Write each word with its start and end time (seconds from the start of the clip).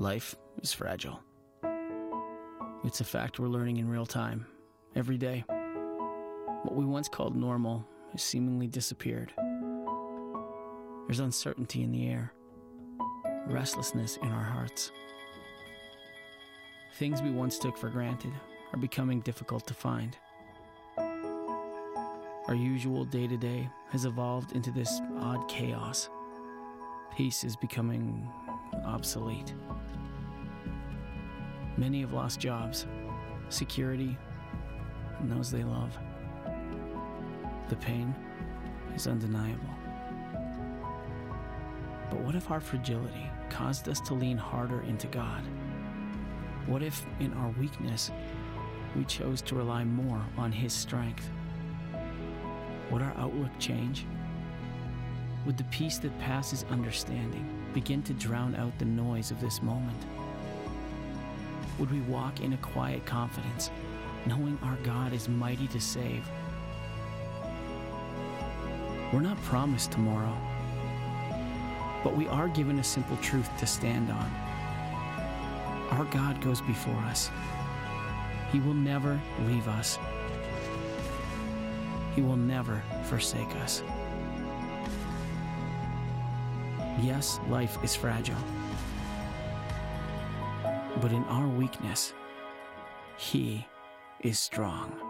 Life 0.00 0.34
is 0.62 0.72
fragile. 0.72 1.20
It's 2.84 3.02
a 3.02 3.04
fact 3.04 3.38
we're 3.38 3.48
learning 3.48 3.76
in 3.76 3.86
real 3.86 4.06
time, 4.06 4.46
every 4.96 5.18
day. 5.18 5.44
What 5.46 6.74
we 6.74 6.86
once 6.86 7.06
called 7.06 7.36
normal 7.36 7.86
has 8.12 8.22
seemingly 8.22 8.66
disappeared. 8.66 9.30
There's 11.06 11.20
uncertainty 11.20 11.82
in 11.82 11.92
the 11.92 12.08
air, 12.08 12.32
restlessness 13.46 14.16
in 14.22 14.28
our 14.28 14.42
hearts. 14.42 14.90
Things 16.94 17.20
we 17.20 17.30
once 17.30 17.58
took 17.58 17.76
for 17.76 17.90
granted 17.90 18.32
are 18.72 18.78
becoming 18.78 19.20
difficult 19.20 19.66
to 19.66 19.74
find. 19.74 20.16
Our 20.96 22.54
usual 22.54 23.04
day 23.04 23.26
to 23.26 23.36
day 23.36 23.68
has 23.90 24.06
evolved 24.06 24.52
into 24.52 24.70
this 24.70 24.98
odd 25.18 25.46
chaos. 25.46 26.08
Peace 27.14 27.44
is 27.44 27.54
becoming 27.54 28.26
obsolete. 28.86 29.52
Many 31.80 32.02
have 32.02 32.12
lost 32.12 32.38
jobs, 32.38 32.86
security, 33.48 34.18
and 35.18 35.32
those 35.32 35.50
they 35.50 35.64
love. 35.64 35.96
The 37.70 37.76
pain 37.76 38.14
is 38.94 39.06
undeniable. 39.06 39.74
But 42.10 42.20
what 42.20 42.34
if 42.34 42.50
our 42.50 42.60
fragility 42.60 43.30
caused 43.48 43.88
us 43.88 43.98
to 44.00 44.12
lean 44.12 44.36
harder 44.36 44.82
into 44.82 45.06
God? 45.06 45.42
What 46.66 46.82
if, 46.82 47.06
in 47.18 47.32
our 47.32 47.48
weakness, 47.58 48.10
we 48.94 49.06
chose 49.06 49.40
to 49.40 49.54
rely 49.54 49.82
more 49.84 50.22
on 50.36 50.52
His 50.52 50.74
strength? 50.74 51.30
Would 52.90 53.00
our 53.00 53.14
outlook 53.16 53.52
change? 53.58 54.04
Would 55.46 55.56
the 55.56 55.64
peace 55.64 55.96
that 55.96 56.18
passes 56.18 56.66
understanding 56.68 57.48
begin 57.72 58.02
to 58.02 58.12
drown 58.12 58.54
out 58.54 58.78
the 58.78 58.84
noise 58.84 59.30
of 59.30 59.40
this 59.40 59.62
moment? 59.62 60.04
Would 61.80 61.90
we 61.90 62.00
walk 62.02 62.42
in 62.42 62.52
a 62.52 62.58
quiet 62.58 63.06
confidence, 63.06 63.70
knowing 64.26 64.58
our 64.62 64.76
God 64.84 65.14
is 65.14 65.30
mighty 65.30 65.66
to 65.68 65.80
save? 65.80 66.28
We're 69.14 69.22
not 69.22 69.42
promised 69.44 69.90
tomorrow, 69.90 70.36
but 72.04 72.14
we 72.14 72.28
are 72.28 72.48
given 72.48 72.78
a 72.80 72.84
simple 72.84 73.16
truth 73.16 73.48
to 73.58 73.66
stand 73.66 74.10
on. 74.10 74.30
Our 75.92 76.04
God 76.04 76.42
goes 76.42 76.60
before 76.60 77.00
us. 77.04 77.30
He 78.52 78.60
will 78.60 78.74
never 78.74 79.18
leave 79.46 79.66
us. 79.66 79.98
He 82.14 82.20
will 82.20 82.36
never 82.36 82.82
forsake 83.04 83.56
us. 83.56 83.82
Yes, 87.00 87.40
life 87.48 87.78
is 87.82 87.96
fragile. 87.96 88.36
But 91.00 91.12
in 91.12 91.24
our 91.24 91.48
weakness, 91.48 92.12
He 93.16 93.66
is 94.20 94.38
strong. 94.38 95.09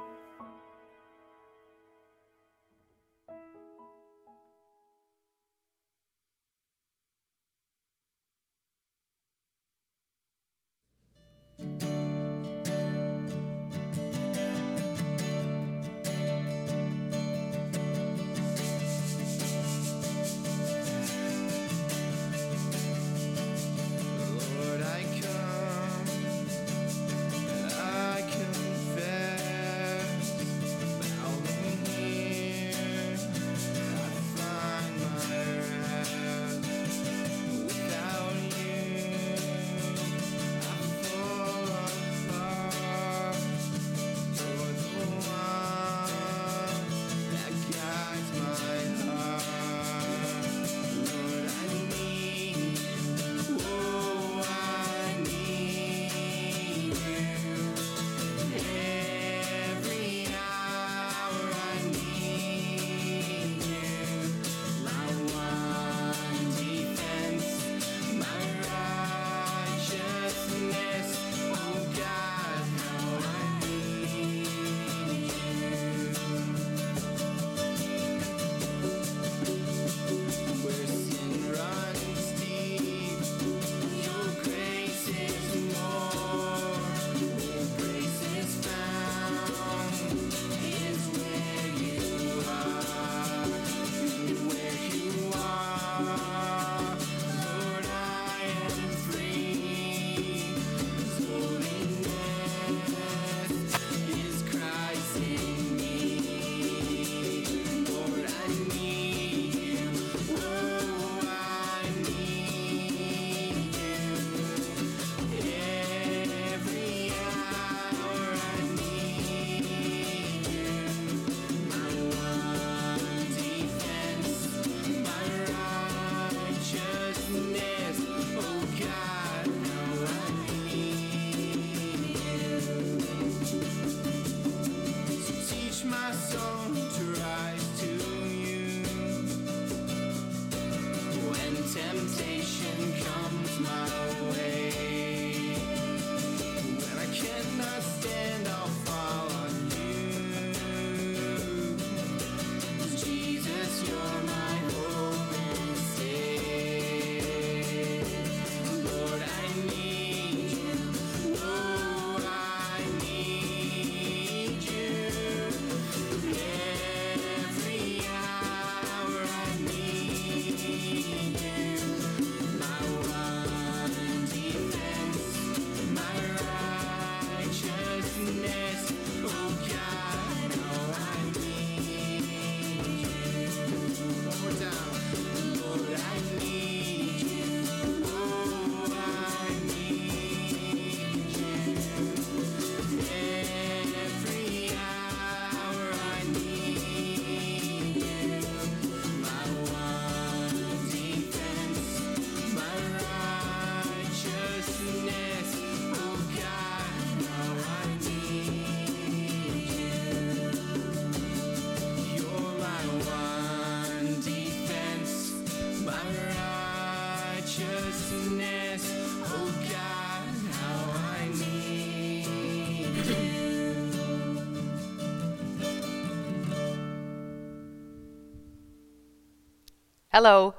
Hello. 230.13 230.57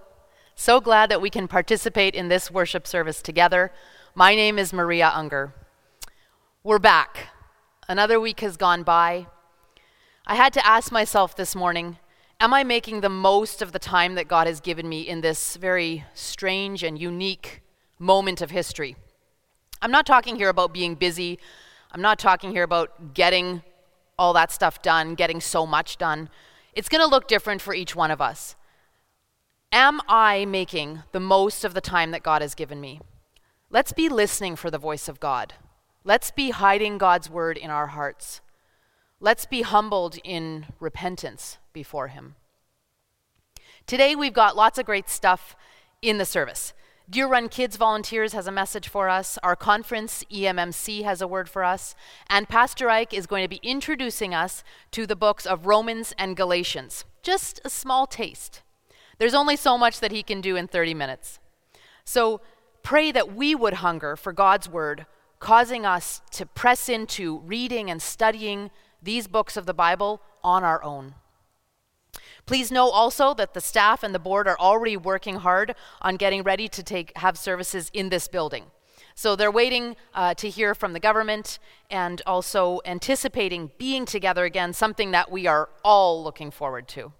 So 0.55 0.79
glad 0.79 1.11
that 1.11 1.21
we 1.21 1.29
can 1.29 1.45
participate 1.45 2.15
in 2.15 2.29
this 2.29 2.49
worship 2.49 2.87
service 2.87 3.21
together. 3.21 3.73
My 4.15 4.33
name 4.33 4.57
is 4.57 4.71
Maria 4.71 5.11
Unger. 5.13 5.53
We're 6.63 6.79
back. 6.79 7.27
Another 7.85 8.17
week 8.17 8.39
has 8.39 8.55
gone 8.55 8.83
by. 8.83 9.27
I 10.25 10.35
had 10.35 10.53
to 10.53 10.65
ask 10.65 10.89
myself 10.89 11.35
this 11.35 11.53
morning 11.53 11.97
Am 12.39 12.53
I 12.53 12.63
making 12.63 13.01
the 13.01 13.09
most 13.09 13.61
of 13.61 13.73
the 13.73 13.77
time 13.77 14.15
that 14.15 14.29
God 14.29 14.47
has 14.47 14.61
given 14.61 14.87
me 14.87 15.01
in 15.01 15.19
this 15.19 15.57
very 15.57 16.05
strange 16.13 16.81
and 16.81 16.97
unique 16.97 17.61
moment 17.99 18.41
of 18.41 18.51
history? 18.51 18.95
I'm 19.81 19.91
not 19.91 20.05
talking 20.05 20.37
here 20.37 20.47
about 20.47 20.73
being 20.73 20.95
busy. 20.95 21.39
I'm 21.91 22.01
not 22.01 22.19
talking 22.19 22.51
here 22.51 22.63
about 22.63 23.13
getting 23.13 23.63
all 24.17 24.31
that 24.31 24.49
stuff 24.49 24.81
done, 24.81 25.13
getting 25.13 25.41
so 25.41 25.65
much 25.65 25.97
done. 25.97 26.29
It's 26.73 26.87
going 26.87 27.01
to 27.01 27.07
look 27.07 27.27
different 27.27 27.59
for 27.59 27.73
each 27.73 27.97
one 27.97 28.11
of 28.11 28.21
us. 28.21 28.55
Am 29.73 30.01
I 30.09 30.43
making 30.43 31.03
the 31.13 31.21
most 31.21 31.63
of 31.63 31.73
the 31.73 31.79
time 31.79 32.11
that 32.11 32.23
God 32.23 32.41
has 32.41 32.55
given 32.55 32.81
me? 32.81 32.99
Let's 33.69 33.93
be 33.93 34.09
listening 34.09 34.57
for 34.57 34.69
the 34.69 34.77
voice 34.77 35.07
of 35.07 35.21
God. 35.21 35.53
Let's 36.03 36.29
be 36.29 36.49
hiding 36.49 36.97
God's 36.97 37.29
word 37.29 37.57
in 37.57 37.69
our 37.69 37.87
hearts. 37.87 38.41
Let's 39.21 39.45
be 39.45 39.61
humbled 39.61 40.17
in 40.25 40.65
repentance 40.81 41.57
before 41.71 42.09
Him. 42.09 42.35
Today, 43.87 44.13
we've 44.13 44.33
got 44.33 44.57
lots 44.57 44.77
of 44.77 44.85
great 44.85 45.09
stuff 45.09 45.55
in 46.01 46.17
the 46.17 46.25
service. 46.25 46.73
Deer 47.09 47.27
Run 47.27 47.47
Kids 47.47 47.77
Volunteers 47.77 48.33
has 48.33 48.47
a 48.47 48.51
message 48.51 48.89
for 48.89 49.07
us. 49.07 49.37
Our 49.41 49.55
conference, 49.55 50.25
EMMC, 50.29 51.03
has 51.03 51.21
a 51.21 51.27
word 51.27 51.47
for 51.47 51.63
us. 51.63 51.95
And 52.29 52.49
Pastor 52.49 52.89
Ike 52.89 53.13
is 53.13 53.25
going 53.25 53.43
to 53.43 53.47
be 53.47 53.61
introducing 53.63 54.33
us 54.33 54.65
to 54.91 55.07
the 55.07 55.15
books 55.15 55.45
of 55.45 55.65
Romans 55.65 56.13
and 56.17 56.35
Galatians. 56.35 57.05
Just 57.23 57.61
a 57.63 57.69
small 57.69 58.05
taste. 58.05 58.63
There's 59.21 59.35
only 59.35 59.55
so 59.55 59.77
much 59.77 59.99
that 59.99 60.11
he 60.11 60.23
can 60.23 60.41
do 60.41 60.55
in 60.55 60.67
30 60.67 60.95
minutes. 60.95 61.39
So 62.05 62.41
pray 62.81 63.11
that 63.11 63.35
we 63.35 63.53
would 63.53 63.75
hunger 63.75 64.15
for 64.15 64.33
God's 64.33 64.67
word, 64.67 65.05
causing 65.37 65.85
us 65.85 66.23
to 66.31 66.47
press 66.47 66.89
into 66.89 67.37
reading 67.41 67.91
and 67.91 68.01
studying 68.01 68.71
these 68.99 69.27
books 69.27 69.57
of 69.57 69.67
the 69.67 69.75
Bible 69.75 70.23
on 70.43 70.63
our 70.63 70.83
own. 70.83 71.13
Please 72.47 72.71
know 72.71 72.89
also 72.89 73.35
that 73.35 73.53
the 73.53 73.61
staff 73.61 74.01
and 74.01 74.15
the 74.15 74.17
board 74.17 74.47
are 74.47 74.57
already 74.57 74.97
working 74.97 75.35
hard 75.35 75.75
on 76.01 76.15
getting 76.15 76.41
ready 76.41 76.67
to 76.69 76.81
take, 76.81 77.15
have 77.17 77.37
services 77.37 77.91
in 77.93 78.09
this 78.09 78.27
building. 78.27 78.71
So 79.13 79.35
they're 79.35 79.51
waiting 79.51 79.97
uh, 80.15 80.33
to 80.33 80.49
hear 80.49 80.73
from 80.73 80.93
the 80.93 80.99
government 80.99 81.59
and 81.91 82.23
also 82.25 82.81
anticipating 82.85 83.69
being 83.77 84.05
together 84.05 84.45
again, 84.45 84.73
something 84.73 85.11
that 85.11 85.29
we 85.29 85.45
are 85.45 85.69
all 85.83 86.23
looking 86.23 86.49
forward 86.49 86.87
to. 86.87 87.13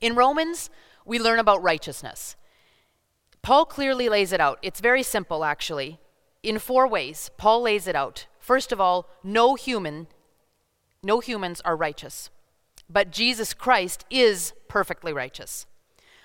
In 0.00 0.14
Romans, 0.14 0.70
we 1.04 1.18
learn 1.18 1.38
about 1.38 1.62
righteousness. 1.62 2.36
Paul 3.42 3.64
clearly 3.64 4.08
lays 4.08 4.32
it 4.32 4.40
out. 4.40 4.58
It's 4.62 4.80
very 4.80 5.02
simple, 5.02 5.44
actually. 5.44 5.98
In 6.42 6.58
four 6.58 6.86
ways, 6.86 7.30
Paul 7.36 7.62
lays 7.62 7.86
it 7.86 7.96
out. 7.96 8.26
First 8.38 8.72
of 8.72 8.80
all, 8.80 9.08
no 9.22 9.54
human 9.54 10.08
no 11.02 11.20
humans 11.20 11.62
are 11.64 11.76
righteous, 11.76 12.28
but 12.88 13.10
Jesus 13.10 13.54
Christ 13.54 14.04
is 14.10 14.52
perfectly 14.68 15.12
righteous. 15.12 15.66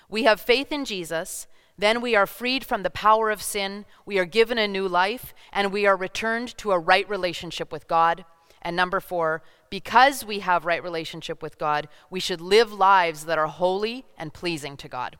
We 0.08 0.24
have 0.24 0.40
faith 0.40 0.70
in 0.70 0.84
Jesus, 0.84 1.46
then 1.78 2.00
we 2.00 2.14
are 2.14 2.26
freed 2.26 2.64
from 2.64 2.82
the 2.82 2.90
power 2.90 3.30
of 3.30 3.42
sin, 3.42 3.86
we 4.04 4.18
are 4.18 4.26
given 4.26 4.58
a 4.58 4.68
new 4.68 4.86
life, 4.86 5.34
and 5.52 5.72
we 5.72 5.86
are 5.86 5.96
returned 5.96 6.56
to 6.58 6.72
a 6.72 6.78
right 6.78 7.08
relationship 7.08 7.72
with 7.72 7.88
God. 7.88 8.24
And 8.60 8.76
number 8.76 9.00
four, 9.00 9.42
because 9.70 10.24
we 10.24 10.40
have 10.40 10.64
right 10.64 10.82
relationship 10.82 11.42
with 11.42 11.58
God, 11.58 11.88
we 12.10 12.20
should 12.20 12.40
live 12.40 12.72
lives 12.72 13.24
that 13.24 13.38
are 13.38 13.46
holy 13.46 14.04
and 14.16 14.32
pleasing 14.32 14.76
to 14.78 14.88
God. 14.88 15.16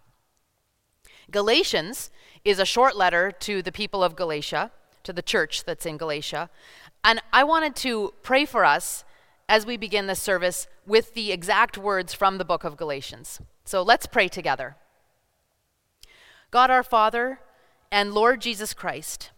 Galatians 1.31 2.10
is 2.44 2.58
a 2.58 2.64
short 2.64 2.96
letter 2.96 3.31
to 3.31 3.62
the 3.62 3.72
people 3.72 4.04
of 4.04 4.16
Galatia, 4.16 4.70
to 5.02 5.12
the 5.12 5.22
church 5.22 5.64
that's 5.64 5.87
in 5.87 5.96
Galatia. 5.96 6.50
And 7.02 7.20
I 7.32 7.44
wanted 7.44 7.75
to 7.76 8.14
pray 8.22 8.44
for 8.44 8.64
us 8.64 9.04
as 9.48 9.66
we 9.66 9.76
begin 9.76 10.06
this 10.06 10.20
service 10.20 10.66
with 10.87 11.14
the 11.14 11.32
exact 11.32 11.78
words 11.78 12.14
from 12.14 12.38
the 12.38 12.44
book 12.44 12.64
of 12.64 12.76
Galatians. 12.76 13.40
So 13.64 13.82
let's 13.82 14.06
pray 14.06 14.28
together. 14.28 14.76
God 16.50 16.70
our 16.70 16.82
Father 16.82 17.40
and 17.90 18.12
Lord 18.12 18.40
Jesus 18.40 18.75
Christ, 18.75 19.31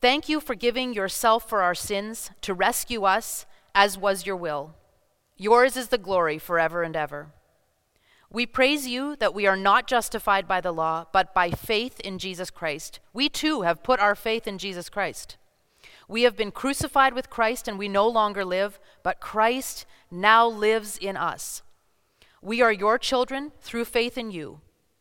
thank 0.00 0.28
you 0.28 0.40
for 0.40 0.54
giving 0.54 0.92
yourself 0.92 1.48
for 1.48 1.62
our 1.62 1.74
sins 1.74 2.30
to 2.42 2.54
rescue 2.54 3.04
us 3.04 3.46
as 3.74 3.98
was 3.98 4.26
your 4.26 4.36
will. 4.36 4.74
Yours 5.36 5.76
is 5.76 5.88
the 5.88 5.98
glory 5.98 6.38
forever 6.38 6.82
and 6.82 6.96
ever. 6.96 7.32
We 8.30 8.46
praise 8.46 8.86
you 8.86 9.16
that 9.16 9.34
we 9.34 9.46
are 9.46 9.56
not 9.56 9.86
justified 9.86 10.48
by 10.48 10.60
the 10.60 10.72
law, 10.72 11.06
but 11.12 11.34
by 11.34 11.50
faith 11.50 12.00
in 12.00 12.18
Jesus 12.18 12.48
Christ. 12.50 12.98
We 13.12 13.28
too 13.28 13.62
have 13.62 13.82
put 13.82 14.00
our 14.00 14.14
faith 14.14 14.46
in 14.46 14.56
Jesus 14.56 14.88
Christ. 14.88 15.36
We 16.08 16.22
have 16.22 16.36
been 16.36 16.50
crucified 16.50 17.14
with 17.14 17.30
Christ 17.30 17.68
and 17.68 17.78
we 17.78 17.88
no 17.88 18.08
longer 18.08 18.44
live, 18.44 18.80
but 19.02 19.20
Christ 19.20 19.84
now 20.10 20.46
lives 20.46 20.96
in 20.96 21.16
us. 21.16 21.62
We 22.40 22.62
are 22.62 22.72
your 22.72 22.98
children 22.98 23.52
through 23.60 23.84
faith 23.84 24.16
in 24.16 24.30
you. 24.30 24.60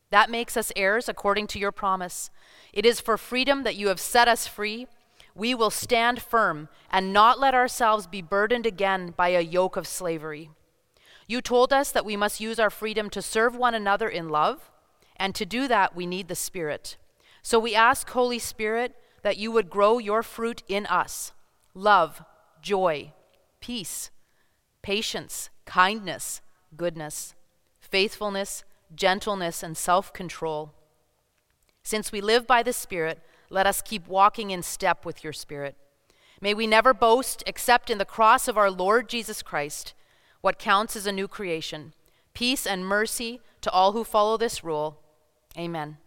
That 0.09 0.29
makes 0.29 0.57
us 0.57 0.73
heirs 0.75 1.07
according 1.07 1.47
to 1.47 1.59
your 1.59 1.71
promise. 1.71 2.29
It 2.73 2.85
is 2.85 2.99
for 2.99 3.17
freedom 3.17 3.63
that 3.63 3.75
you 3.77 3.87
have 3.87 3.99
set 3.99 4.27
us 4.27 4.45
free. 4.45 4.87
We 5.35 5.55
will 5.55 5.69
stand 5.69 6.21
firm 6.21 6.69
and 6.89 7.13
not 7.13 7.39
let 7.39 7.53
ourselves 7.53 8.07
be 8.07 8.21
burdened 8.21 8.65
again 8.65 9.13
by 9.15 9.29
a 9.29 9.41
yoke 9.41 9.77
of 9.77 9.87
slavery. 9.87 10.49
You 11.27 11.41
told 11.41 11.71
us 11.71 11.91
that 11.91 12.05
we 12.05 12.17
must 12.17 12.41
use 12.41 12.59
our 12.59 12.69
freedom 12.69 13.09
to 13.11 13.21
serve 13.21 13.55
one 13.55 13.73
another 13.73 14.09
in 14.09 14.29
love, 14.29 14.69
and 15.15 15.33
to 15.35 15.45
do 15.45 15.67
that, 15.67 15.95
we 15.95 16.05
need 16.05 16.27
the 16.27 16.35
Spirit. 16.35 16.97
So 17.41 17.59
we 17.59 17.73
ask, 17.73 18.09
Holy 18.09 18.39
Spirit, 18.39 18.95
that 19.21 19.37
you 19.37 19.51
would 19.51 19.69
grow 19.69 19.97
your 19.97 20.23
fruit 20.23 20.63
in 20.67 20.85
us 20.87 21.31
love, 21.73 22.23
joy, 22.61 23.13
peace, 23.61 24.09
patience, 24.81 25.49
kindness, 25.65 26.41
goodness, 26.75 27.33
faithfulness, 27.79 28.63
gentleness, 28.93 29.63
and 29.63 29.77
self 29.77 30.11
control. 30.11 30.73
Since 31.83 32.11
we 32.11 32.21
live 32.21 32.45
by 32.45 32.61
the 32.63 32.73
Spirit, 32.73 33.21
let 33.51 33.67
us 33.67 33.81
keep 33.81 34.07
walking 34.07 34.49
in 34.49 34.63
step 34.63 35.05
with 35.05 35.23
your 35.23 35.33
Spirit. 35.33 35.75
May 36.39 36.55
we 36.55 36.65
never 36.65 36.93
boast 36.93 37.43
except 37.45 37.89
in 37.89 37.99
the 37.99 38.05
cross 38.05 38.47
of 38.47 38.57
our 38.57 38.71
Lord 38.71 39.09
Jesus 39.09 39.43
Christ, 39.43 39.93
what 40.39 40.57
counts 40.57 40.95
as 40.95 41.05
a 41.05 41.11
new 41.11 41.27
creation. 41.27 41.93
Peace 42.33 42.65
and 42.65 42.85
mercy 42.85 43.41
to 43.59 43.69
all 43.69 43.91
who 43.91 44.03
follow 44.03 44.37
this 44.37 44.63
rule. 44.63 44.99
Amen. 45.57 45.97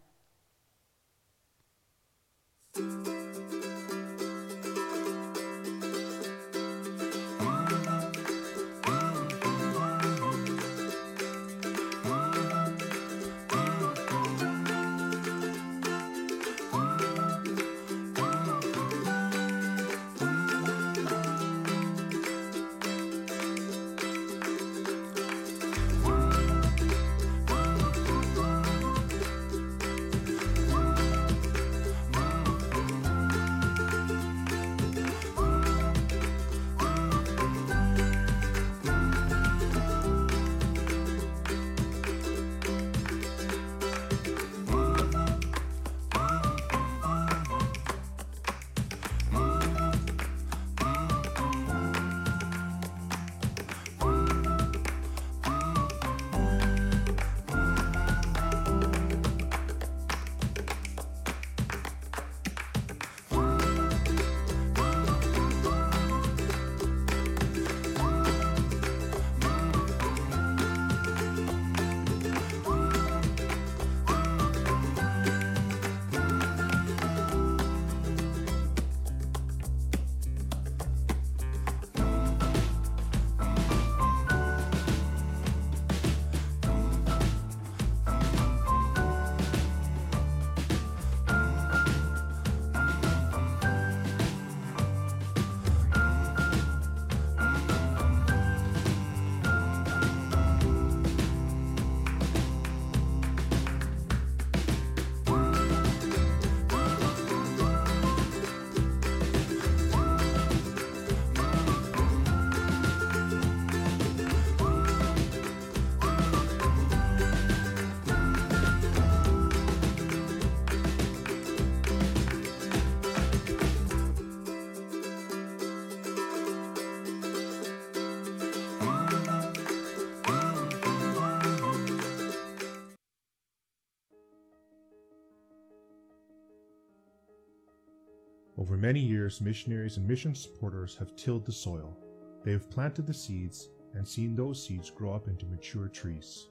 Many 138.84 139.00
years, 139.00 139.40
missionaries 139.40 139.96
and 139.96 140.06
mission 140.06 140.34
supporters 140.34 140.94
have 140.94 141.16
tilled 141.16 141.46
the 141.46 141.50
soil. 141.52 141.96
They 142.44 142.52
have 142.52 142.68
planted 142.68 143.06
the 143.06 143.14
seeds 143.14 143.70
and 143.94 144.06
seen 144.06 144.36
those 144.36 144.62
seeds 144.62 144.90
grow 144.90 145.14
up 145.14 145.26
into 145.26 145.46
mature 145.46 145.88
trees. 145.88 146.48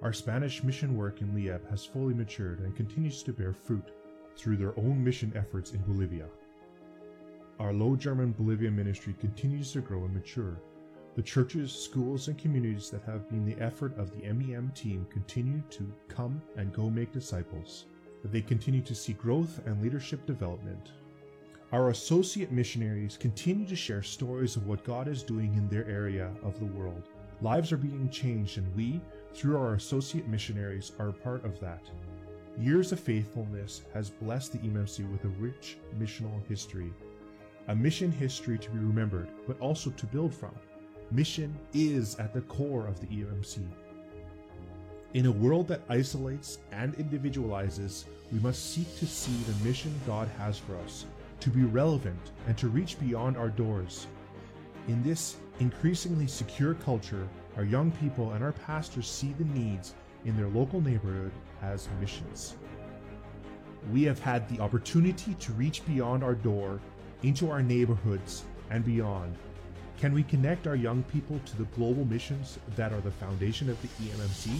Our 0.00 0.14
Spanish 0.14 0.64
mission 0.64 0.96
work 0.96 1.20
in 1.20 1.34
Lieb 1.34 1.68
has 1.68 1.84
fully 1.84 2.14
matured 2.14 2.60
and 2.60 2.74
continues 2.74 3.22
to 3.24 3.34
bear 3.34 3.52
fruit 3.52 3.90
through 4.34 4.56
their 4.56 4.72
own 4.78 5.04
mission 5.04 5.30
efforts 5.36 5.72
in 5.72 5.82
Bolivia. 5.82 6.24
Our 7.58 7.74
Low 7.74 7.96
German 7.96 8.32
Bolivia 8.32 8.70
ministry 8.70 9.14
continues 9.20 9.72
to 9.72 9.82
grow 9.82 10.04
and 10.04 10.14
mature. 10.14 10.62
The 11.16 11.22
churches, 11.22 11.70
schools, 11.70 12.28
and 12.28 12.38
communities 12.38 12.88
that 12.92 13.02
have 13.02 13.28
been 13.28 13.44
the 13.44 13.62
effort 13.62 13.94
of 13.98 14.10
the 14.10 14.32
MEM 14.32 14.72
team 14.74 15.06
continue 15.10 15.62
to 15.68 15.92
come 16.08 16.40
and 16.56 16.72
go 16.72 16.88
make 16.88 17.12
disciples. 17.12 17.84
They 18.24 18.40
continue 18.40 18.80
to 18.80 18.94
see 18.94 19.12
growth 19.12 19.60
and 19.66 19.82
leadership 19.82 20.24
development. 20.24 20.92
Our 21.72 21.90
associate 21.90 22.50
missionaries 22.50 23.16
continue 23.16 23.64
to 23.68 23.76
share 23.76 24.02
stories 24.02 24.56
of 24.56 24.66
what 24.66 24.82
God 24.82 25.06
is 25.06 25.22
doing 25.22 25.54
in 25.54 25.68
their 25.68 25.86
area 25.88 26.32
of 26.42 26.58
the 26.58 26.64
world. 26.64 27.08
Lives 27.42 27.70
are 27.70 27.76
being 27.76 28.10
changed, 28.10 28.58
and 28.58 28.74
we, 28.74 29.00
through 29.34 29.56
our 29.56 29.74
associate 29.74 30.26
missionaries, 30.26 30.90
are 30.98 31.10
a 31.10 31.12
part 31.12 31.44
of 31.44 31.60
that. 31.60 31.82
Years 32.58 32.90
of 32.90 32.98
faithfulness 32.98 33.82
has 33.94 34.10
blessed 34.10 34.54
the 34.54 34.58
EMMC 34.58 35.08
with 35.12 35.24
a 35.24 35.28
rich 35.38 35.76
missional 35.96 36.44
history. 36.48 36.92
A 37.68 37.76
mission 37.76 38.10
history 38.10 38.58
to 38.58 38.70
be 38.70 38.78
remembered, 38.78 39.28
but 39.46 39.60
also 39.60 39.90
to 39.90 40.06
build 40.06 40.34
from. 40.34 40.56
Mission 41.12 41.56
is 41.72 42.16
at 42.16 42.34
the 42.34 42.40
core 42.40 42.88
of 42.88 42.98
the 42.98 43.06
EMMC. 43.06 43.60
In 45.14 45.26
a 45.26 45.30
world 45.30 45.68
that 45.68 45.82
isolates 45.88 46.58
and 46.72 46.94
individualizes, 46.96 48.06
we 48.32 48.40
must 48.40 48.72
seek 48.72 48.98
to 48.98 49.06
see 49.06 49.36
the 49.44 49.64
mission 49.64 49.94
God 50.04 50.28
has 50.36 50.58
for 50.58 50.74
us, 50.78 51.06
to 51.40 51.50
be 51.50 51.64
relevant 51.64 52.32
and 52.46 52.56
to 52.58 52.68
reach 52.68 52.98
beyond 53.00 53.36
our 53.36 53.48
doors. 53.48 54.06
In 54.88 55.02
this 55.02 55.36
increasingly 55.58 56.26
secure 56.26 56.74
culture, 56.74 57.28
our 57.56 57.64
young 57.64 57.90
people 57.92 58.32
and 58.32 58.44
our 58.44 58.52
pastors 58.52 59.08
see 59.08 59.34
the 59.38 59.44
needs 59.44 59.94
in 60.24 60.36
their 60.36 60.48
local 60.48 60.80
neighborhood 60.80 61.32
as 61.62 61.88
missions. 62.00 62.56
We 63.90 64.02
have 64.04 64.18
had 64.18 64.48
the 64.48 64.60
opportunity 64.60 65.34
to 65.34 65.52
reach 65.52 65.84
beyond 65.86 66.22
our 66.22 66.34
door 66.34 66.80
into 67.22 67.50
our 67.50 67.62
neighborhoods 67.62 68.44
and 68.70 68.84
beyond. 68.84 69.36
Can 69.98 70.12
we 70.12 70.22
connect 70.22 70.66
our 70.66 70.76
young 70.76 71.02
people 71.04 71.40
to 71.44 71.56
the 71.56 71.64
global 71.76 72.04
missions 72.04 72.58
that 72.76 72.92
are 72.92 73.00
the 73.00 73.10
foundation 73.10 73.68
of 73.68 73.80
the 73.82 73.88
EMMC? 74.04 74.58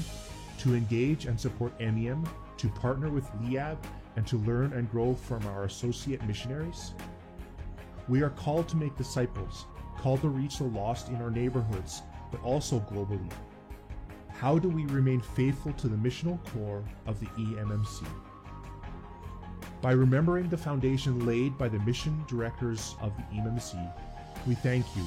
To 0.61 0.75
engage 0.75 1.25
and 1.25 1.41
support 1.41 1.79
MEM, 1.81 2.29
to 2.59 2.69
partner 2.69 3.09
with 3.09 3.25
LIAB, 3.43 3.79
and 4.21 4.27
to 4.27 4.37
learn 4.37 4.75
and 4.75 4.91
grow 4.91 5.15
from 5.15 5.47
our 5.47 5.65
associate 5.65 6.23
missionaries? 6.27 6.93
We 8.07 8.21
are 8.21 8.29
called 8.29 8.69
to 8.69 8.77
make 8.77 8.95
disciples, 8.99 9.65
called 9.97 10.21
to 10.21 10.29
reach 10.29 10.59
the 10.59 10.65
lost 10.65 11.09
in 11.09 11.17
our 11.23 11.31
neighborhoods, 11.31 12.03
but 12.31 12.43
also 12.43 12.81
globally. 12.81 13.33
How 14.29 14.59
do 14.59 14.69
we 14.69 14.85
remain 14.85 15.23
faithful 15.23 15.73
to 15.73 15.89
the 15.89 15.97
missional 15.97 16.39
core 16.53 16.85
of 17.07 17.19
the 17.19 17.29
EMMC? 17.29 18.07
By 19.81 19.93
remembering 19.93 20.51
the 20.51 20.59
foundation 20.59 21.25
laid 21.25 21.57
by 21.57 21.71
the 21.71 21.79
mission 21.79 22.23
directors 22.29 22.97
of 23.01 23.17
the 23.17 23.23
EMMC, 23.39 23.91
we 24.47 24.55
thank 24.55 24.85
you. 24.95 25.05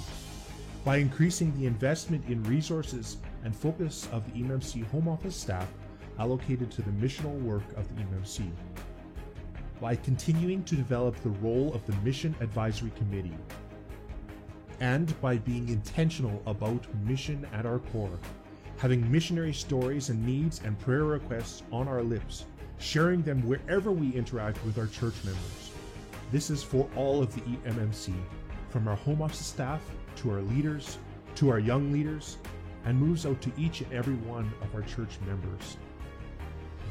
By 0.84 0.98
increasing 0.98 1.56
the 1.60 1.68
investment 1.68 2.26
in 2.28 2.42
resources 2.46 3.18
and 3.44 3.56
focus 3.56 4.08
of 4.12 4.26
the 4.26 4.42
EMMC 4.42 4.88
Home 4.88 5.08
Office 5.08 5.36
staff 5.36 5.72
allocated 6.18 6.72
to 6.72 6.82
the 6.82 6.92
missional 6.92 7.40
work 7.42 7.64
of 7.78 7.88
the 7.90 8.02
EMMC. 8.02 8.50
By 9.84 9.98
continuing 9.98 10.64
to 10.64 10.78
develop 10.78 11.14
the 11.18 11.32
role 11.42 11.74
of 11.74 11.86
the 11.86 11.94
Mission 12.06 12.34
Advisory 12.40 12.94
Committee. 12.96 13.36
And 14.80 15.20
by 15.20 15.40
being 15.40 15.68
intentional 15.68 16.42
about 16.46 16.88
mission 17.04 17.46
at 17.52 17.66
our 17.66 17.80
core, 17.80 18.18
having 18.78 19.12
missionary 19.12 19.52
stories 19.52 20.08
and 20.08 20.26
needs 20.26 20.62
and 20.64 20.80
prayer 20.80 21.04
requests 21.04 21.64
on 21.74 21.90
our 21.90 22.02
lips 22.02 22.46
sharing 22.78 23.24
them 23.24 23.46
wherever 23.46 23.92
we 23.92 24.14
interact 24.14 24.64
with 24.64 24.78
our 24.78 24.88
church 24.88 25.16
members. 25.26 25.72
This 26.32 26.50
is 26.50 26.64
for 26.64 26.90
all 26.96 27.22
of 27.22 27.36
the 27.36 27.42
EMMC, 27.42 28.14
from 28.70 28.88
our 28.88 28.96
home 28.96 29.22
office 29.22 29.46
staff 29.46 29.82
to 30.16 30.32
our 30.32 30.42
leaders 30.44 30.98
to 31.36 31.50
our 31.50 31.60
young 31.60 31.92
leaders, 31.92 32.38
and 32.86 32.98
moves 32.98 33.26
out 33.26 33.42
to 33.42 33.52
each 33.58 33.82
and 33.82 33.92
every 33.92 34.16
one 34.16 34.50
of 34.62 34.74
our 34.76 34.84
church 34.84 35.20
members. 35.28 35.76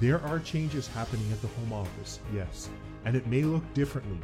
There 0.02 0.20
are 0.22 0.40
changes 0.40 0.88
happening 0.88 1.30
at 1.30 1.40
the 1.42 1.46
home 1.46 1.72
office, 1.72 2.18
yes, 2.34 2.68
and 3.04 3.14
it 3.14 3.28
may 3.28 3.44
look 3.44 3.62
differently, 3.72 4.18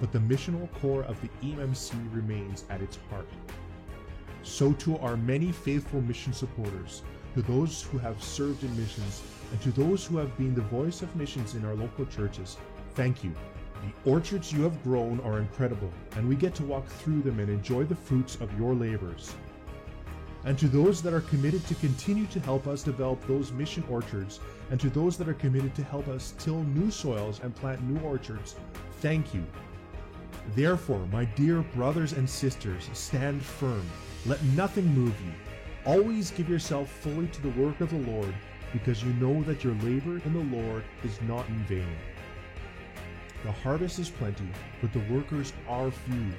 but 0.00 0.12
the 0.12 0.20
missional 0.20 0.72
core 0.74 1.02
of 1.02 1.20
the 1.20 1.28
EMMC 1.42 1.92
remains 2.14 2.62
at 2.70 2.80
its 2.80 3.00
heart. 3.10 3.26
So, 4.44 4.74
to 4.74 4.96
our 4.98 5.16
many 5.16 5.50
faithful 5.50 6.00
mission 6.02 6.32
supporters, 6.32 7.02
to 7.34 7.42
those 7.42 7.82
who 7.82 7.98
have 7.98 8.22
served 8.22 8.62
in 8.62 8.76
missions, 8.76 9.22
and 9.50 9.60
to 9.62 9.72
those 9.72 10.06
who 10.06 10.18
have 10.18 10.38
been 10.38 10.54
the 10.54 10.60
voice 10.60 11.02
of 11.02 11.16
missions 11.16 11.56
in 11.56 11.64
our 11.64 11.74
local 11.74 12.06
churches, 12.06 12.56
thank 12.94 13.24
you. 13.24 13.34
The 13.82 14.08
orchards 14.08 14.52
you 14.52 14.62
have 14.62 14.84
grown 14.84 15.18
are 15.22 15.40
incredible, 15.40 15.90
and 16.12 16.28
we 16.28 16.36
get 16.36 16.54
to 16.54 16.62
walk 16.62 16.86
through 16.86 17.22
them 17.22 17.40
and 17.40 17.50
enjoy 17.50 17.82
the 17.82 17.96
fruits 17.96 18.36
of 18.36 18.56
your 18.56 18.72
labors. 18.72 19.34
And 20.44 20.58
to 20.58 20.68
those 20.68 21.00
that 21.02 21.14
are 21.14 21.22
committed 21.22 21.66
to 21.68 21.74
continue 21.76 22.26
to 22.26 22.40
help 22.40 22.66
us 22.66 22.82
develop 22.82 23.26
those 23.26 23.50
mission 23.52 23.82
orchards, 23.88 24.40
and 24.70 24.78
to 24.78 24.90
those 24.90 25.16
that 25.16 25.28
are 25.28 25.34
committed 25.34 25.74
to 25.74 25.82
help 25.82 26.06
us 26.08 26.34
till 26.38 26.62
new 26.64 26.90
soils 26.90 27.40
and 27.42 27.54
plant 27.56 27.82
new 27.84 27.98
orchards, 28.00 28.56
thank 29.00 29.32
you. 29.32 29.44
Therefore, 30.54 31.06
my 31.10 31.24
dear 31.24 31.62
brothers 31.62 32.12
and 32.12 32.28
sisters, 32.28 32.90
stand 32.92 33.42
firm. 33.42 33.84
Let 34.26 34.42
nothing 34.42 34.86
move 34.86 35.14
you. 35.24 35.32
Always 35.86 36.30
give 36.30 36.48
yourself 36.48 36.90
fully 36.90 37.28
to 37.28 37.42
the 37.42 37.60
work 37.62 37.80
of 37.80 37.90
the 37.90 38.10
Lord, 38.10 38.34
because 38.72 39.02
you 39.02 39.12
know 39.14 39.42
that 39.44 39.64
your 39.64 39.74
labor 39.76 40.20
in 40.26 40.32
the 40.34 40.56
Lord 40.58 40.84
is 41.04 41.18
not 41.22 41.48
in 41.48 41.64
vain. 41.64 41.96
The 43.44 43.52
harvest 43.52 43.98
is 43.98 44.10
plenty, 44.10 44.48
but 44.82 44.92
the 44.92 45.14
workers 45.14 45.54
are 45.68 45.90
few. 45.90 46.32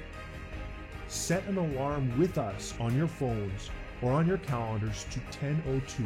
Set 1.08 1.44
an 1.46 1.56
alarm 1.56 2.16
with 2.18 2.38
us 2.38 2.74
on 2.78 2.96
your 2.96 3.08
phones 3.08 3.70
or 4.02 4.12
on 4.12 4.26
your 4.26 4.38
calendars 4.38 5.04
to 5.10 5.20
1002 5.20 6.04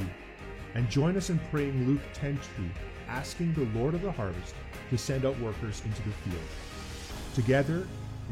and 0.75 0.89
join 0.89 1.17
us 1.17 1.31
in 1.31 1.39
praying 1.51 1.87
Luke 1.87 2.01
10:2, 2.15 2.39
asking 3.09 3.53
the 3.55 3.67
Lord 3.79 3.95
of 3.95 4.03
the 4.03 4.13
harvest 4.13 4.55
to 4.91 4.99
send 4.99 5.25
out 5.25 5.39
workers 5.41 5.83
into 5.85 6.03
the 6.03 6.11
field. 6.11 6.49
Together, 7.35 7.87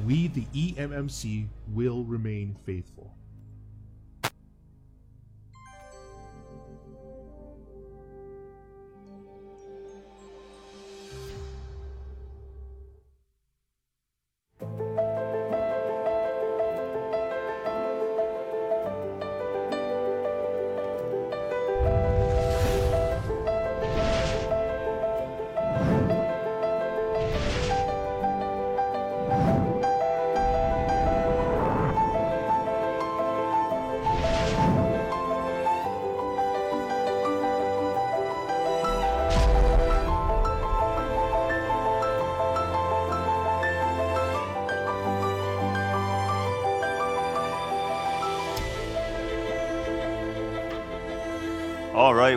we 0.07 0.29
the 0.29 0.47
EMMC 0.55 1.49
will 1.69 2.05
remain 2.05 2.57
faithful. 2.65 3.17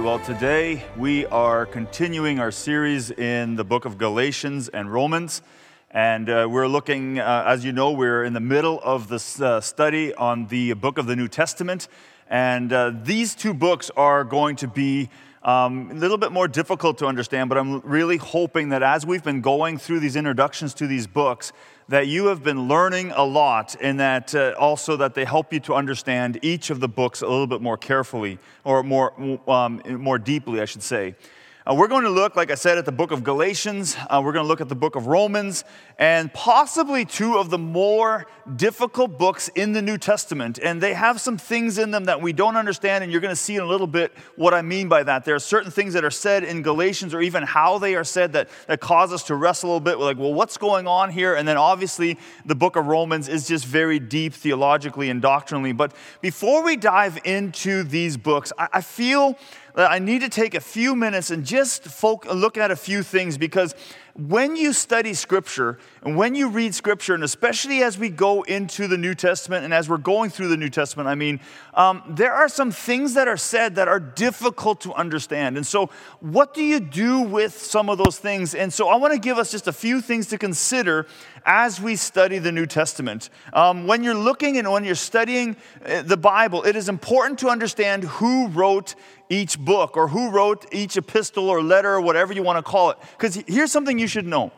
Well, 0.02 0.18
today 0.18 0.84
we 0.98 1.28
are 1.28 1.64
continuing 1.68 2.40
our 2.40 2.50
series 2.50 3.12
in 3.12 3.56
the 3.56 3.64
book 3.64 3.86
of 3.86 4.00
Galatians 4.00 4.68
and 4.68 4.92
Romans. 4.92 5.44
And 5.92 6.28
uh, 6.28 6.48
we're 6.50 6.68
looking, 6.68 7.20
uh, 7.20 7.44
as 7.46 7.64
you 7.64 7.72
know, 7.72 7.92
we're 7.92 8.24
in 8.24 8.34
the 8.34 8.40
middle 8.40 8.82
of 8.84 9.10
this 9.10 9.40
uh, 9.40 9.62
study 9.62 10.12
on 10.16 10.48
the 10.48 10.74
book 10.74 10.98
of 10.98 11.06
the 11.06 11.16
New 11.16 11.28
Testament. 11.28 11.88
And 12.28 12.74
uh, 12.74 12.94
these 13.04 13.36
two 13.36 13.54
books 13.54 13.92
are 13.96 14.24
going 14.24 14.56
to 14.58 14.68
be 14.68 15.12
um, 15.44 15.90
a 15.92 15.96
little 15.96 16.18
bit 16.18 16.32
more 16.32 16.48
difficult 16.48 17.00
to 17.00 17.08
understand, 17.08 17.50
but 17.50 17.58
I'm 17.58 17.80
really 17.82 18.18
hoping 18.18 18.70
that 18.70 18.84
as 18.84 19.06
we've 19.06 19.24
been 19.24 19.42
going 19.42 19.78
through 19.78 20.00
these 20.00 20.16
introductions 20.16 20.74
to 20.76 20.88
these 20.88 21.08
books, 21.08 21.52
that 21.88 22.08
you 22.08 22.28
have 22.28 22.44
been 22.44 22.68
learning 22.68 23.12
a 23.12 23.24
lot 23.24 23.76
and 23.82 24.00
that 24.00 24.34
uh, 24.34 24.54
also 24.58 24.96
that 24.98 25.14
they 25.14 25.26
help 25.26 25.52
you 25.52 25.60
to 25.60 25.74
understand 25.74 26.40
each 26.42 26.70
of 26.70 26.80
the 26.80 26.88
books 26.88 27.22
a 27.22 27.28
little 27.28 27.48
bit 27.48 27.62
more 27.62 27.76
carefully 27.76 28.40
or 28.64 28.82
more, 28.84 29.14
um, 29.50 29.82
more 29.88 30.18
deeply, 30.18 30.62
I 30.62 30.66
should 30.66 30.84
say. 30.84 31.16
Uh, 31.64 31.76
we're 31.76 31.88
going 31.88 32.04
to 32.04 32.10
look, 32.10 32.36
like 32.36 32.50
I 32.50 32.56
said, 32.56 32.80
at 32.80 32.86
the 32.86 32.92
book 32.92 33.12
of 33.12 33.24
Galatians. 33.24 33.96
Uh, 34.10 34.20
we're 34.26 34.32
going 34.32 34.44
to 34.44 34.48
look 34.48 34.62
at 34.62 34.70
the 34.70 34.76
book 34.76 34.96
of 34.96 35.06
Romans, 35.06 35.64
and 36.00 36.34
possibly 36.34 37.06
two 37.06 37.38
of 37.38 37.52
the 37.52 37.60
more 37.60 38.26
difficult 38.56 39.20
books 39.20 39.48
in 39.50 39.72
the 39.72 39.82
New 39.82 40.00
Testament. 40.00 40.58
And 40.58 40.82
they 40.82 40.96
have 40.96 41.22
some 41.22 41.38
things 41.38 41.78
in 41.78 41.92
them 41.92 42.06
that 42.06 42.20
we 42.20 42.34
don't 42.34 42.56
understand, 42.56 43.04
and 43.04 43.12
you're 43.12 43.22
going 43.22 43.32
to 43.32 43.40
see 43.40 43.58
in 43.58 43.62
a 43.62 43.68
little 43.68 43.86
bit 43.86 44.12
what 44.38 44.56
I 44.56 44.64
mean 44.64 44.90
by 44.90 45.04
that. 45.04 45.24
There 45.24 45.36
are 45.36 45.40
certain 45.40 45.70
things 45.70 45.94
that 45.94 46.04
are 46.04 46.10
said 46.10 46.44
in 46.44 46.64
Galatians, 46.64 47.14
or 47.14 47.22
even 47.22 47.44
how 47.44 47.78
they 47.78 47.94
are 47.94 48.04
said, 48.04 48.34
that, 48.34 48.50
that 48.66 48.80
cause 48.80 49.14
us 49.14 49.22
to 49.26 49.36
wrestle 49.36 49.70
a 49.70 49.72
little 49.74 49.82
bit. 49.82 50.00
We're 50.00 50.06
like, 50.06 50.18
well, 50.18 50.34
what's 50.34 50.58
going 50.58 50.88
on 50.88 51.12
here? 51.12 51.36
And 51.36 51.48
then 51.48 51.58
obviously, 51.58 52.18
the 52.44 52.56
book 52.56 52.76
of 52.76 52.88
Romans 52.88 53.30
is 53.30 53.48
just 53.48 53.68
very 53.68 54.00
deep 54.00 54.34
theologically 54.34 55.12
and 55.12 55.22
doctrinally. 55.22 55.74
But 55.74 55.94
before 56.22 56.64
we 56.64 56.76
dive 56.76 57.20
into 57.24 57.84
these 57.84 58.18
books, 58.18 58.52
I, 58.58 58.68
I 58.74 58.82
feel 58.82 59.38
I 59.76 60.00
need 60.00 60.22
to 60.22 60.30
take 60.30 60.54
a 60.54 60.60
few 60.60 60.96
minutes 60.96 61.32
and 61.32 61.46
just 61.46 61.84
folk, 61.84 62.26
look 62.26 62.58
at 62.58 62.72
a 62.72 62.76
few 62.76 63.04
things 63.04 63.38
because 63.38 63.76
when 64.16 64.56
you 64.58 64.74
study 64.74 65.14
Scripture 65.14 65.78
and 66.04 66.18
when 66.18 66.36
you 66.36 66.50
read 66.50 66.76
Scripture, 66.76 67.16
and 67.16 67.24
especially 67.24 67.82
as 67.82 67.98
we 67.98 68.10
go 68.10 68.42
into 68.44 68.88
the 68.88 68.98
New 68.98 69.16
Testament 69.16 69.64
and 69.64 69.74
as 69.74 69.88
we're 69.88 69.98
going 69.98 70.30
through 70.30 70.50
the 70.50 70.58
New 70.58 70.70
Testament, 70.70 71.08
I 71.08 71.16
mean, 71.16 71.40
um, 71.74 72.04
there 72.10 72.34
are 72.34 72.50
some 72.50 72.72
things 72.72 73.14
that 73.14 73.28
are 73.28 73.38
said 73.38 73.76
that 73.76 73.88
are 73.88 74.00
difficult 74.00 74.82
to 74.82 74.94
understand. 74.94 75.56
And 75.56 75.66
so, 75.66 75.90
what 76.20 76.54
do 76.54 76.64
you 76.64 76.80
do 76.80 77.22
with 77.22 77.58
some 77.58 77.90
of 77.90 77.98
those 77.98 78.18
things? 78.18 78.54
And 78.54 78.74
so, 78.74 78.90
I 78.90 78.98
want 78.98 79.14
to 79.14 79.20
give 79.20 79.38
us 79.38 79.52
just 79.52 79.68
a 79.68 79.74
few 79.74 80.02
things 80.02 80.28
to 80.28 80.38
consider 80.38 81.08
as 81.46 81.80
we 81.80 81.96
study 81.96 82.38
the 82.38 82.52
New 82.52 82.66
Testament. 82.66 83.30
Um, 83.54 83.88
when 83.88 84.04
you're 84.04 84.14
looking 84.14 84.58
and 84.58 84.70
when 84.70 84.84
you're 84.84 84.96
studying 84.96 85.56
uh, 85.86 86.02
the 86.02 86.18
Bible, 86.18 86.64
it 86.64 86.76
is 86.76 86.90
important 86.90 87.40
to 87.40 87.50
understand 87.50 88.04
who 88.04 88.48
wrote 88.50 88.96
each 89.32 89.58
book 89.58 89.96
or 89.96 90.10
who 90.10 90.30
wrote 90.30 90.66
each 90.74 90.98
epistle 90.98 91.50
or 91.50 91.64
letter 91.64 91.94
or 91.94 92.02
whatever 92.02 92.34
you 92.34 92.44
want 92.44 92.64
to 92.64 92.70
call 92.70 92.92
it. 92.92 92.98
Because 93.18 93.36
here's 93.48 93.72
something 93.72 93.98
you 93.98 94.08
should 94.08 94.28
know 94.28 94.52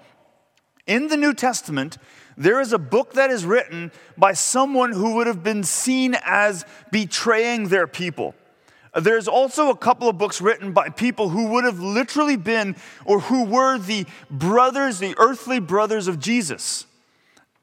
in 0.85 1.07
the 1.07 1.17
New 1.17 1.33
Testament, 1.33 1.97
there 2.35 2.59
is 2.59 2.73
a 2.73 2.79
book 2.79 3.13
that 3.13 3.29
is 3.29 3.45
written 3.45 3.91
by 4.17 4.33
someone 4.33 4.91
who 4.91 5.15
would 5.15 5.27
have 5.27 5.43
been 5.43 5.63
seen 5.63 6.17
as 6.25 6.65
betraying 6.91 7.69
their 7.69 7.87
people. 7.87 8.35
There's 8.95 9.27
also 9.27 9.69
a 9.69 9.77
couple 9.77 10.07
of 10.07 10.17
books 10.17 10.41
written 10.41 10.71
by 10.71 10.89
people 10.89 11.29
who 11.29 11.47
would 11.49 11.63
have 11.63 11.79
literally 11.79 12.35
been 12.35 12.75
or 13.05 13.21
who 13.21 13.45
were 13.45 13.77
the 13.77 14.05
brothers, 14.29 14.99
the 14.99 15.15
earthly 15.17 15.59
brothers 15.59 16.07
of 16.07 16.19
Jesus. 16.19 16.85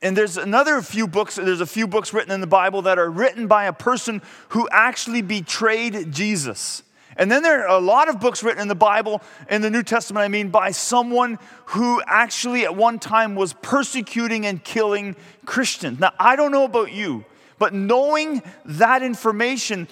And 0.02 0.16
there's 0.16 0.36
another 0.36 0.80
few 0.80 1.06
books, 1.06 1.36
there's 1.36 1.60
a 1.60 1.66
few 1.66 1.86
books 1.86 2.12
written 2.12 2.32
in 2.32 2.40
the 2.40 2.46
Bible 2.46 2.82
that 2.82 2.98
are 2.98 3.10
written 3.10 3.46
by 3.46 3.66
a 3.66 3.72
person 3.72 4.22
who 4.50 4.68
actually 4.72 5.22
betrayed 5.22 6.10
Jesus. 6.10 6.82
And 7.20 7.30
then 7.30 7.42
there 7.42 7.68
are 7.68 7.76
a 7.76 7.80
lot 7.80 8.08
of 8.08 8.18
books 8.18 8.42
written 8.42 8.62
in 8.62 8.68
the 8.68 8.74
Bible, 8.74 9.20
in 9.50 9.60
the 9.60 9.68
New 9.68 9.82
Testament, 9.82 10.24
I 10.24 10.28
mean, 10.28 10.48
by 10.48 10.70
someone 10.70 11.38
who 11.66 12.00
actually 12.06 12.64
at 12.64 12.74
one 12.74 12.98
time 12.98 13.34
was 13.34 13.52
persecuting 13.52 14.46
and 14.46 14.64
killing 14.64 15.14
Christians. 15.44 16.00
Now, 16.00 16.14
I 16.18 16.34
don't 16.34 16.50
know 16.50 16.64
about 16.64 16.92
you, 16.92 17.26
but 17.58 17.74
knowing 17.74 18.42
that 18.64 19.02
information, 19.02 19.86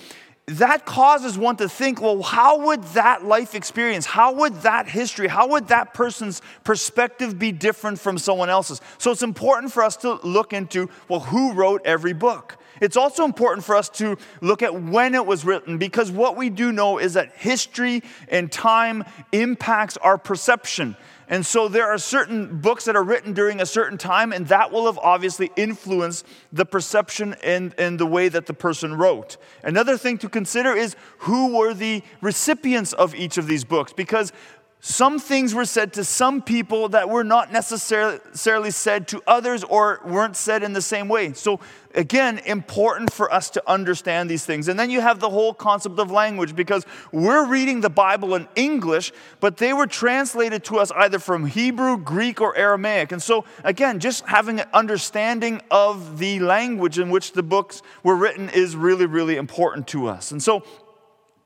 that 0.47 0.87
causes 0.87 1.37
one 1.37 1.57
to 1.57 1.69
think, 1.69 2.01
well, 2.01 2.23
how 2.23 2.65
would 2.65 2.83
that 2.95 3.27
life 3.27 3.55
experience, 3.55 4.07
how 4.07 4.33
would 4.33 4.55
that 4.63 4.89
history, 4.89 5.29
how 5.29 5.49
would 5.49 5.69
that 5.69 5.93
person's 5.93 6.41
perspective 6.65 7.39
be 7.39 7.53
different 7.53 8.01
from 8.01 8.17
someone 8.17 8.49
else's? 8.49 8.81
So 8.97 9.11
it's 9.11 9.23
important 9.23 9.71
for 9.71 9.83
us 9.83 9.99
to 9.99 10.15
look 10.27 10.55
into, 10.55 10.89
well, 11.09 11.21
who 11.21 11.53
wrote 11.53 11.83
every 11.85 12.15
book? 12.15 12.57
It's 12.81 12.97
also 12.97 13.25
important 13.25 13.65
for 13.65 13.77
us 13.77 13.89
to 13.91 14.17
look 14.41 14.63
at 14.63 14.83
when 14.83 15.15
it 15.15 15.27
was 15.27 15.45
written 15.45 15.79
because 15.79 16.11
what 16.11 16.37
we 16.37 16.51
do 16.51 16.73
know 16.73 16.99
is 16.99 17.15
that 17.15 17.33
history 17.35 18.03
and 18.29 18.51
time 18.51 19.05
impacts 19.33 19.97
our 19.99 20.19
perception. 20.19 20.97
And 21.31 21.45
so 21.45 21.69
there 21.69 21.87
are 21.87 21.99
certain 21.99 22.59
books 22.61 22.87
that 22.87 22.97
are 22.97 23.03
written 23.03 23.35
during 23.35 23.61
a 23.61 23.67
certain 23.67 23.99
time, 23.99 24.33
and 24.33 24.49
that 24.49 24.73
will 24.73 24.87
have 24.87 24.97
obviously 24.99 25.51
influenced 25.57 26.27
the 26.53 26.65
perception 26.65 27.35
and, 27.43 27.75
and 27.77 28.01
the 28.01 28.07
way 28.07 28.31
that 28.31 28.47
the 28.47 28.55
person 28.55 28.95
wrote. 28.95 29.37
Another 29.63 29.99
thing 29.99 30.17
to 30.19 30.29
consider 30.31 30.73
is 30.73 30.97
who 31.19 31.55
were 31.59 31.75
the 31.75 32.03
recipients 32.23 32.95
of 32.95 33.15
each 33.15 33.37
of 33.37 33.47
these 33.47 33.65
books, 33.65 33.93
because 33.93 34.33
some 34.81 35.19
things 35.19 35.55
were 35.55 35.65
said 35.65 35.95
to 35.95 36.05
some 36.05 36.41
people 36.41 36.91
that 36.91 37.09
were 37.09 37.25
not 37.25 37.53
necessarily 37.53 38.71
said 38.71 39.09
to 39.09 39.21
others 39.27 39.65
or 39.65 40.01
weren't 40.05 40.37
said 40.37 40.63
in 40.63 40.73
the 40.73 40.81
same 40.81 41.09
way. 41.09 41.33
So, 41.33 41.59
again, 41.97 42.39
important 42.47 43.13
for 43.13 43.33
us 43.33 43.51
to 43.51 43.63
understand 43.69 44.31
these 44.31 44.45
things. 44.45 44.69
And 44.69 44.79
then 44.79 44.89
you 44.89 45.01
have 45.01 45.19
the 45.19 45.31
whole 45.31 45.53
concept 45.53 45.99
of 45.99 46.13
language 46.13 46.55
because 46.55 46.87
we're 47.11 47.45
reading 47.45 47.81
the 47.81 47.91
Bible 47.91 48.37
in 48.37 48.47
English, 48.55 49.13
but 49.41 49.57
they 49.57 49.73
were 49.73 49.89
translated 49.89 50.63
to 50.65 50.79
us 50.79 50.93
either 50.93 51.19
from 51.19 51.47
Hebrew, 51.47 51.99
Greek, 51.99 52.41
or 52.41 52.57
Aramaic. 52.57 53.11
And 53.11 53.21
so, 53.21 53.45
again, 53.65 53.99
just 53.99 54.27
having 54.27 54.61
an 54.61 54.69
understanding 54.73 55.61
of 55.73 56.19
the 56.19 56.39
language 56.39 57.01
in 57.01 57.11
which 57.11 57.33
the 57.33 57.43
books 57.43 57.83
were 58.05 58.15
written 58.15 58.49
is 58.49 58.77
really, 58.77 59.07
really 59.07 59.39
important 59.39 59.89
to 59.89 60.07
us. 60.07 60.31
And 60.31 60.41
so, 60.41 60.63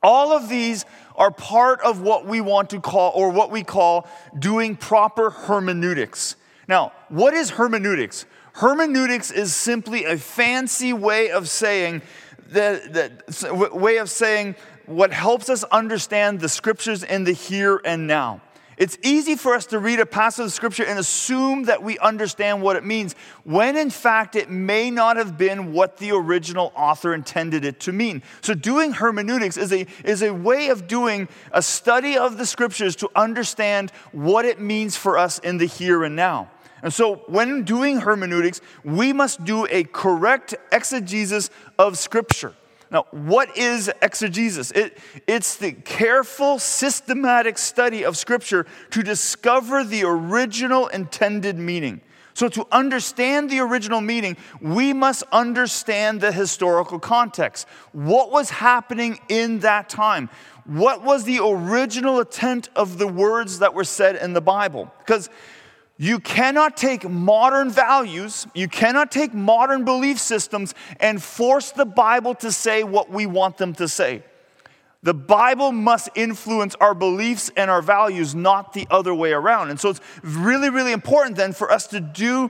all 0.03 0.35
of 0.35 0.49
these 0.49 0.85
are 1.15 1.31
part 1.31 1.81
of 1.81 2.01
what 2.01 2.25
we 2.25 2.41
want 2.41 2.69
to 2.71 2.81
call, 2.81 3.11
or 3.15 3.29
what 3.29 3.51
we 3.51 3.63
call, 3.63 4.07
doing 4.37 4.75
proper 4.75 5.29
hermeneutics. 5.29 6.35
Now, 6.67 6.91
what 7.09 7.33
is 7.33 7.51
hermeneutics? 7.51 8.25
Hermeneutics 8.53 9.31
is 9.31 9.53
simply 9.53 10.05
a 10.05 10.17
fancy 10.17 10.93
way 10.93 11.31
of 11.31 11.49
saying 11.49 12.01
that, 12.49 12.93
that 12.93 13.73
way 13.73 13.97
of 13.97 14.09
saying 14.09 14.55
what 14.85 15.11
helps 15.11 15.49
us 15.49 15.63
understand 15.65 16.39
the 16.39 16.49
scriptures 16.49 17.03
in 17.03 17.23
the 17.23 17.31
here 17.31 17.81
and 17.85 18.05
now. 18.05 18.41
It's 18.77 18.97
easy 19.03 19.35
for 19.35 19.53
us 19.53 19.65
to 19.67 19.79
read 19.79 19.99
a 19.99 20.05
passage 20.05 20.45
of 20.45 20.53
scripture 20.53 20.83
and 20.83 20.97
assume 20.97 21.63
that 21.63 21.83
we 21.83 21.99
understand 21.99 22.61
what 22.61 22.75
it 22.75 22.83
means, 22.83 23.13
when 23.43 23.77
in 23.77 23.89
fact 23.89 24.35
it 24.35 24.49
may 24.49 24.89
not 24.89 25.17
have 25.17 25.37
been 25.37 25.73
what 25.73 25.97
the 25.97 26.11
original 26.11 26.71
author 26.75 27.13
intended 27.13 27.65
it 27.65 27.79
to 27.81 27.91
mean. 27.91 28.23
So, 28.41 28.53
doing 28.53 28.93
hermeneutics 28.93 29.57
is 29.57 29.71
a, 29.71 29.85
is 30.03 30.21
a 30.23 30.33
way 30.33 30.69
of 30.69 30.87
doing 30.87 31.27
a 31.51 31.61
study 31.61 32.17
of 32.17 32.37
the 32.37 32.45
scriptures 32.45 32.95
to 32.97 33.09
understand 33.15 33.91
what 34.11 34.45
it 34.45 34.59
means 34.59 34.95
for 34.95 35.17
us 35.17 35.39
in 35.39 35.57
the 35.57 35.65
here 35.65 36.03
and 36.03 36.15
now. 36.15 36.49
And 36.81 36.93
so, 36.93 37.23
when 37.27 37.63
doing 37.63 37.99
hermeneutics, 37.99 38.59
we 38.83 39.13
must 39.13 39.43
do 39.45 39.67
a 39.69 39.83
correct 39.85 40.55
exegesis 40.71 41.49
of 41.79 41.97
scripture. 41.97 42.53
Now, 42.93 43.07
what 43.09 43.57
is 43.57 43.91
exegesis? 44.03 44.69
It, 44.69 44.99
it's 45.25 45.57
the 45.57 45.71
careful, 45.71 46.59
systematic 46.59 47.57
study 47.57 48.05
of 48.05 48.15
Scripture 48.15 48.67
to 48.91 49.01
discover 49.01 49.83
the 49.83 50.03
original 50.03 50.87
intended 50.87 51.57
meaning. 51.57 52.01
So, 52.35 52.47
to 52.49 52.67
understand 52.71 53.49
the 53.49 53.59
original 53.59 53.99
meaning, 53.99 54.37
we 54.61 54.93
must 54.93 55.23
understand 55.31 56.21
the 56.21 56.31
historical 56.31 56.99
context. 56.99 57.67
What 57.93 58.31
was 58.31 58.51
happening 58.51 59.19
in 59.27 59.59
that 59.59 59.89
time? 59.89 60.29
What 60.65 61.03
was 61.03 61.23
the 61.23 61.39
original 61.43 62.19
intent 62.19 62.69
of 62.75 62.99
the 62.99 63.07
words 63.07 63.59
that 63.59 63.73
were 63.73 63.83
said 63.83 64.15
in 64.17 64.33
the 64.33 64.41
Bible? 64.41 64.91
Because 64.99 65.29
you 65.97 66.19
cannot 66.19 66.75
take 66.75 67.07
modern 67.07 67.69
values, 67.69 68.47
you 68.53 68.67
cannot 68.67 69.11
take 69.11 69.33
modern 69.33 69.85
belief 69.85 70.19
systems 70.19 70.73
and 70.99 71.21
force 71.21 71.71
the 71.71 71.85
Bible 71.85 72.33
to 72.35 72.51
say 72.51 72.83
what 72.83 73.09
we 73.09 73.25
want 73.25 73.57
them 73.57 73.73
to 73.75 73.87
say. 73.87 74.23
The 75.03 75.13
Bible 75.13 75.71
must 75.71 76.09
influence 76.15 76.75
our 76.75 76.93
beliefs 76.93 77.51
and 77.57 77.69
our 77.69 77.81
values, 77.81 78.33
not 78.33 78.73
the 78.73 78.87
other 78.89 79.13
way 79.13 79.33
around. 79.33 79.69
And 79.69 79.79
so 79.79 79.89
it's 79.89 80.01
really, 80.23 80.69
really 80.69 80.93
important 80.93 81.35
then 81.35 81.51
for 81.51 81.69
us 81.69 81.87
to 81.87 81.99
do 81.99 82.49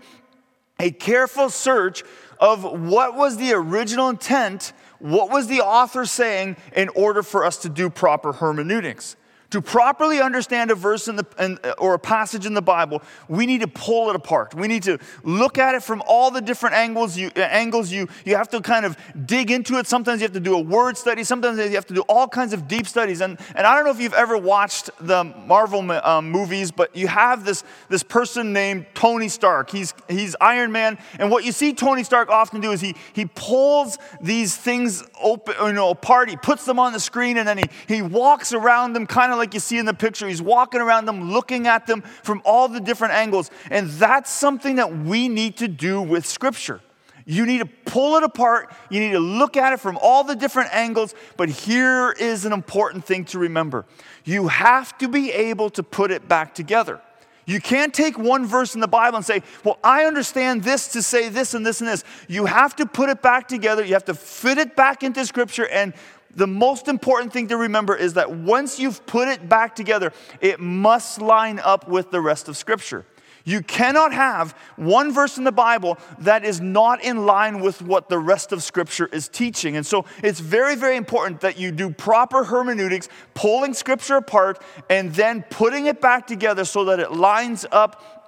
a 0.80 0.92
careful 0.92 1.50
search 1.50 2.04
of 2.40 2.64
what 2.64 3.16
was 3.16 3.38
the 3.38 3.54
original 3.54 4.10
intent, 4.10 4.74
what 5.00 5.32
was 5.32 5.48
the 5.48 5.62
author 5.62 6.06
saying, 6.06 6.58
in 6.76 6.90
order 6.90 7.24
for 7.24 7.44
us 7.44 7.58
to 7.58 7.70
do 7.70 7.90
proper 7.90 8.34
hermeneutics. 8.34 9.16
To 9.54 9.62
properly 9.62 10.20
understand 10.20 10.72
a 10.72 10.76
verse 10.76 11.08
in 11.08 11.16
the, 11.16 11.28
in, 11.38 11.60
or 11.78 11.94
a 11.94 12.00
passage 12.00 12.48
in 12.48 12.56
the 12.56 12.62
Bible, 12.64 13.04
we 13.28 13.46
need 13.46 13.62
to 13.62 13.68
pull 13.68 14.10
it 14.10 14.16
apart. 14.16 14.56
We 14.56 14.68
need 14.68 14.82
to 14.82 14.98
look 15.24 15.60
at 15.60 15.76
it 15.76 15.84
from 15.84 16.02
all 16.08 16.32
the 16.32 16.42
different 16.42 16.76
angles. 16.76 17.16
You, 17.16 17.30
uh, 17.36 17.42
angles 17.42 17.92
you, 17.92 18.08
you 18.26 18.36
have 18.36 18.50
to 18.50 18.62
kind 18.62 18.84
of 18.84 18.98
dig 19.28 19.52
into 19.52 19.78
it. 19.78 19.86
Sometimes 19.86 20.22
you 20.22 20.26
have 20.26 20.34
to 20.34 20.40
do 20.40 20.56
a 20.56 20.60
word 20.60 20.98
study. 20.98 21.24
Sometimes 21.24 21.60
you 21.60 21.70
have 21.76 21.86
to 21.86 21.94
do 21.94 22.02
all 22.10 22.28
kinds 22.28 22.54
of 22.54 22.68
deep 22.68 22.88
studies. 22.88 23.22
And, 23.22 23.40
and 23.56 23.68
I 23.68 23.76
don't 23.76 23.86
know 23.86 23.92
if 23.92 24.00
you've 24.00 24.16
ever 24.16 24.40
watched 24.40 24.90
the 25.00 25.24
Marvel 25.24 25.92
um, 26.04 26.32
movies, 26.32 26.72
but 26.72 26.96
you 26.96 27.08
have 27.08 27.46
this, 27.46 27.64
this 27.90 28.02
person 28.02 28.54
named 28.54 28.88
Tony 28.96 29.30
Stark. 29.30 29.70
He's, 29.70 29.94
he's 30.10 30.36
Iron 30.42 30.72
Man. 30.72 30.98
And 31.20 31.30
what 31.30 31.44
you 31.44 31.52
see 31.52 31.76
Tony 31.76 32.04
Stark 32.04 32.30
often 32.30 32.60
do 32.60 32.72
is 32.72 32.82
he, 32.82 32.96
he 33.14 33.28
pulls 33.28 34.00
these 34.20 34.58
things 34.58 35.04
open, 35.22 35.54
you 35.64 35.74
know, 35.74 35.92
apart. 35.92 36.32
He 36.32 36.38
puts 36.38 36.66
them 36.66 36.80
on 36.80 36.92
the 36.92 37.00
screen 37.00 37.38
and 37.38 37.48
then 37.48 37.60
he, 37.60 37.66
he 37.88 38.02
walks 38.02 38.52
around 38.52 38.94
them 38.94 39.06
kind 39.06 39.32
of 39.32 39.38
like 39.38 39.43
you 39.52 39.60
see 39.60 39.80
in 39.80 39.88
the 39.88 39.94
picture. 39.96 40.28
He's 40.28 40.42
walking 40.42 40.80
around 40.80 41.06
them, 41.06 41.32
looking 41.32 41.66
at 41.66 41.88
them 41.88 42.04
from 42.22 42.44
all 42.46 42.68
the 42.68 42.80
different 42.80 43.16
angles. 43.16 43.50
And 43.72 43.90
that's 43.90 44.30
something 44.30 44.76
that 44.76 44.96
we 44.96 45.28
need 45.28 45.58
to 45.58 45.68
do 45.68 46.00
with 46.00 46.28
Scripture. 46.28 46.82
You 47.26 47.46
need 47.46 47.60
to 47.60 47.66
pull 47.66 48.18
it 48.18 48.24
apart. 48.24 48.74
You 48.90 49.00
need 49.00 49.12
to 49.14 49.20
look 49.20 49.56
at 49.58 49.74
it 49.74 49.80
from 49.80 49.98
all 50.02 50.24
the 50.24 50.36
different 50.36 50.74
angles. 50.74 51.16
But 51.38 51.50
here 51.50 52.12
is 52.12 52.46
an 52.46 52.54
important 52.54 53.06
thing 53.06 53.26
to 53.26 53.40
remember 53.40 53.86
you 54.26 54.48
have 54.48 54.98
to 55.00 55.08
be 55.08 55.32
able 55.32 55.70
to 55.72 55.84
put 55.84 56.12
it 56.12 56.28
back 56.28 56.56
together. 56.56 57.02
You 57.46 57.60
can't 57.60 57.94
take 57.94 58.18
one 58.18 58.46
verse 58.46 58.76
in 58.76 58.82
the 58.82 58.88
Bible 58.88 59.18
and 59.18 59.26
say, 59.26 59.44
Well, 59.64 59.80
I 59.84 60.06
understand 60.06 60.64
this 60.64 60.90
to 60.94 61.02
say 61.02 61.30
this 61.30 61.54
and 61.54 61.66
this 61.66 61.82
and 61.82 61.88
this. 61.88 62.04
You 62.28 62.46
have 62.46 62.76
to 62.78 62.86
put 62.86 63.10
it 63.10 63.22
back 63.22 63.48
together. 63.48 63.84
You 63.84 63.94
have 63.94 64.06
to 64.06 64.14
fit 64.14 64.58
it 64.58 64.76
back 64.76 65.04
into 65.04 65.26
Scripture. 65.26 65.68
And 65.68 65.94
the 66.36 66.48
most 66.48 66.88
important 66.88 67.34
thing 67.34 67.48
to 67.50 67.58
remember 67.58 67.96
is 67.96 68.14
that 68.14 68.32
once 68.32 68.80
you've 68.80 69.06
put 69.06 69.28
it 69.28 69.48
back 69.48 69.76
together, 69.76 70.14
it 70.42 70.60
must 70.60 71.22
line 71.22 71.60
up 71.60 71.88
with 71.88 72.12
the 72.12 72.22
rest 72.22 72.48
of 72.48 72.58
Scripture. 72.58 73.06
You 73.46 73.62
cannot 73.62 74.14
have 74.14 74.52
one 74.78 75.12
verse 75.12 75.38
in 75.38 75.44
the 75.44 75.52
Bible 75.52 75.98
that 76.20 76.46
is 76.46 76.62
not 76.62 77.04
in 77.04 77.26
line 77.26 77.60
with 77.60 77.82
what 77.82 78.08
the 78.08 78.18
rest 78.18 78.54
of 78.54 78.64
Scripture 78.64 79.08
is 79.12 79.28
teaching. 79.28 79.76
And 79.76 79.86
so 79.86 80.06
it's 80.24 80.40
very, 80.40 80.76
very 80.76 80.96
important 80.96 81.42
that 81.42 81.58
you 81.58 81.72
do 81.72 81.90
proper 81.90 82.46
hermeneutics, 82.46 83.10
pulling 83.34 83.74
Scripture 83.74 84.16
apart, 84.16 84.62
and 84.90 85.14
then 85.14 85.44
putting 85.50 85.88
it 85.88 86.00
back 86.00 86.26
together 86.26 86.64
so 86.64 86.86
that 86.86 87.00
it 87.00 87.12
lines 87.12 87.66
up 87.72 88.24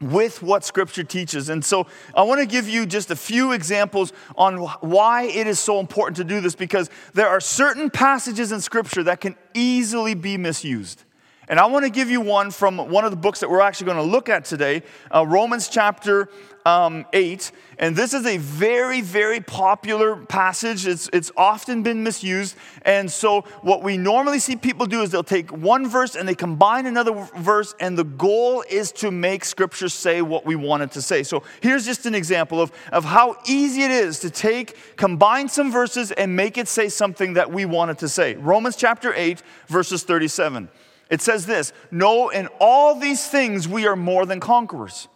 with 0.00 0.42
what 0.42 0.64
Scripture 0.64 1.02
teaches. 1.02 1.48
And 1.48 1.64
so 1.64 1.86
I 2.14 2.22
want 2.22 2.40
to 2.40 2.46
give 2.46 2.68
you 2.68 2.86
just 2.86 3.10
a 3.10 3.16
few 3.16 3.52
examples 3.52 4.12
on 4.36 4.58
why 4.58 5.24
it 5.24 5.46
is 5.46 5.58
so 5.58 5.80
important 5.80 6.18
to 6.18 6.24
do 6.24 6.40
this 6.40 6.54
because 6.54 6.90
there 7.14 7.28
are 7.28 7.40
certain 7.40 7.90
passages 7.90 8.52
in 8.52 8.60
Scripture 8.60 9.02
that 9.04 9.20
can 9.20 9.34
easily 9.54 10.14
be 10.14 10.36
misused. 10.36 11.04
And 11.48 11.58
I 11.58 11.66
want 11.66 11.84
to 11.84 11.90
give 11.90 12.10
you 12.10 12.20
one 12.20 12.50
from 12.50 12.76
one 12.76 13.04
of 13.04 13.10
the 13.10 13.16
books 13.16 13.40
that 13.40 13.48
we're 13.48 13.60
actually 13.60 13.86
going 13.86 13.96
to 13.96 14.02
look 14.02 14.28
at 14.28 14.44
today, 14.44 14.82
uh, 15.14 15.26
Romans 15.26 15.68
chapter 15.68 16.28
um, 16.66 17.06
8. 17.12 17.50
And 17.78 17.96
this 17.96 18.12
is 18.12 18.26
a 18.26 18.36
very, 18.36 19.00
very 19.00 19.40
popular 19.40 20.16
passage. 20.16 20.86
It's, 20.86 21.08
it's 21.12 21.30
often 21.36 21.82
been 21.82 22.02
misused. 22.02 22.56
And 22.82 23.10
so, 23.10 23.42
what 23.62 23.82
we 23.82 23.96
normally 23.96 24.40
see 24.40 24.56
people 24.56 24.84
do 24.84 25.00
is 25.00 25.10
they'll 25.10 25.22
take 25.22 25.50
one 25.50 25.88
verse 25.88 26.16
and 26.16 26.28
they 26.28 26.34
combine 26.34 26.86
another 26.86 27.28
verse, 27.36 27.74
and 27.80 27.96
the 27.96 28.04
goal 28.04 28.64
is 28.68 28.92
to 28.92 29.10
make 29.10 29.44
Scripture 29.44 29.88
say 29.88 30.20
what 30.20 30.44
we 30.44 30.56
want 30.56 30.82
it 30.82 30.90
to 30.92 31.02
say. 31.02 31.22
So, 31.22 31.44
here's 31.62 31.86
just 31.86 32.04
an 32.04 32.14
example 32.14 32.60
of, 32.60 32.72
of 32.92 33.04
how 33.04 33.36
easy 33.46 33.82
it 33.82 33.92
is 33.92 34.18
to 34.20 34.30
take, 34.30 34.76
combine 34.96 35.48
some 35.48 35.70
verses, 35.70 36.10
and 36.10 36.36
make 36.36 36.58
it 36.58 36.68
say 36.68 36.88
something 36.88 37.34
that 37.34 37.50
we 37.50 37.64
want 37.64 37.92
it 37.92 37.98
to 37.98 38.08
say. 38.08 38.34
Romans 38.34 38.76
chapter 38.76 39.14
8, 39.14 39.42
verses 39.68 40.02
37. 40.02 40.68
It 41.10 41.22
says 41.22 41.46
this 41.46 41.72
No, 41.90 42.28
in 42.28 42.48
all 42.60 42.94
these 42.94 43.26
things 43.26 43.66
we 43.66 43.86
are 43.86 43.96
more 43.96 44.26
than 44.26 44.40
conquerors. 44.40 45.08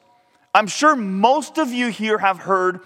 I'm 0.54 0.66
sure 0.66 0.94
most 0.94 1.58
of 1.58 1.72
you 1.72 1.88
here 1.88 2.18
have 2.18 2.38
heard 2.38 2.80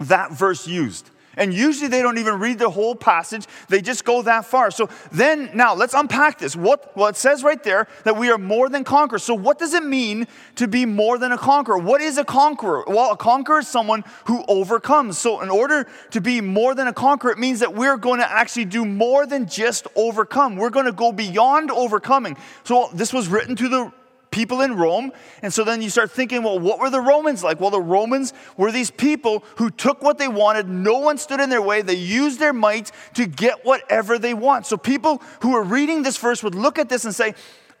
that 0.00 0.32
verse 0.32 0.66
used. 0.66 1.08
And 1.36 1.54
usually 1.54 1.88
they 1.88 2.02
don't 2.02 2.18
even 2.18 2.38
read 2.38 2.58
the 2.58 2.70
whole 2.70 2.94
passage, 2.94 3.46
they 3.68 3.80
just 3.80 4.04
go 4.04 4.22
that 4.22 4.44
far. 4.44 4.70
So 4.70 4.88
then, 5.10 5.50
now 5.54 5.74
let's 5.74 5.94
unpack 5.94 6.38
this. 6.38 6.54
What, 6.54 6.96
well, 6.96 7.08
it 7.08 7.16
says 7.16 7.42
right 7.42 7.62
there 7.62 7.88
that 8.04 8.16
we 8.16 8.30
are 8.30 8.38
more 8.38 8.68
than 8.68 8.84
conquerors. 8.84 9.22
So, 9.22 9.34
what 9.34 9.58
does 9.58 9.74
it 9.74 9.84
mean 9.84 10.26
to 10.56 10.68
be 10.68 10.84
more 10.84 11.18
than 11.18 11.32
a 11.32 11.38
conqueror? 11.38 11.78
What 11.78 12.00
is 12.00 12.18
a 12.18 12.24
conqueror? 12.24 12.84
Well, 12.86 13.12
a 13.12 13.16
conqueror 13.16 13.60
is 13.60 13.68
someone 13.68 14.04
who 14.26 14.44
overcomes. 14.46 15.18
So, 15.18 15.40
in 15.40 15.50
order 15.50 15.88
to 16.10 16.20
be 16.20 16.40
more 16.40 16.74
than 16.74 16.86
a 16.88 16.92
conqueror, 16.92 17.32
it 17.32 17.38
means 17.38 17.60
that 17.60 17.74
we're 17.74 17.96
going 17.96 18.20
to 18.20 18.30
actually 18.30 18.66
do 18.66 18.84
more 18.84 19.26
than 19.26 19.46
just 19.46 19.86
overcome. 19.96 20.56
We're 20.56 20.70
going 20.70 20.86
to 20.86 20.92
go 20.92 21.12
beyond 21.12 21.70
overcoming. 21.70 22.36
So, 22.64 22.90
this 22.92 23.12
was 23.12 23.28
written 23.28 23.56
to 23.56 23.68
the 23.68 23.92
people 24.32 24.62
in 24.62 24.74
Rome. 24.74 25.12
And 25.42 25.52
so 25.52 25.62
then 25.62 25.80
you 25.80 25.90
start 25.90 26.10
thinking, 26.10 26.42
well, 26.42 26.58
what 26.58 26.80
were 26.80 26.90
the 26.90 27.00
Romans 27.00 27.44
like? 27.44 27.60
Well, 27.60 27.70
the 27.70 27.80
Romans 27.80 28.32
were 28.56 28.72
these 28.72 28.90
people 28.90 29.44
who 29.56 29.70
took 29.70 30.02
what 30.02 30.18
they 30.18 30.28
wanted, 30.28 30.68
no 30.68 30.98
one 30.98 31.18
stood 31.18 31.38
in 31.38 31.50
their 31.50 31.62
way, 31.62 31.82
they 31.82 31.94
used 31.94 32.40
their 32.40 32.52
might 32.52 32.90
to 33.14 33.26
get 33.26 33.64
whatever 33.64 34.18
they 34.18 34.34
want. 34.34 34.66
So 34.66 34.76
people 34.76 35.22
who 35.42 35.54
are 35.54 35.62
reading 35.62 36.02
this 36.02 36.18
verse 36.18 36.42
would 36.42 36.54
look 36.56 36.78
at 36.78 36.88
this 36.88 37.04
and 37.04 37.14
say, 37.14 37.34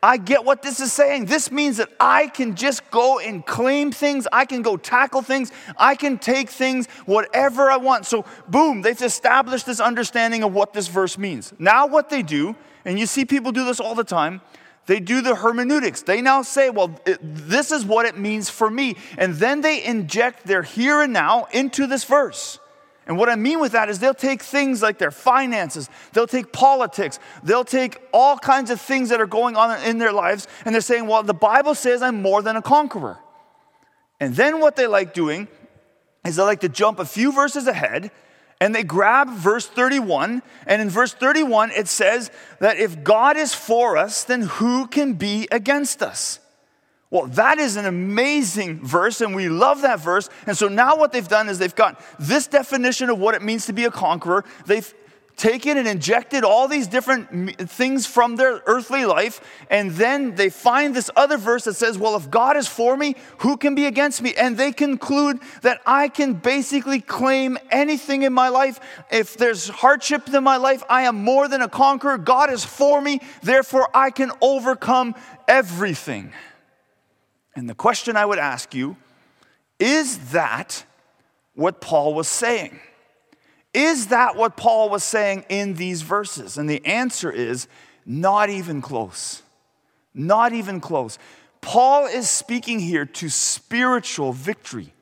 I 0.04 0.16
get 0.16 0.44
what 0.44 0.62
this 0.62 0.80
is 0.80 0.92
saying. 0.92 1.26
This 1.26 1.52
means 1.52 1.76
that 1.76 1.88
I 2.00 2.26
can 2.26 2.56
just 2.56 2.90
go 2.90 3.20
and 3.20 3.46
claim 3.46 3.92
things. 3.92 4.26
I 4.32 4.46
can 4.46 4.60
go 4.60 4.76
tackle 4.76 5.22
things. 5.22 5.52
I 5.76 5.94
can 5.94 6.18
take 6.18 6.50
things, 6.50 6.88
whatever 7.06 7.70
I 7.70 7.76
want. 7.76 8.06
So, 8.06 8.24
boom, 8.48 8.82
they've 8.82 9.00
established 9.00 9.64
this 9.64 9.78
understanding 9.78 10.42
of 10.42 10.52
what 10.52 10.72
this 10.72 10.88
verse 10.88 11.16
means. 11.16 11.52
Now, 11.60 11.86
what 11.86 12.10
they 12.10 12.22
do, 12.22 12.56
and 12.84 12.98
you 12.98 13.06
see 13.06 13.24
people 13.24 13.52
do 13.52 13.64
this 13.64 13.78
all 13.78 13.94
the 13.94 14.02
time, 14.02 14.40
they 14.86 15.00
do 15.00 15.20
the 15.20 15.36
hermeneutics. 15.36 16.02
They 16.02 16.20
now 16.20 16.42
say, 16.42 16.70
well, 16.70 16.98
it, 17.06 17.18
this 17.22 17.70
is 17.70 17.84
what 17.84 18.06
it 18.06 18.18
means 18.18 18.50
for 18.50 18.68
me. 18.68 18.96
And 19.16 19.34
then 19.34 19.60
they 19.60 19.84
inject 19.84 20.46
their 20.46 20.62
here 20.62 21.02
and 21.02 21.12
now 21.12 21.46
into 21.52 21.86
this 21.86 22.04
verse. 22.04 22.58
And 23.06 23.18
what 23.18 23.28
I 23.28 23.36
mean 23.36 23.60
with 23.60 23.72
that 23.72 23.88
is 23.88 23.98
they'll 23.98 24.14
take 24.14 24.42
things 24.42 24.80
like 24.80 24.98
their 24.98 25.10
finances, 25.10 25.90
they'll 26.12 26.26
take 26.26 26.52
politics, 26.52 27.18
they'll 27.42 27.64
take 27.64 28.00
all 28.12 28.38
kinds 28.38 28.70
of 28.70 28.80
things 28.80 29.08
that 29.08 29.20
are 29.20 29.26
going 29.26 29.56
on 29.56 29.82
in 29.82 29.98
their 29.98 30.12
lives, 30.12 30.46
and 30.64 30.72
they're 30.72 30.80
saying, 30.80 31.06
well, 31.06 31.22
the 31.24 31.34
Bible 31.34 31.74
says 31.74 32.00
I'm 32.00 32.22
more 32.22 32.42
than 32.42 32.56
a 32.56 32.62
conqueror. 32.62 33.18
And 34.20 34.36
then 34.36 34.60
what 34.60 34.76
they 34.76 34.86
like 34.86 35.14
doing 35.14 35.48
is 36.24 36.36
they 36.36 36.42
like 36.44 36.60
to 36.60 36.68
jump 36.68 37.00
a 37.00 37.04
few 37.04 37.32
verses 37.32 37.66
ahead 37.66 38.12
and 38.62 38.72
they 38.72 38.84
grab 38.84 39.28
verse 39.28 39.66
31, 39.66 40.40
and 40.68 40.80
in 40.80 40.88
verse 40.88 41.12
31, 41.12 41.72
it 41.72 41.88
says 41.88 42.30
that 42.60 42.76
if 42.76 43.02
God 43.02 43.36
is 43.36 43.52
for 43.52 43.96
us, 43.96 44.22
then 44.22 44.42
who 44.42 44.86
can 44.86 45.14
be 45.14 45.48
against 45.50 46.00
us? 46.00 46.38
Well, 47.10 47.26
that 47.26 47.58
is 47.58 47.74
an 47.74 47.86
amazing 47.86 48.78
verse, 48.86 49.20
and 49.20 49.34
we 49.34 49.48
love 49.48 49.82
that 49.82 49.98
verse. 49.98 50.30
And 50.46 50.56
so 50.56 50.68
now 50.68 50.96
what 50.96 51.10
they've 51.10 51.26
done 51.26 51.48
is 51.48 51.58
they've 51.58 51.74
got 51.74 52.00
this 52.20 52.46
definition 52.46 53.10
of 53.10 53.18
what 53.18 53.34
it 53.34 53.42
means 53.42 53.66
to 53.66 53.72
be 53.72 53.82
a 53.82 53.90
conqueror. 53.90 54.44
They've 54.64 54.94
taken 55.36 55.76
and 55.78 55.88
injected 55.88 56.44
all 56.44 56.68
these 56.68 56.86
different 56.86 57.58
things 57.70 58.06
from 58.06 58.36
their 58.36 58.62
earthly 58.66 59.04
life, 59.04 59.40
and 59.70 59.90
then 59.92 60.34
they 60.34 60.50
find 60.50 60.94
this 60.94 61.10
other 61.16 61.36
verse 61.36 61.64
that 61.64 61.74
says, 61.74 61.98
Well, 61.98 62.16
if 62.16 62.30
God 62.30 62.56
is 62.56 62.68
for 62.68 62.96
me, 62.96 63.16
who 63.38 63.56
can 63.56 63.74
be 63.74 63.86
against 63.86 64.22
me? 64.22 64.34
And 64.34 64.56
they 64.56 64.72
conclude 64.72 65.40
that 65.62 65.80
I 65.86 66.08
can 66.08 66.34
basically 66.34 67.00
claim 67.00 67.58
anything 67.70 68.22
in 68.22 68.32
my 68.32 68.48
life. 68.48 68.78
If 69.10 69.36
there's 69.36 69.68
hardship 69.68 70.32
in 70.32 70.44
my 70.44 70.56
life, 70.56 70.82
I 70.88 71.02
am 71.02 71.16
more 71.16 71.48
than 71.48 71.62
a 71.62 71.68
conqueror. 71.68 72.18
God 72.18 72.52
is 72.52 72.64
for 72.64 73.00
me, 73.00 73.20
therefore 73.42 73.88
I 73.94 74.10
can 74.10 74.30
overcome 74.40 75.14
everything. 75.48 76.32
And 77.54 77.68
the 77.68 77.74
question 77.74 78.16
I 78.16 78.24
would 78.24 78.38
ask 78.38 78.74
you 78.74 78.96
is 79.78 80.30
that 80.30 80.84
what 81.54 81.80
Paul 81.80 82.14
was 82.14 82.28
saying? 82.28 82.78
Is 83.74 84.08
that 84.08 84.36
what 84.36 84.56
Paul 84.56 84.90
was 84.90 85.02
saying 85.02 85.46
in 85.48 85.74
these 85.74 86.02
verses? 86.02 86.58
And 86.58 86.68
the 86.68 86.84
answer 86.84 87.30
is 87.30 87.68
not 88.04 88.50
even 88.50 88.82
close. 88.82 89.42
Not 90.14 90.52
even 90.52 90.80
close. 90.80 91.18
Paul 91.60 92.06
is 92.06 92.28
speaking 92.28 92.80
here 92.80 93.06
to 93.06 93.28
spiritual 93.28 94.32
victory. 94.32 94.92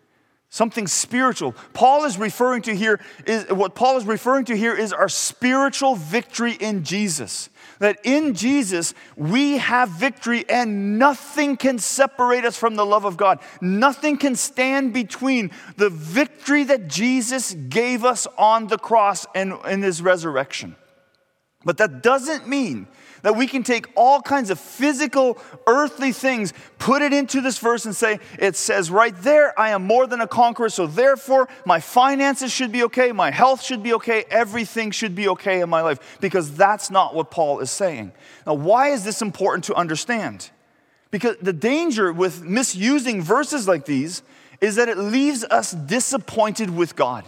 Something 0.50 0.86
spiritual. 0.86 1.54
Paul 1.72 2.04
is 2.04 2.18
referring 2.18 2.62
to 2.62 2.74
here 2.74 3.00
is 3.24 3.48
what 3.50 3.74
Paul 3.74 3.96
is 3.98 4.04
referring 4.04 4.44
to 4.46 4.56
here 4.56 4.74
is 4.74 4.92
our 4.92 5.08
spiritual 5.08 5.94
victory 5.94 6.52
in 6.52 6.84
Jesus 6.84 7.48
that 7.80 7.98
in 8.04 8.34
Jesus 8.34 8.94
we 9.16 9.58
have 9.58 9.88
victory 9.88 10.44
and 10.48 10.98
nothing 10.98 11.56
can 11.56 11.80
separate 11.80 12.44
us 12.44 12.56
from 12.56 12.76
the 12.76 12.86
love 12.86 13.04
of 13.04 13.16
God. 13.16 13.40
Nothing 13.60 14.16
can 14.16 14.36
stand 14.36 14.92
between 14.94 15.50
the 15.76 15.90
victory 15.90 16.62
that 16.64 16.86
Jesus 16.86 17.54
gave 17.54 18.04
us 18.04 18.28
on 18.38 18.68
the 18.68 18.78
cross 18.78 19.26
and 19.34 19.54
in 19.68 19.82
his 19.82 20.00
resurrection. 20.00 20.76
But 21.64 21.76
that 21.78 22.02
doesn't 22.02 22.48
mean 22.48 22.86
that 23.22 23.36
we 23.36 23.46
can 23.46 23.62
take 23.62 23.86
all 23.94 24.22
kinds 24.22 24.48
of 24.48 24.58
physical, 24.58 25.36
earthly 25.66 26.10
things, 26.10 26.54
put 26.78 27.02
it 27.02 27.12
into 27.12 27.42
this 27.42 27.58
verse, 27.58 27.84
and 27.84 27.94
say, 27.94 28.18
it 28.38 28.56
says 28.56 28.90
right 28.90 29.14
there, 29.18 29.58
I 29.60 29.70
am 29.70 29.86
more 29.86 30.06
than 30.06 30.22
a 30.22 30.26
conqueror, 30.26 30.70
so 30.70 30.86
therefore 30.86 31.48
my 31.66 31.80
finances 31.80 32.50
should 32.50 32.72
be 32.72 32.84
okay, 32.84 33.12
my 33.12 33.30
health 33.30 33.62
should 33.62 33.82
be 33.82 33.92
okay, 33.94 34.24
everything 34.30 34.90
should 34.90 35.14
be 35.14 35.28
okay 35.28 35.60
in 35.60 35.68
my 35.68 35.82
life, 35.82 36.18
because 36.20 36.56
that's 36.56 36.90
not 36.90 37.14
what 37.14 37.30
Paul 37.30 37.60
is 37.60 37.70
saying. 37.70 38.12
Now, 38.46 38.54
why 38.54 38.88
is 38.88 39.04
this 39.04 39.20
important 39.20 39.64
to 39.64 39.74
understand? 39.74 40.50
Because 41.10 41.36
the 41.42 41.52
danger 41.52 42.12
with 42.12 42.42
misusing 42.42 43.20
verses 43.20 43.68
like 43.68 43.84
these 43.84 44.22
is 44.62 44.76
that 44.76 44.88
it 44.88 44.96
leaves 44.96 45.44
us 45.44 45.72
disappointed 45.72 46.70
with 46.70 46.96
God. 46.96 47.24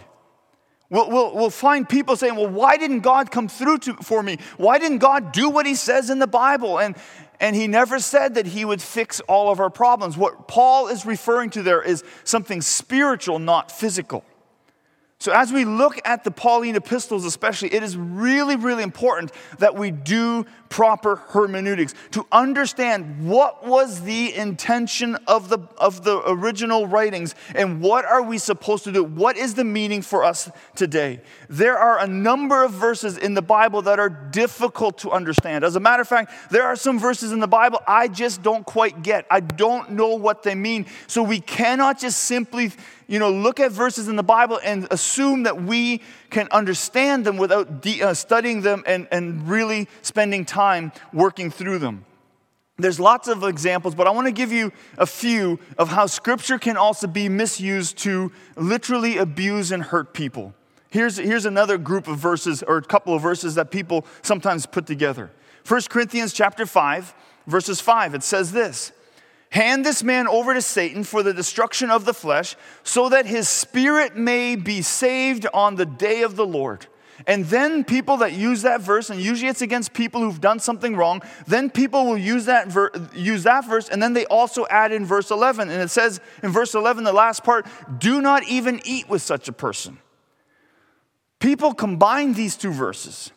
We'll, 0.93 1.09
we'll, 1.09 1.33
we'll, 1.33 1.49
find 1.49 1.89
people 1.89 2.15
saying, 2.15 2.35
Well, 2.35 2.49
why 2.49 2.77
didn't 2.77 2.99
God 2.99 3.31
come 3.31 3.47
through 3.47 3.79
to, 3.79 3.95
for 3.95 4.21
me? 4.21 4.37
Why 4.57 4.77
didn't 4.77 4.99
God 4.99 5.31
do 5.31 5.49
what 5.49 5.65
He 5.65 5.73
says 5.73 6.11
in 6.11 6.19
the 6.19 6.27
Bible? 6.27 6.79
And, 6.79 6.95
and 7.39 7.55
He 7.55 7.65
never 7.65 7.97
said 7.97 8.35
that 8.35 8.45
He 8.45 8.63
would 8.63 8.79
fix 8.79 9.19
all 9.21 9.51
of 9.51 9.59
our 9.59 9.71
problems. 9.71 10.17
What 10.17 10.47
Paul 10.47 10.89
is 10.89 11.03
referring 11.03 11.49
to 11.51 11.63
there 11.63 11.81
is 11.81 12.03
something 12.23 12.61
spiritual, 12.61 13.39
not 13.39 13.71
physical. 13.71 14.23
So, 15.17 15.31
as 15.31 15.51
we 15.51 15.65
look 15.65 15.99
at 16.05 16.23
the 16.23 16.29
Pauline 16.29 16.75
epistles, 16.75 17.25
especially, 17.25 17.73
it 17.73 17.81
is 17.81 17.97
really, 17.97 18.55
really 18.55 18.83
important 18.83 19.31
that 19.57 19.73
we 19.73 19.89
do 19.89 20.45
proper 20.73 21.17
hermeneutics, 21.17 21.93
to 22.09 22.25
understand 22.31 23.29
what 23.29 23.63
was 23.63 24.01
the 24.01 24.33
intention 24.33 25.15
of 25.27 25.47
the, 25.47 25.59
of 25.77 26.03
the 26.03 26.19
original 26.27 26.87
writings 26.87 27.35
and 27.53 27.79
what 27.79 28.05
are 28.05 28.23
we 28.23 28.39
supposed 28.39 28.83
to 28.83 28.91
do? 28.91 29.03
What 29.03 29.37
is 29.37 29.53
the 29.53 29.63
meaning 29.63 30.01
for 30.01 30.23
us 30.23 30.49
today? 30.73 31.21
There 31.47 31.77
are 31.77 31.99
a 31.99 32.07
number 32.07 32.63
of 32.63 32.71
verses 32.71 33.19
in 33.19 33.35
the 33.35 33.41
Bible 33.43 33.83
that 33.83 33.99
are 33.99 34.09
difficult 34.09 34.97
to 34.99 35.11
understand. 35.11 35.63
As 35.63 35.75
a 35.75 35.79
matter 35.79 36.01
of 36.01 36.07
fact, 36.07 36.33
there 36.49 36.63
are 36.63 36.75
some 36.75 36.97
verses 36.97 37.31
in 37.31 37.39
the 37.39 37.47
Bible 37.47 37.79
I 37.87 38.07
just 38.07 38.41
don't 38.41 38.65
quite 38.65 39.03
get. 39.03 39.27
I 39.29 39.41
don't 39.41 39.91
know 39.91 40.15
what 40.15 40.41
they 40.41 40.55
mean. 40.55 40.87
So 41.05 41.21
we 41.21 41.39
cannot 41.39 41.99
just 41.99 42.23
simply 42.23 42.71
you 43.07 43.19
know, 43.19 43.31
look 43.31 43.59
at 43.59 43.71
verses 43.71 44.07
in 44.07 44.15
the 44.15 44.23
Bible 44.23 44.59
and 44.63 44.87
assume 44.89 45.43
that 45.43 45.61
we 45.61 46.01
can 46.33 46.49
understand 46.51 47.25
them 47.25 47.37
without 47.37 47.81
de- 47.81 48.01
uh, 48.01 48.13
studying 48.13 48.61
them 48.61 48.83
and, 48.85 49.07
and 49.11 49.47
really 49.47 49.87
spending 50.01 50.43
time 50.43 50.91
working 51.13 51.49
through 51.49 51.79
them. 51.79 52.05
There's 52.77 52.99
lots 52.99 53.27
of 53.27 53.43
examples, 53.43 53.93
but 53.93 54.07
I 54.07 54.09
want 54.09 54.25
to 54.25 54.33
give 54.33 54.51
you 54.51 54.71
a 54.97 55.05
few 55.05 55.59
of 55.77 55.89
how 55.89 56.07
scripture 56.07 56.57
can 56.57 56.75
also 56.75 57.05
be 57.05 57.29
misused 57.29 57.99
to 57.99 58.31
literally 58.57 59.17
abuse 59.17 59.71
and 59.71 59.83
hurt 59.83 60.13
people. 60.13 60.55
Here's, 60.89 61.17
here's 61.17 61.45
another 61.45 61.77
group 61.77 62.07
of 62.07 62.17
verses 62.17 62.63
or 62.63 62.77
a 62.77 62.81
couple 62.81 63.13
of 63.13 63.21
verses 63.21 63.55
that 63.55 63.69
people 63.69 64.05
sometimes 64.23 64.65
put 64.65 64.87
together. 64.87 65.31
1 65.67 65.81
Corinthians 65.89 66.33
chapter 66.33 66.65
5, 66.65 67.13
verses 67.45 67.79
5, 67.79 68.15
it 68.15 68.23
says 68.23 68.51
this. 68.51 68.91
Hand 69.53 69.85
this 69.85 70.01
man 70.03 70.27
over 70.27 70.55
to 70.55 70.63
Satan 70.63 71.03
for 71.03 71.21
the 71.21 71.31
destruction 71.31 71.91
of 71.91 72.05
the 72.05 72.13
flesh, 72.15 72.55
so 72.81 73.09
that 73.09 73.27
his 73.27 73.47
spirit 73.47 74.17
may 74.17 74.55
be 74.55 74.81
saved 74.81 75.45
on 75.53 75.75
the 75.75 75.85
day 75.85 76.23
of 76.23 76.35
the 76.35 76.45
Lord. 76.45 76.87
And 77.27 77.45
then 77.45 77.83
people 77.83 78.17
that 78.17 78.33
use 78.33 78.63
that 78.63 78.81
verse, 78.81 79.11
and 79.11 79.21
usually 79.21 79.49
it's 79.49 79.61
against 79.61 79.93
people 79.93 80.21
who've 80.21 80.41
done 80.41 80.57
something 80.57 80.95
wrong, 80.95 81.21
then 81.45 81.69
people 81.69 82.07
will 82.07 82.17
use 82.17 82.45
that, 82.45 82.69
ver- 82.69 82.89
use 83.13 83.43
that 83.43 83.69
verse, 83.69 83.89
and 83.89 84.01
then 84.01 84.13
they 84.13 84.25
also 84.25 84.65
add 84.71 84.91
in 84.91 85.05
verse 85.05 85.29
11. 85.29 85.69
And 85.69 85.83
it 85.83 85.91
says 85.91 86.19
in 86.41 86.49
verse 86.49 86.73
11, 86.73 87.03
the 87.03 87.13
last 87.13 87.43
part, 87.43 87.67
do 87.99 88.23
not 88.23 88.43
even 88.47 88.81
eat 88.85 89.07
with 89.07 89.21
such 89.21 89.47
a 89.47 89.53
person. 89.53 89.99
People 91.37 91.75
combine 91.75 92.33
these 92.33 92.55
two 92.55 92.71
verses 92.71 93.31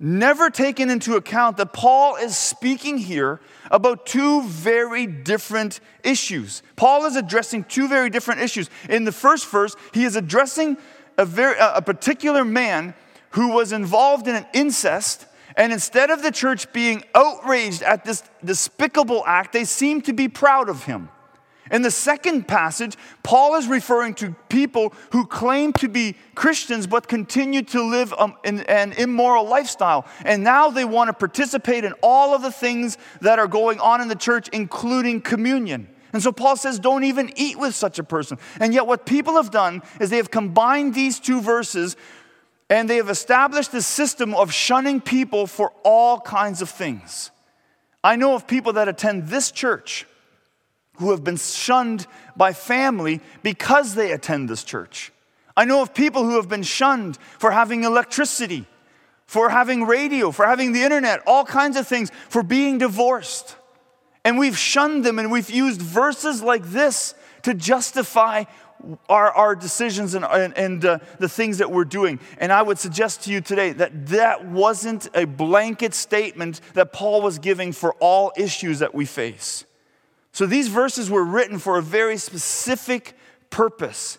never 0.00 0.48
taken 0.50 0.90
into 0.90 1.16
account 1.16 1.56
that 1.56 1.72
Paul 1.72 2.16
is 2.16 2.36
speaking 2.36 2.98
here 2.98 3.40
about 3.70 4.06
two 4.06 4.42
very 4.42 5.06
different 5.06 5.80
issues. 6.04 6.62
Paul 6.76 7.06
is 7.06 7.16
addressing 7.16 7.64
two 7.64 7.88
very 7.88 8.10
different 8.10 8.40
issues. 8.40 8.70
In 8.88 9.04
the 9.04 9.12
first 9.12 9.46
verse, 9.48 9.74
he 9.92 10.04
is 10.04 10.16
addressing 10.16 10.76
a, 11.16 11.24
very, 11.24 11.56
a 11.58 11.82
particular 11.82 12.44
man 12.44 12.94
who 13.30 13.52
was 13.52 13.72
involved 13.72 14.28
in 14.28 14.36
an 14.36 14.46
incest. 14.52 15.26
And 15.56 15.72
instead 15.72 16.10
of 16.10 16.22
the 16.22 16.30
church 16.30 16.72
being 16.72 17.02
outraged 17.14 17.82
at 17.82 18.04
this 18.04 18.22
despicable 18.44 19.24
act, 19.26 19.52
they 19.52 19.64
seem 19.64 20.00
to 20.02 20.12
be 20.12 20.28
proud 20.28 20.68
of 20.68 20.84
him. 20.84 21.08
In 21.70 21.82
the 21.82 21.90
second 21.90 22.48
passage, 22.48 22.96
Paul 23.22 23.56
is 23.56 23.66
referring 23.66 24.14
to 24.14 24.34
people 24.48 24.94
who 25.12 25.26
claim 25.26 25.72
to 25.74 25.88
be 25.88 26.16
Christians 26.34 26.86
but 26.86 27.08
continue 27.08 27.62
to 27.62 27.82
live 27.82 28.14
an 28.44 28.92
immoral 28.92 29.44
lifestyle. 29.44 30.06
And 30.24 30.42
now 30.42 30.70
they 30.70 30.84
want 30.84 31.08
to 31.08 31.12
participate 31.12 31.84
in 31.84 31.92
all 32.02 32.34
of 32.34 32.42
the 32.42 32.52
things 32.52 32.98
that 33.20 33.38
are 33.38 33.48
going 33.48 33.80
on 33.80 34.00
in 34.00 34.08
the 34.08 34.14
church, 34.14 34.48
including 34.48 35.20
communion. 35.20 35.88
And 36.12 36.22
so 36.22 36.32
Paul 36.32 36.56
says, 36.56 36.78
don't 36.78 37.04
even 37.04 37.30
eat 37.36 37.58
with 37.58 37.74
such 37.74 37.98
a 37.98 38.04
person. 38.04 38.38
And 38.60 38.72
yet, 38.72 38.86
what 38.86 39.04
people 39.04 39.34
have 39.34 39.50
done 39.50 39.82
is 40.00 40.08
they 40.08 40.16
have 40.16 40.30
combined 40.30 40.94
these 40.94 41.20
two 41.20 41.42
verses 41.42 41.96
and 42.70 42.88
they 42.88 42.96
have 42.96 43.10
established 43.10 43.72
a 43.74 43.82
system 43.82 44.34
of 44.34 44.52
shunning 44.52 45.00
people 45.00 45.46
for 45.46 45.72
all 45.84 46.20
kinds 46.20 46.62
of 46.62 46.70
things. 46.70 47.30
I 48.02 48.16
know 48.16 48.34
of 48.34 48.46
people 48.46 48.74
that 48.74 48.88
attend 48.88 49.28
this 49.28 49.50
church 49.50 50.06
who 50.98 51.10
have 51.10 51.24
been 51.24 51.36
shunned 51.36 52.06
by 52.36 52.52
family 52.52 53.20
because 53.42 53.94
they 53.94 54.12
attend 54.12 54.48
this 54.48 54.64
church. 54.64 55.12
I 55.56 55.64
know 55.64 55.82
of 55.82 55.94
people 55.94 56.24
who 56.24 56.36
have 56.36 56.48
been 56.48 56.62
shunned 56.62 57.18
for 57.38 57.50
having 57.50 57.84
electricity, 57.84 58.66
for 59.26 59.48
having 59.48 59.84
radio, 59.84 60.30
for 60.30 60.46
having 60.46 60.72
the 60.72 60.82
internet, 60.82 61.20
all 61.26 61.44
kinds 61.44 61.76
of 61.76 61.86
things, 61.86 62.10
for 62.28 62.42
being 62.42 62.78
divorced. 62.78 63.56
And 64.24 64.38
we've 64.38 64.58
shunned 64.58 65.04
them 65.04 65.18
and 65.18 65.32
we've 65.32 65.50
used 65.50 65.82
verses 65.82 66.42
like 66.42 66.64
this 66.64 67.14
to 67.42 67.54
justify 67.54 68.44
our, 69.08 69.32
our 69.32 69.54
decisions 69.54 70.14
and, 70.14 70.24
and, 70.24 70.56
and 70.56 70.84
uh, 70.84 70.98
the 71.18 71.28
things 71.28 71.58
that 71.58 71.70
we're 71.70 71.84
doing. 71.84 72.20
And 72.38 72.52
I 72.52 72.62
would 72.62 72.78
suggest 72.78 73.22
to 73.24 73.32
you 73.32 73.40
today 73.40 73.72
that 73.72 74.06
that 74.08 74.46
wasn't 74.46 75.08
a 75.14 75.24
blanket 75.24 75.94
statement 75.94 76.60
that 76.74 76.92
Paul 76.92 77.22
was 77.22 77.38
giving 77.38 77.72
for 77.72 77.94
all 77.94 78.32
issues 78.36 78.78
that 78.78 78.94
we 78.94 79.04
face. 79.04 79.64
So 80.38 80.46
these 80.46 80.68
verses 80.68 81.10
were 81.10 81.24
written 81.24 81.58
for 81.58 81.78
a 81.78 81.82
very 81.82 82.16
specific 82.16 83.14
purpose. 83.50 84.18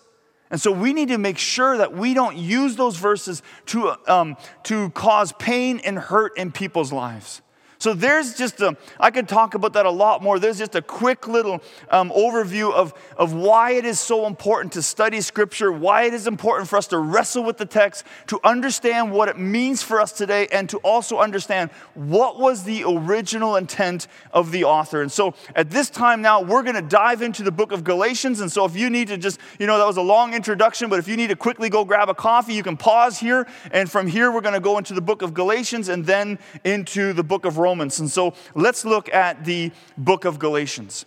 And 0.52 0.60
so 0.60 0.70
we 0.70 0.92
need 0.92 1.08
to 1.08 1.18
make 1.18 1.38
sure 1.38 1.78
that 1.78 1.94
we 1.94 2.14
don't 2.14 2.36
use 2.36 2.76
those 2.76 2.98
verses 2.98 3.42
to, 3.68 3.96
um, 4.06 4.36
to 4.64 4.90
cause 4.90 5.32
pain 5.40 5.80
and 5.82 5.98
hurt 5.98 6.38
in 6.38 6.52
people's 6.52 6.92
lives. 6.92 7.42
So 7.80 7.94
there's 7.94 8.36
just 8.36 8.60
a, 8.60 8.76
I 9.00 9.10
could 9.10 9.30
talk 9.30 9.54
about 9.54 9.72
that 9.72 9.86
a 9.86 9.90
lot 9.90 10.22
more. 10.22 10.38
There's 10.38 10.58
just 10.58 10.76
a 10.76 10.82
quick 10.82 11.30
little 11.30 11.62
um, 11.90 12.10
overview 12.10 12.74
of, 12.74 12.94
of 13.16 13.32
why 13.32 13.72
it 13.72 13.86
is 13.86 14.02
so 14.02 14.28
important 14.28 14.74
to 14.74 14.82
study 14.82 15.22
Scripture, 15.22 15.72
why 15.72 16.04
it 16.04 16.14
is 16.14 16.28
important 16.28 16.68
for 16.68 16.76
us 16.76 16.88
to 16.88 16.98
wrestle 16.98 17.42
with 17.42 17.56
the 17.56 17.66
text, 17.66 18.04
to 18.28 18.38
understand 18.44 19.14
what 19.14 19.30
it 19.30 19.40
means 19.40 19.82
for 19.82 20.02
us 20.02 20.12
today, 20.12 20.50
and 20.52 20.68
to 20.70 20.78
also 20.80 21.20
understand 21.20 21.72
what 21.94 22.38
was 22.38 22.66
the 22.66 22.84
original 22.86 23.56
intent 23.56 24.08
of 24.34 24.52
the 24.52 24.66
author. 24.66 25.02
And 25.02 25.10
so 25.10 25.34
at 25.56 25.70
this 25.70 25.90
time 25.90 26.22
now, 26.22 26.42
we're 26.42 26.64
going 26.64 26.76
to 26.76 26.82
dive 26.82 27.22
into 27.22 27.44
the 27.44 27.52
book 27.52 27.72
of 27.72 27.86
Galatians. 27.86 28.42
And 28.42 28.52
so 28.52 28.66
if 28.66 28.76
you 28.76 28.90
need 28.90 29.08
to 29.08 29.18
just, 29.18 29.40
you 29.58 29.68
know, 29.68 29.78
that 29.78 29.88
was 29.88 29.96
a 29.96 30.02
long 30.02 30.34
introduction, 30.34 30.90
but 30.90 31.00
if 31.00 31.08
you 31.08 31.16
need 31.16 31.28
to 31.28 31.38
quickly 31.38 31.70
go 31.70 31.86
grab 31.86 32.10
a 32.10 32.14
coffee, 32.14 32.56
you 32.56 32.64
can 32.64 32.76
pause 32.76 33.18
here. 33.18 33.48
And 33.72 33.90
from 33.90 34.06
here, 34.06 34.34
we're 34.34 34.42
going 34.42 34.54
to 34.54 34.60
go 34.60 34.78
into 34.78 34.94
the 34.94 35.02
book 35.02 35.22
of 35.22 35.34
Galatians 35.34 35.88
and 35.88 36.06
then 36.06 36.40
into 36.66 37.14
the 37.14 37.24
book 37.24 37.46
of 37.46 37.58
Romans. 37.58 37.69
Romans. 37.70 38.00
And 38.00 38.10
so 38.10 38.34
let's 38.56 38.84
look 38.84 39.14
at 39.14 39.46
the 39.46 39.72
book 39.96 40.26
of 40.26 40.40
Galatians. 40.40 41.06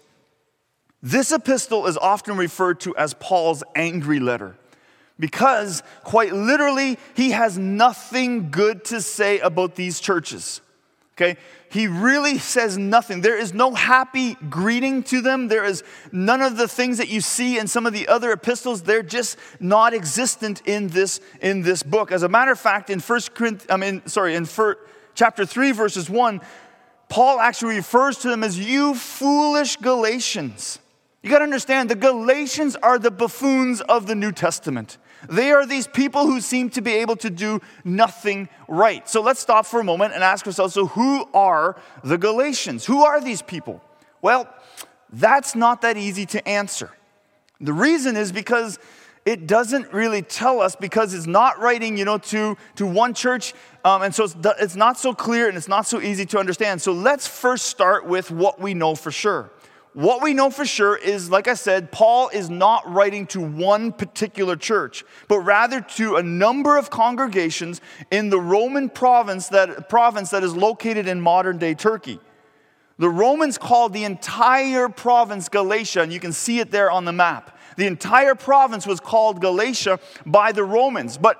This 1.03 1.33
epistle 1.33 1.89
is 1.89 1.97
often 1.97 2.37
referred 2.37 2.79
to 2.81 2.95
as 2.97 3.15
Paul's 3.15 3.65
angry 3.75 4.21
letter 4.21 4.55
because, 5.19 5.83
quite 6.05 6.33
literally, 6.33 6.99
he 7.15 7.33
has 7.33 7.59
nothing 7.59 8.51
good 8.51 8.85
to 8.87 9.01
say 9.01 9.41
about 9.41 9.75
these 9.75 9.99
churches. 9.99 10.61
Okay? 11.15 11.37
He 11.69 11.89
really 11.89 12.39
says 12.39 12.79
nothing. 12.79 13.23
There 13.23 13.37
is 13.37 13.53
no 13.53 13.75
happy 13.75 14.35
greeting 14.49 15.03
to 15.05 15.21
them. 15.21 15.49
There 15.49 15.65
is 15.65 15.83
none 16.13 16.43
of 16.43 16.57
the 16.57 16.69
things 16.69 16.99
that 16.99 17.09
you 17.09 17.21
see 17.21 17.59
in 17.59 17.67
some 17.67 17.87
of 17.87 17.93
the 17.93 18.07
other 18.07 18.31
epistles. 18.31 18.83
They're 18.83 19.03
just 19.03 19.37
not 19.59 19.95
existent 19.95 20.63
in 20.65 20.89
this, 20.89 21.21
in 21.41 21.63
this 21.63 21.83
book. 21.83 22.13
As 22.13 22.23
a 22.23 22.29
matter 22.29 22.53
of 22.53 22.61
fact, 22.61 22.91
in 22.91 23.01
First 23.01 23.35
Corinthians, 23.35 23.71
I 23.71 23.77
mean, 23.77 24.07
sorry, 24.07 24.37
in 24.37 24.45
first, 24.45 24.79
chapter 25.15 25.45
3, 25.45 25.73
verses 25.73 26.09
1, 26.09 26.41
Paul 27.09 27.41
actually 27.41 27.77
refers 27.77 28.19
to 28.19 28.29
them 28.29 28.43
as 28.43 28.59
you 28.59 28.95
foolish 28.95 29.77
Galatians. 29.77 30.79
You 31.23 31.31
got 31.31 31.39
to 31.39 31.45
understand, 31.45 31.89
the 31.89 31.95
Galatians 31.95 32.75
are 32.77 32.99
the 32.99 33.11
buffoons 33.11 33.81
of 33.83 34.07
the 34.07 34.15
New 34.15 34.33
Testament. 34.33 34.99
They 35.29 35.53
are 35.53 35.65
these 35.65 35.87
people 35.87 36.27
who 36.27 36.41
seem 36.41 36.71
to 36.71 36.81
be 36.81 36.95
able 36.95 37.17
to 37.17 37.31
do 37.31 37.61
nothing 37.85 38.49
right. 38.67 39.09
So 39.09 39.23
let's 39.23 39.39
stop 39.39 39.67
for 39.67 39.79
a 39.79 39.85
moment 39.85 40.15
and 40.15 40.25
ask 40.25 40.47
ourselves 40.47 40.75
so, 40.75 40.87
who 40.87 41.29
are 41.33 41.77
the 42.03 42.19
Galatians? 42.19 42.87
Who 42.87 43.05
are 43.05 43.21
these 43.21 43.41
people? 43.41 43.81
Well, 44.21 44.49
that's 45.13 45.55
not 45.55 45.83
that 45.83 45.97
easy 45.97 46.27
to 46.27 46.49
answer. 46.49 46.91
The 47.61 47.73
reason 47.73 48.17
is 48.17 48.33
because 48.33 48.81
it 49.25 49.47
doesn't 49.47 49.93
really 49.93 50.23
tell 50.23 50.61
us 50.61 50.75
because 50.75 51.15
it's 51.15 51.27
not 51.27 51.59
writing, 51.61 51.97
you 51.97 52.05
know, 52.05 52.19
to, 52.19 52.57
to 52.77 52.87
one 52.87 53.15
church. 53.15 53.55
Um, 53.85 54.03
and 54.03 54.15
so 54.15 54.25
it's, 54.25 54.37
it's 54.61 54.77
not 54.77 54.99
so 54.99 55.15
clear 55.15 55.49
and 55.49 55.57
it's 55.57 55.69
not 55.69 55.87
so 55.87 56.01
easy 56.01 56.27
to 56.27 56.39
understand. 56.39 56.83
So 56.83 56.93
let's 56.93 57.27
first 57.27 57.67
start 57.67 58.07
with 58.07 58.31
what 58.31 58.61
we 58.61 58.75
know 58.75 58.95
for 58.95 59.13
sure. 59.13 59.51
What 59.95 60.23
we 60.23 60.33
know 60.33 60.49
for 60.49 60.65
sure 60.65 60.97
is, 60.97 61.31
like 61.31 61.49
I 61.49 61.55
said, 61.55 61.93
Paul 61.93 62.31
is 62.31 62.49
not 62.49 62.91
writing 62.91 63.27
to 63.29 63.41
one 63.41 63.93
particular 63.93 64.57
church, 64.57 65.05
but 65.29 65.41
rather 65.41 65.83
to 65.83 66.17
a 66.17 66.23
number 66.23 66.79
of 66.79 66.89
congregations 66.89 67.83
in 68.11 68.31
the 68.31 68.41
Roman 68.41 68.89
province 68.89 69.49
that, 69.49 69.91
province 69.91 70.31
that 70.31 70.43
is 70.43 70.57
located 70.57 71.07
in 71.07 71.21
modern 71.21 71.59
day 71.59 71.75
Turkey. 71.75 72.19
The 72.99 73.11
Romans 73.11 73.59
called 73.59 73.93
the 73.93 74.05
entire 74.05 74.89
province 74.89 75.49
Galatia, 75.51 76.01
and 76.01 76.13
you 76.13 76.21
can 76.21 76.33
see 76.33 76.59
it 76.61 76.71
there 76.71 76.91
on 76.91 77.05
the 77.05 77.13
map. 77.13 77.59
The 77.77 77.87
entire 77.87 78.35
province 78.35 78.87
was 78.87 79.01
called 79.01 79.41
Galatia 79.41 80.01
by 80.27 80.53
the 80.53 80.65
Romans. 80.65 81.19
But 81.19 81.39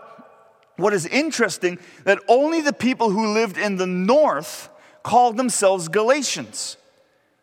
what 0.77 0.93
is 0.93 1.07
interesting 1.07 1.79
that 2.05 2.19
only 2.29 2.61
the 2.61 2.73
people 2.73 3.11
who 3.11 3.33
lived 3.33 3.59
in 3.59 3.77
the 3.77 3.87
north 3.87 4.69
called 5.03 5.37
themselves 5.37 5.89
Galatians. 5.89 6.77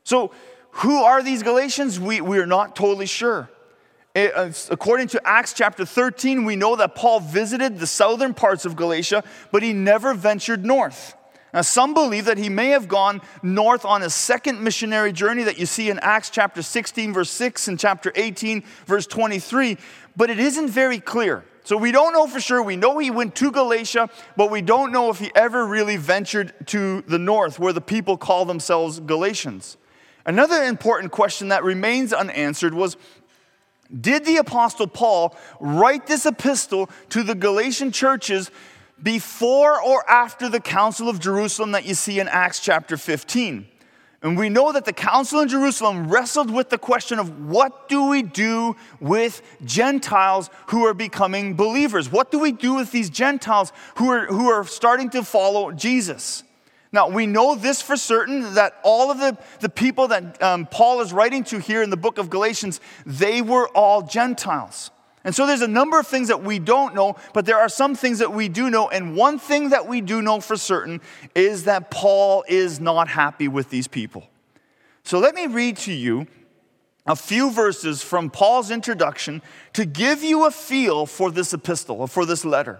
So, 0.03 0.31
who 0.71 1.03
are 1.03 1.21
these 1.21 1.43
Galatians? 1.43 1.99
We, 1.99 2.21
we 2.21 2.37
are 2.39 2.45
not 2.45 2.75
totally 2.75 3.05
sure. 3.05 3.49
It, 4.15 4.33
uh, 4.35 4.51
according 4.69 5.07
to 5.09 5.27
Acts 5.27 5.53
chapter 5.53 5.85
13, 5.85 6.45
we 6.45 6.55
know 6.55 6.75
that 6.75 6.95
Paul 6.95 7.19
visited 7.19 7.79
the 7.79 7.87
southern 7.87 8.33
parts 8.33 8.65
of 8.65 8.75
Galatia, 8.75 9.23
but 9.51 9.61
he 9.61 9.73
never 9.73 10.13
ventured 10.13 10.65
north. 10.65 11.15
Now, 11.53 11.61
some 11.61 11.93
believe 11.93 12.25
that 12.25 12.37
he 12.37 12.49
may 12.49 12.69
have 12.69 12.87
gone 12.87 13.21
north 13.41 13.83
on 13.83 14.03
a 14.03 14.09
second 14.09 14.63
missionary 14.63 15.11
journey 15.11 15.43
that 15.43 15.57
you 15.57 15.65
see 15.65 15.89
in 15.89 15.97
Acts 15.99 16.29
chapter 16.29 16.61
16, 16.61 17.13
verse 17.13 17.31
6, 17.31 17.67
and 17.67 17.79
chapter 17.79 18.11
18, 18.15 18.63
verse 18.85 19.07
23, 19.07 19.77
but 20.15 20.29
it 20.29 20.39
isn't 20.39 20.69
very 20.69 20.99
clear. 20.99 21.43
So 21.63 21.77
we 21.77 21.91
don't 21.91 22.13
know 22.13 22.27
for 22.27 22.39
sure. 22.39 22.63
We 22.63 22.75
know 22.75 22.97
he 22.97 23.11
went 23.11 23.35
to 23.35 23.51
Galatia, 23.51 24.09
but 24.35 24.49
we 24.49 24.61
don't 24.61 24.91
know 24.91 25.09
if 25.09 25.19
he 25.19 25.31
ever 25.35 25.65
really 25.65 25.97
ventured 25.97 26.53
to 26.67 27.01
the 27.01 27.19
north 27.19 27.59
where 27.59 27.73
the 27.73 27.81
people 27.81 28.17
call 28.17 28.45
themselves 28.45 28.99
Galatians. 28.99 29.77
Another 30.25 30.63
important 30.63 31.11
question 31.11 31.49
that 31.49 31.63
remains 31.63 32.13
unanswered 32.13 32.73
was 32.73 32.97
Did 34.01 34.25
the 34.25 34.37
Apostle 34.37 34.87
Paul 34.87 35.35
write 35.59 36.07
this 36.07 36.25
epistle 36.25 36.89
to 37.09 37.23
the 37.23 37.35
Galatian 37.35 37.91
churches 37.91 38.51
before 39.01 39.81
or 39.81 40.09
after 40.09 40.49
the 40.49 40.59
Council 40.59 41.09
of 41.09 41.19
Jerusalem 41.19 41.71
that 41.71 41.85
you 41.85 41.93
see 41.93 42.19
in 42.19 42.27
Acts 42.27 42.59
chapter 42.59 42.97
15? 42.97 43.67
And 44.21 44.37
we 44.37 44.49
know 44.49 44.73
that 44.73 44.83
the 44.83 44.91
council 44.91 45.39
in 45.39 45.47
Jerusalem 45.47 46.09
wrestled 46.09 46.51
with 46.51 46.69
the 46.69 46.77
question 46.77 47.19
of 47.19 47.45
what 47.45 47.87
do 47.87 48.09
we 48.09 48.21
do 48.21 48.75
with 48.99 49.41
Gentiles 49.63 50.49
who 50.67 50.85
are 50.85 50.93
becoming 50.93 51.55
believers? 51.55 52.11
What 52.11 52.29
do 52.29 52.37
we 52.37 52.51
do 52.51 52.75
with 52.75 52.91
these 52.91 53.09
Gentiles 53.09 53.71
who 53.95 54.09
are, 54.09 54.25
who 54.25 54.49
are 54.49 54.65
starting 54.65 55.09
to 55.11 55.23
follow 55.23 55.71
Jesus? 55.71 56.43
Now, 56.91 57.07
we 57.07 57.27
know 57.27 57.55
this 57.55 57.81
for 57.81 57.95
certain 57.95 58.55
that 58.55 58.75
all 58.83 59.09
of 59.09 59.19
the, 59.19 59.37
the 59.61 59.69
people 59.69 60.09
that 60.09 60.41
um, 60.41 60.65
Paul 60.65 60.99
is 61.01 61.13
writing 61.13 61.43
to 61.45 61.59
here 61.59 61.81
in 61.81 61.89
the 61.89 61.97
book 61.97 62.17
of 62.17 62.29
Galatians, 62.29 62.81
they 63.05 63.41
were 63.41 63.69
all 63.69 64.01
Gentiles. 64.01 64.91
And 65.23 65.35
so 65.35 65.45
there's 65.45 65.61
a 65.61 65.67
number 65.67 65.99
of 65.99 66.07
things 66.07 66.29
that 66.29 66.43
we 66.43 66.59
don't 66.59 66.95
know, 66.95 67.15
but 67.33 67.45
there 67.45 67.57
are 67.57 67.69
some 67.69 67.93
things 67.93 68.19
that 68.19 68.33
we 68.33 68.47
do 68.47 68.69
know. 68.69 68.89
And 68.89 69.15
one 69.15 69.37
thing 69.37 69.69
that 69.69 69.87
we 69.87 70.01
do 70.01 70.21
know 70.21 70.39
for 70.39 70.55
certain 70.55 71.01
is 71.35 71.65
that 71.65 71.91
Paul 71.91 72.45
is 72.47 72.79
not 72.79 73.09
happy 73.09 73.47
with 73.47 73.69
these 73.69 73.87
people. 73.87 74.29
So 75.03 75.19
let 75.19 75.35
me 75.35 75.47
read 75.47 75.77
to 75.77 75.93
you 75.93 76.27
a 77.05 77.15
few 77.15 77.51
verses 77.51 78.01
from 78.01 78.29
Paul's 78.29 78.71
introduction 78.71 79.41
to 79.73 79.83
give 79.83 80.23
you 80.23 80.45
a 80.45 80.51
feel 80.51 81.05
for 81.05 81.31
this 81.31 81.53
epistle 81.53 82.01
or 82.01 82.07
for 82.07 82.25
this 82.25 82.45
letter. 82.45 82.79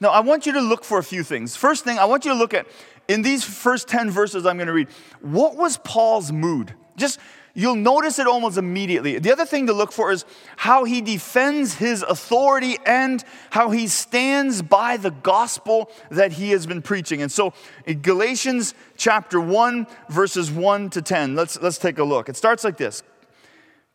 Now, 0.00 0.10
I 0.10 0.20
want 0.20 0.46
you 0.46 0.52
to 0.52 0.60
look 0.60 0.84
for 0.84 0.98
a 0.98 1.02
few 1.02 1.22
things. 1.22 1.56
First 1.56 1.84
thing, 1.84 1.98
I 1.98 2.04
want 2.04 2.24
you 2.24 2.32
to 2.32 2.38
look 2.38 2.54
at 2.54 2.66
in 3.08 3.22
these 3.22 3.44
first 3.44 3.88
10 3.88 4.10
verses 4.10 4.46
I'm 4.46 4.56
going 4.56 4.68
to 4.68 4.72
read, 4.72 4.88
what 5.20 5.56
was 5.56 5.76
Paul's 5.78 6.32
mood? 6.32 6.74
Just 6.96 7.18
you'll 7.54 7.76
notice 7.76 8.18
it 8.18 8.26
almost 8.26 8.58
immediately. 8.58 9.18
The 9.18 9.32
other 9.32 9.46
thing 9.46 9.68
to 9.68 9.72
look 9.72 9.92
for 9.92 10.10
is 10.10 10.24
how 10.56 10.84
he 10.84 11.00
defends 11.00 11.74
his 11.74 12.02
authority 12.02 12.76
and 12.84 13.24
how 13.50 13.70
he 13.70 13.86
stands 13.86 14.60
by 14.60 14.96
the 14.96 15.12
gospel 15.12 15.90
that 16.10 16.32
he 16.32 16.50
has 16.50 16.66
been 16.66 16.82
preaching. 16.82 17.22
And 17.22 17.30
so 17.30 17.54
in 17.86 18.02
Galatians 18.02 18.74
chapter 18.96 19.40
1, 19.40 19.86
verses 20.08 20.50
1 20.50 20.90
to 20.90 21.02
10, 21.02 21.34
let's, 21.36 21.60
let's 21.60 21.78
take 21.78 21.98
a 21.98 22.04
look. 22.04 22.28
It 22.28 22.36
starts 22.36 22.64
like 22.64 22.76
this. 22.76 23.02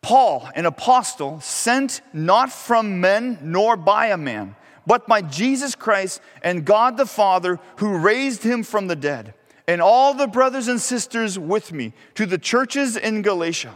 Paul, 0.02 0.48
an 0.54 0.64
apostle, 0.64 1.40
sent 1.40 2.00
not 2.14 2.50
from 2.50 3.00
men 3.00 3.38
nor 3.42 3.76
by 3.76 4.06
a 4.06 4.16
man, 4.16 4.56
but 4.86 5.06
by 5.06 5.20
Jesus 5.20 5.74
Christ 5.74 6.22
and 6.42 6.64
God 6.64 6.96
the 6.96 7.04
Father 7.04 7.60
who 7.76 7.98
raised 7.98 8.42
him 8.42 8.62
from 8.62 8.86
the 8.86 8.96
dead 8.96 9.34
and 9.66 9.80
all 9.80 10.14
the 10.14 10.26
brothers 10.26 10.68
and 10.68 10.80
sisters 10.80 11.38
with 11.38 11.72
me 11.72 11.92
to 12.14 12.26
the 12.26 12.38
churches 12.38 12.96
in 12.96 13.22
Galatia. 13.22 13.74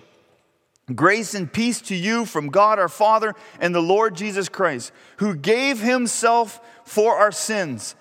Grace 0.94 1.34
and 1.34 1.50
peace 1.50 1.80
to 1.82 1.94
you 1.94 2.26
from 2.26 2.48
God 2.48 2.78
our 2.78 2.90
Father 2.90 3.34
and 3.58 3.74
the 3.74 3.80
Lord 3.80 4.14
Jesus 4.14 4.48
Christ, 4.50 4.92
who 5.16 5.34
gave 5.34 5.80
himself 5.80 6.60
for 6.84 7.16
our 7.16 7.32
sins 7.32 7.94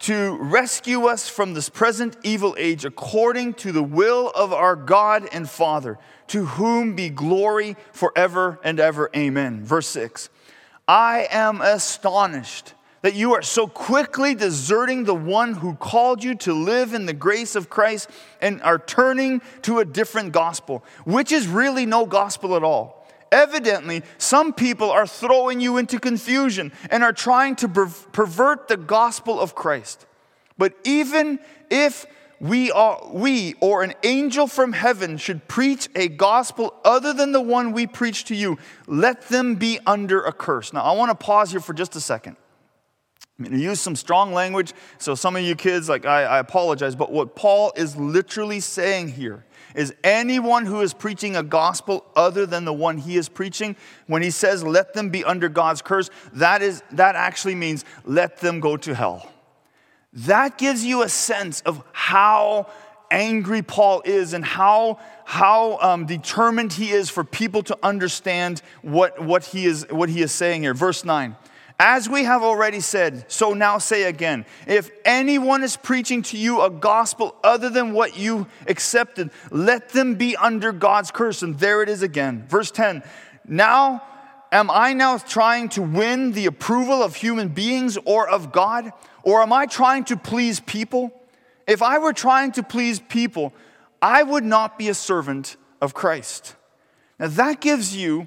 to 0.00 0.38
rescue 0.40 1.06
us 1.06 1.28
from 1.28 1.52
this 1.54 1.68
present 1.68 2.16
evil 2.22 2.54
age 2.58 2.84
according 2.84 3.54
to 3.54 3.72
the 3.72 3.82
will 3.82 4.30
of 4.34 4.52
our 4.52 4.74
God 4.76 5.28
and 5.32 5.48
Father, 5.48 5.98
to 6.28 6.46
whom 6.46 6.94
be 6.94 7.10
glory 7.10 7.76
forever 7.92 8.58
and 8.64 8.80
ever. 8.80 9.10
Amen. 9.14 9.64
Verse 9.64 9.88
6 9.88 10.30
I 10.88 11.28
am 11.30 11.60
astonished 11.60 12.74
that 13.02 13.14
you 13.14 13.34
are 13.34 13.42
so 13.42 13.66
quickly 13.66 14.34
deserting 14.34 15.04
the 15.04 15.14
one 15.14 15.54
who 15.54 15.74
called 15.74 16.22
you 16.22 16.34
to 16.34 16.52
live 16.52 16.92
in 16.92 17.06
the 17.06 17.12
grace 17.12 17.56
of 17.56 17.70
Christ 17.70 18.10
and 18.40 18.60
are 18.62 18.78
turning 18.78 19.40
to 19.62 19.78
a 19.78 19.84
different 19.84 20.32
gospel, 20.32 20.84
which 21.04 21.32
is 21.32 21.46
really 21.46 21.86
no 21.86 22.06
gospel 22.06 22.56
at 22.56 22.62
all. 22.62 23.06
Evidently, 23.32 24.02
some 24.18 24.52
people 24.52 24.90
are 24.90 25.06
throwing 25.06 25.60
you 25.60 25.76
into 25.76 26.00
confusion 26.00 26.72
and 26.90 27.04
are 27.04 27.12
trying 27.12 27.56
to 27.56 27.68
pervert 27.68 28.68
the 28.68 28.76
gospel 28.76 29.40
of 29.40 29.54
Christ. 29.54 30.04
But 30.58 30.74
even 30.84 31.38
if 31.70 32.06
we, 32.40 32.72
are, 32.72 33.00
we 33.12 33.54
or 33.60 33.82
an 33.82 33.94
angel 34.02 34.46
from 34.46 34.72
heaven 34.72 35.16
should 35.16 35.46
preach 35.46 35.88
a 35.94 36.08
gospel 36.08 36.74
other 36.84 37.12
than 37.12 37.32
the 37.32 37.40
one 37.40 37.72
we 37.72 37.86
preach 37.86 38.24
to 38.24 38.34
you, 38.34 38.58
let 38.86 39.28
them 39.28 39.54
be 39.54 39.78
under 39.86 40.22
a 40.22 40.32
curse. 40.32 40.72
Now, 40.72 40.82
I 40.82 40.92
want 40.92 41.10
to 41.10 41.24
pause 41.24 41.52
here 41.52 41.60
for 41.60 41.72
just 41.72 41.94
a 41.96 42.00
second. 42.00 42.36
I'm 43.40 43.46
going 43.46 43.56
to 43.56 43.64
use 43.64 43.80
some 43.80 43.96
strong 43.96 44.34
language, 44.34 44.74
so 44.98 45.14
some 45.14 45.34
of 45.34 45.40
you 45.40 45.54
kids, 45.54 45.88
like, 45.88 46.04
I, 46.04 46.24
I 46.24 46.38
apologize, 46.40 46.94
but 46.94 47.10
what 47.10 47.34
Paul 47.34 47.72
is 47.74 47.96
literally 47.96 48.60
saying 48.60 49.08
here 49.08 49.46
is 49.74 49.94
anyone 50.04 50.66
who 50.66 50.82
is 50.82 50.92
preaching 50.92 51.36
a 51.36 51.42
gospel 51.42 52.04
other 52.14 52.44
than 52.44 52.66
the 52.66 52.72
one 52.74 52.98
he 52.98 53.16
is 53.16 53.30
preaching, 53.30 53.76
when 54.08 54.20
he 54.20 54.30
says, 54.30 54.62
let 54.62 54.92
them 54.92 55.08
be 55.08 55.24
under 55.24 55.48
God's 55.48 55.80
curse, 55.80 56.10
that, 56.34 56.60
is, 56.60 56.82
that 56.92 57.16
actually 57.16 57.54
means 57.54 57.86
let 58.04 58.36
them 58.40 58.60
go 58.60 58.76
to 58.76 58.94
hell. 58.94 59.26
That 60.12 60.58
gives 60.58 60.84
you 60.84 61.02
a 61.02 61.08
sense 61.08 61.62
of 61.62 61.82
how 61.92 62.70
angry 63.10 63.62
Paul 63.62 64.02
is 64.04 64.34
and 64.34 64.44
how, 64.44 64.98
how 65.24 65.78
um, 65.78 66.04
determined 66.04 66.74
he 66.74 66.90
is 66.90 67.08
for 67.08 67.24
people 67.24 67.62
to 67.62 67.78
understand 67.82 68.60
what, 68.82 69.18
what, 69.22 69.46
he 69.46 69.64
is, 69.64 69.86
what 69.88 70.10
he 70.10 70.20
is 70.20 70.30
saying 70.30 70.60
here. 70.60 70.74
Verse 70.74 71.06
9. 71.06 71.36
As 71.82 72.10
we 72.10 72.24
have 72.24 72.42
already 72.42 72.80
said, 72.80 73.24
so 73.32 73.54
now 73.54 73.78
say 73.78 74.02
again 74.02 74.44
if 74.66 74.90
anyone 75.02 75.62
is 75.62 75.78
preaching 75.78 76.20
to 76.24 76.36
you 76.36 76.60
a 76.60 76.68
gospel 76.68 77.34
other 77.42 77.70
than 77.70 77.94
what 77.94 78.18
you 78.18 78.48
accepted, 78.66 79.30
let 79.50 79.88
them 79.88 80.16
be 80.16 80.36
under 80.36 80.72
God's 80.72 81.10
curse. 81.10 81.40
And 81.40 81.58
there 81.58 81.82
it 81.82 81.88
is 81.88 82.02
again. 82.02 82.44
Verse 82.46 82.70
10 82.70 83.02
Now, 83.48 84.02
am 84.52 84.70
I 84.70 84.92
now 84.92 85.16
trying 85.16 85.70
to 85.70 85.80
win 85.80 86.32
the 86.32 86.44
approval 86.44 87.02
of 87.02 87.14
human 87.14 87.48
beings 87.48 87.96
or 88.04 88.28
of 88.28 88.52
God? 88.52 88.92
Or 89.22 89.40
am 89.40 89.50
I 89.50 89.64
trying 89.64 90.04
to 90.04 90.18
please 90.18 90.60
people? 90.60 91.18
If 91.66 91.80
I 91.80 91.96
were 91.96 92.12
trying 92.12 92.52
to 92.52 92.62
please 92.62 93.00
people, 93.00 93.54
I 94.02 94.22
would 94.22 94.44
not 94.44 94.78
be 94.78 94.90
a 94.90 94.94
servant 94.94 95.56
of 95.80 95.94
Christ. 95.94 96.56
Now, 97.18 97.28
that 97.28 97.62
gives 97.62 97.96
you 97.96 98.26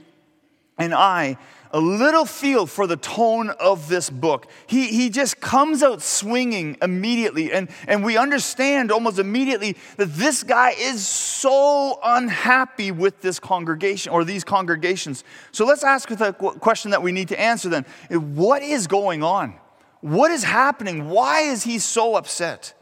and 0.77 0.93
I 0.93 1.37
a 1.73 1.79
little 1.79 2.25
feel 2.25 2.67
for 2.67 2.85
the 2.85 2.95
tone 2.95 3.49
of 3.49 3.89
this 3.89 4.07
book. 4.09 4.47
He, 4.67 4.87
he 4.89 5.09
just 5.09 5.41
comes 5.41 5.81
out 5.81 6.03
swinging 6.03 6.77
immediately, 6.83 7.51
and, 7.51 7.67
and 7.87 8.03
we 8.03 8.15
understand 8.15 8.91
almost 8.91 9.17
immediately 9.17 9.75
that 9.97 10.13
this 10.13 10.43
guy 10.43 10.75
is 10.77 11.05
so 11.05 11.99
unhappy 12.03 12.91
with 12.91 13.21
this 13.21 13.39
congregation 13.39 14.11
or 14.11 14.23
these 14.23 14.43
congregations. 14.43 15.23
So 15.51 15.65
let's 15.65 15.83
ask 15.83 16.09
the 16.09 16.31
question 16.31 16.91
that 16.91 17.01
we 17.01 17.11
need 17.11 17.29
to 17.29 17.39
answer 17.39 17.69
then 17.69 17.85
what 18.09 18.61
is 18.61 18.85
going 18.85 19.23
on? 19.23 19.55
What 20.01 20.31
is 20.31 20.43
happening? 20.43 21.09
Why 21.09 21.41
is 21.41 21.63
he 21.63 21.79
so 21.79 22.15
upset? 22.15 22.73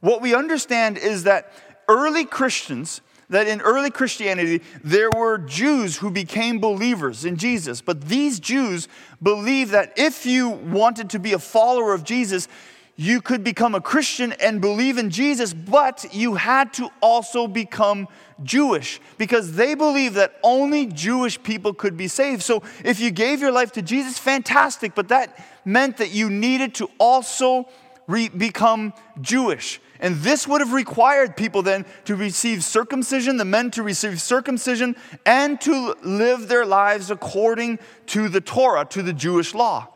What 0.00 0.22
we 0.22 0.34
understand 0.34 0.96
is 0.96 1.24
that 1.24 1.52
early 1.88 2.24
Christians 2.24 3.02
that 3.30 3.46
in 3.46 3.60
early 3.60 3.90
Christianity, 3.90 4.60
there 4.84 5.10
were 5.10 5.38
Jews 5.38 5.96
who 5.96 6.10
became 6.10 6.58
believers 6.58 7.24
in 7.24 7.36
Jesus. 7.36 7.80
But 7.80 8.02
these 8.02 8.38
Jews 8.38 8.88
believed 9.22 9.70
that 9.70 9.94
if 9.96 10.26
you 10.26 10.50
wanted 10.50 11.10
to 11.10 11.18
be 11.18 11.32
a 11.32 11.38
follower 11.38 11.94
of 11.94 12.04
Jesus, 12.04 12.48
you 12.96 13.22
could 13.22 13.42
become 13.42 13.74
a 13.74 13.80
Christian 13.80 14.34
and 14.40 14.60
believe 14.60 14.98
in 14.98 15.08
Jesus, 15.08 15.54
but 15.54 16.04
you 16.12 16.34
had 16.34 16.74
to 16.74 16.90
also 17.00 17.46
become 17.46 18.08
Jewish 18.42 19.00
because 19.16 19.54
they 19.54 19.74
believed 19.74 20.16
that 20.16 20.38
only 20.42 20.84
Jewish 20.86 21.42
people 21.42 21.72
could 21.72 21.96
be 21.96 22.08
saved. 22.08 22.42
So 22.42 22.62
if 22.84 23.00
you 23.00 23.10
gave 23.10 23.40
your 23.40 23.52
life 23.52 23.72
to 23.72 23.82
Jesus, 23.82 24.18
fantastic, 24.18 24.94
but 24.94 25.08
that 25.08 25.42
meant 25.64 25.96
that 25.96 26.10
you 26.10 26.28
needed 26.28 26.74
to 26.74 26.90
also 26.98 27.68
re- 28.06 28.28
become 28.28 28.92
Jewish. 29.20 29.80
And 30.00 30.16
this 30.16 30.48
would 30.48 30.60
have 30.60 30.72
required 30.72 31.36
people 31.36 31.62
then 31.62 31.84
to 32.06 32.16
receive 32.16 32.64
circumcision, 32.64 33.36
the 33.36 33.44
men 33.44 33.70
to 33.72 33.82
receive 33.82 34.20
circumcision, 34.20 34.96
and 35.26 35.60
to 35.60 35.94
live 36.02 36.48
their 36.48 36.64
lives 36.64 37.10
according 37.10 37.78
to 38.06 38.28
the 38.28 38.40
Torah, 38.40 38.86
to 38.86 39.02
the 39.02 39.12
Jewish 39.12 39.54
law. 39.54 39.88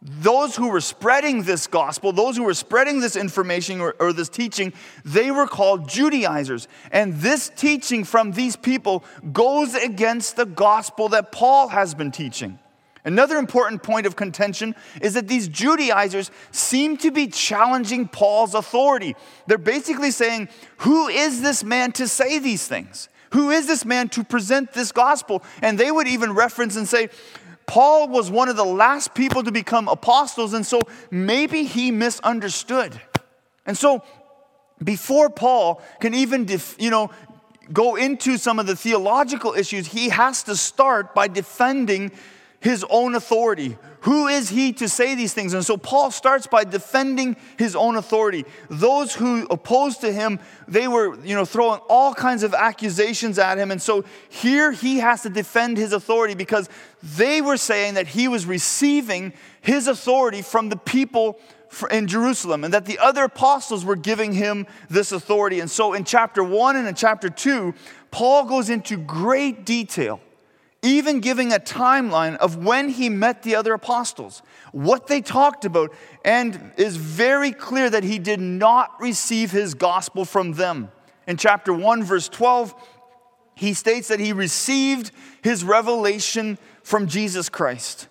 Those 0.00 0.54
who 0.54 0.68
were 0.68 0.80
spreading 0.80 1.42
this 1.42 1.66
gospel, 1.66 2.12
those 2.12 2.36
who 2.36 2.44
were 2.44 2.54
spreading 2.54 3.00
this 3.00 3.16
information 3.16 3.80
or, 3.80 3.96
or 3.98 4.12
this 4.12 4.28
teaching, 4.28 4.72
they 5.04 5.32
were 5.32 5.46
called 5.46 5.88
Judaizers. 5.88 6.68
And 6.92 7.14
this 7.14 7.48
teaching 7.48 8.04
from 8.04 8.32
these 8.32 8.54
people 8.54 9.02
goes 9.32 9.74
against 9.74 10.36
the 10.36 10.46
gospel 10.46 11.08
that 11.10 11.32
Paul 11.32 11.68
has 11.68 11.94
been 11.94 12.12
teaching. 12.12 12.60
Another 13.08 13.38
important 13.38 13.82
point 13.82 14.04
of 14.04 14.16
contention 14.16 14.74
is 15.00 15.14
that 15.14 15.28
these 15.28 15.48
Judaizers 15.48 16.30
seem 16.50 16.98
to 16.98 17.10
be 17.10 17.26
challenging 17.26 18.06
Paul's 18.06 18.54
authority. 18.54 19.16
They're 19.46 19.56
basically 19.56 20.10
saying, 20.10 20.50
Who 20.80 21.08
is 21.08 21.40
this 21.40 21.64
man 21.64 21.92
to 21.92 22.06
say 22.06 22.38
these 22.38 22.68
things? 22.68 23.08
Who 23.32 23.48
is 23.48 23.66
this 23.66 23.86
man 23.86 24.10
to 24.10 24.22
present 24.22 24.74
this 24.74 24.92
gospel? 24.92 25.42
And 25.62 25.78
they 25.78 25.90
would 25.90 26.06
even 26.06 26.34
reference 26.34 26.76
and 26.76 26.86
say, 26.86 27.08
Paul 27.66 28.08
was 28.08 28.30
one 28.30 28.50
of 28.50 28.56
the 28.56 28.64
last 28.64 29.14
people 29.14 29.42
to 29.42 29.52
become 29.52 29.88
apostles, 29.88 30.52
and 30.52 30.66
so 30.66 30.82
maybe 31.10 31.64
he 31.64 31.90
misunderstood. 31.90 33.00
And 33.64 33.76
so, 33.76 34.04
before 34.84 35.30
Paul 35.30 35.80
can 36.00 36.12
even, 36.12 36.44
def, 36.44 36.76
you 36.78 36.90
know, 36.90 37.10
go 37.72 37.96
into 37.96 38.36
some 38.36 38.58
of 38.58 38.66
the 38.66 38.76
theological 38.76 39.54
issues, 39.54 39.86
he 39.86 40.10
has 40.10 40.42
to 40.42 40.54
start 40.54 41.14
by 41.14 41.26
defending 41.26 42.12
his 42.60 42.84
own 42.90 43.14
authority. 43.14 43.76
Who 44.02 44.26
is 44.26 44.48
he 44.48 44.72
to 44.74 44.88
say 44.88 45.14
these 45.14 45.32
things? 45.32 45.54
And 45.54 45.64
so 45.64 45.76
Paul 45.76 46.10
starts 46.10 46.46
by 46.46 46.64
defending 46.64 47.36
his 47.56 47.76
own 47.76 47.96
authority. 47.96 48.44
Those 48.68 49.14
who 49.14 49.46
opposed 49.48 50.00
to 50.00 50.12
him, 50.12 50.40
they 50.66 50.88
were, 50.88 51.18
you 51.24 51.34
know, 51.36 51.44
throwing 51.44 51.80
all 51.88 52.14
kinds 52.14 52.42
of 52.42 52.54
accusations 52.54 53.38
at 53.38 53.58
him. 53.58 53.70
And 53.70 53.80
so 53.80 54.04
here 54.28 54.72
he 54.72 54.98
has 54.98 55.22
to 55.22 55.30
defend 55.30 55.78
his 55.78 55.92
authority 55.92 56.34
because 56.34 56.68
they 57.02 57.40
were 57.40 57.56
saying 57.56 57.94
that 57.94 58.08
he 58.08 58.26
was 58.26 58.44
receiving 58.44 59.32
his 59.60 59.86
authority 59.86 60.42
from 60.42 60.68
the 60.68 60.76
people 60.76 61.38
in 61.90 62.06
Jerusalem 62.06 62.64
and 62.64 62.72
that 62.74 62.86
the 62.86 62.98
other 62.98 63.24
apostles 63.24 63.84
were 63.84 63.96
giving 63.96 64.32
him 64.32 64.66
this 64.88 65.12
authority. 65.12 65.60
And 65.60 65.70
so 65.70 65.92
in 65.92 66.04
chapter 66.04 66.42
1 66.42 66.76
and 66.76 66.88
in 66.88 66.94
chapter 66.94 67.28
2, 67.28 67.74
Paul 68.10 68.46
goes 68.46 68.70
into 68.70 68.96
great 68.96 69.64
detail 69.64 70.20
even 70.82 71.20
giving 71.20 71.52
a 71.52 71.58
timeline 71.58 72.36
of 72.36 72.64
when 72.64 72.88
he 72.88 73.08
met 73.08 73.42
the 73.42 73.56
other 73.56 73.74
apostles, 73.74 74.42
what 74.72 75.06
they 75.08 75.20
talked 75.20 75.64
about, 75.64 75.92
and 76.24 76.72
is 76.76 76.96
very 76.96 77.50
clear 77.52 77.90
that 77.90 78.04
he 78.04 78.18
did 78.18 78.40
not 78.40 78.90
receive 79.00 79.50
his 79.50 79.74
gospel 79.74 80.24
from 80.24 80.52
them. 80.52 80.90
In 81.26 81.36
chapter 81.36 81.72
1, 81.72 82.04
verse 82.04 82.28
12, 82.28 82.74
he 83.54 83.74
states 83.74 84.08
that 84.08 84.20
he 84.20 84.32
received 84.32 85.10
his 85.42 85.64
revelation 85.64 86.58
from 86.84 87.08
Jesus 87.08 87.48
Christ. 87.48 88.06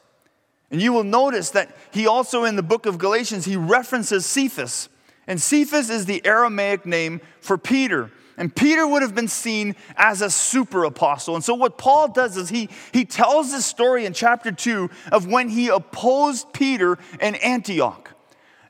And 0.70 0.82
you 0.82 0.92
will 0.92 1.06
notice 1.06 1.52
that 1.52 1.76
he 1.92 2.06
also, 2.06 2.44
in 2.44 2.58
the 2.58 2.64
book 2.64 2.86
of 2.86 2.98
Galatians, 2.98 3.46
he 3.46 3.56
references 3.56 4.26
Cephas. 4.26 4.90
And 5.26 5.42
Cephas 5.42 5.90
is 5.90 6.06
the 6.06 6.26
Aramaic 6.26 6.86
name 6.86 7.22
for 7.40 7.58
Peter. 7.58 8.12
And 8.38 8.56
Peter 8.56 8.88
would 8.88 9.02
have 9.02 9.16
been 9.16 9.28
seen 9.28 9.76
as 9.96 10.22
a 10.22 10.30
super 10.30 10.84
apostle. 10.84 11.34
And 11.34 11.44
so, 11.44 11.56
what 11.56 11.80
Paul 11.80 12.10
does 12.10 12.38
is 12.38 12.50
he, 12.50 12.70
he 12.92 13.04
tells 13.04 13.52
this 13.52 13.66
story 13.66 14.06
in 14.06 14.14
chapter 14.14 14.52
2 14.52 14.90
of 15.12 15.26
when 15.28 15.50
he 15.50 15.70
opposed 15.70 16.54
Peter 16.54 17.00
in 17.20 17.34
Antioch. 17.36 18.14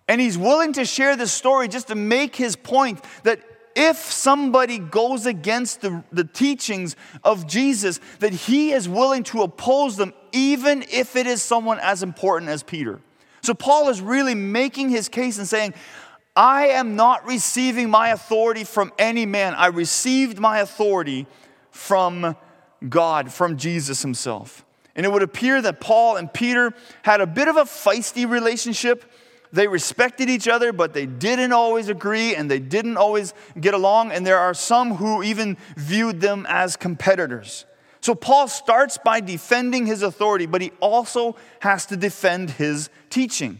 And 0.07 0.21
he's 0.21 0.37
willing 0.37 0.71
to 0.73 0.85
share 0.85 1.17
this 1.17 1.33
story 1.33 1.67
just 1.67 1.89
to 1.89 1.95
make 1.95 2.37
his 2.37 2.55
point 2.55 3.03
that 3.23 3.41
if 3.75 3.97
somebody 3.97 4.79
goes 4.79 5.25
against 5.25 5.81
the, 5.81 6.01
the 6.13 6.23
teachings 6.23 6.95
of 7.23 7.45
Jesus, 7.45 7.99
that 8.19 8.31
he 8.31 8.71
is 8.71 8.87
willing 8.87 9.23
to 9.25 9.43
oppose 9.43 9.97
them, 9.97 10.13
even 10.31 10.83
if 10.89 11.17
it 11.17 11.27
is 11.27 11.43
someone 11.43 11.77
as 11.79 12.03
important 12.03 12.49
as 12.49 12.63
Peter. 12.63 13.01
So, 13.41 13.53
Paul 13.53 13.89
is 13.89 13.99
really 13.99 14.33
making 14.33 14.89
his 14.89 15.09
case 15.09 15.37
and 15.37 15.47
saying, 15.47 15.73
I 16.37 16.67
am 16.67 16.95
not 16.95 17.25
receiving 17.25 17.89
my 17.89 18.09
authority 18.09 18.63
from 18.63 18.93
any 18.99 19.25
man. 19.25 19.55
I 19.55 19.67
received 19.67 20.37
my 20.37 20.59
authority 20.59 21.25
from 21.71 22.37
God, 22.87 23.33
from 23.33 23.57
Jesus 23.57 24.03
himself. 24.03 24.63
And 24.95 25.03
it 25.03 25.11
would 25.11 25.23
appear 25.23 25.59
that 25.63 25.81
Paul 25.81 26.15
and 26.15 26.31
Peter 26.31 26.75
had 27.01 27.21
a 27.21 27.27
bit 27.27 27.47
of 27.47 27.57
a 27.57 27.63
feisty 27.63 28.29
relationship. 28.29 29.11
They 29.51 29.67
respected 29.67 30.29
each 30.29 30.47
other, 30.47 30.71
but 30.71 30.93
they 30.93 31.07
didn't 31.07 31.53
always 31.53 31.89
agree 31.89 32.35
and 32.35 32.51
they 32.51 32.59
didn't 32.59 32.97
always 32.97 33.33
get 33.59 33.73
along. 33.73 34.11
And 34.11 34.25
there 34.25 34.37
are 34.37 34.53
some 34.53 34.97
who 34.97 35.23
even 35.23 35.57
viewed 35.75 36.21
them 36.21 36.45
as 36.47 36.75
competitors. 36.75 37.65
So 37.99 38.13
Paul 38.13 38.47
starts 38.47 38.99
by 39.03 39.21
defending 39.21 39.87
his 39.87 40.03
authority, 40.03 40.45
but 40.45 40.61
he 40.61 40.71
also 40.81 41.35
has 41.61 41.87
to 41.87 41.97
defend 41.97 42.51
his 42.51 42.91
teaching. 43.09 43.59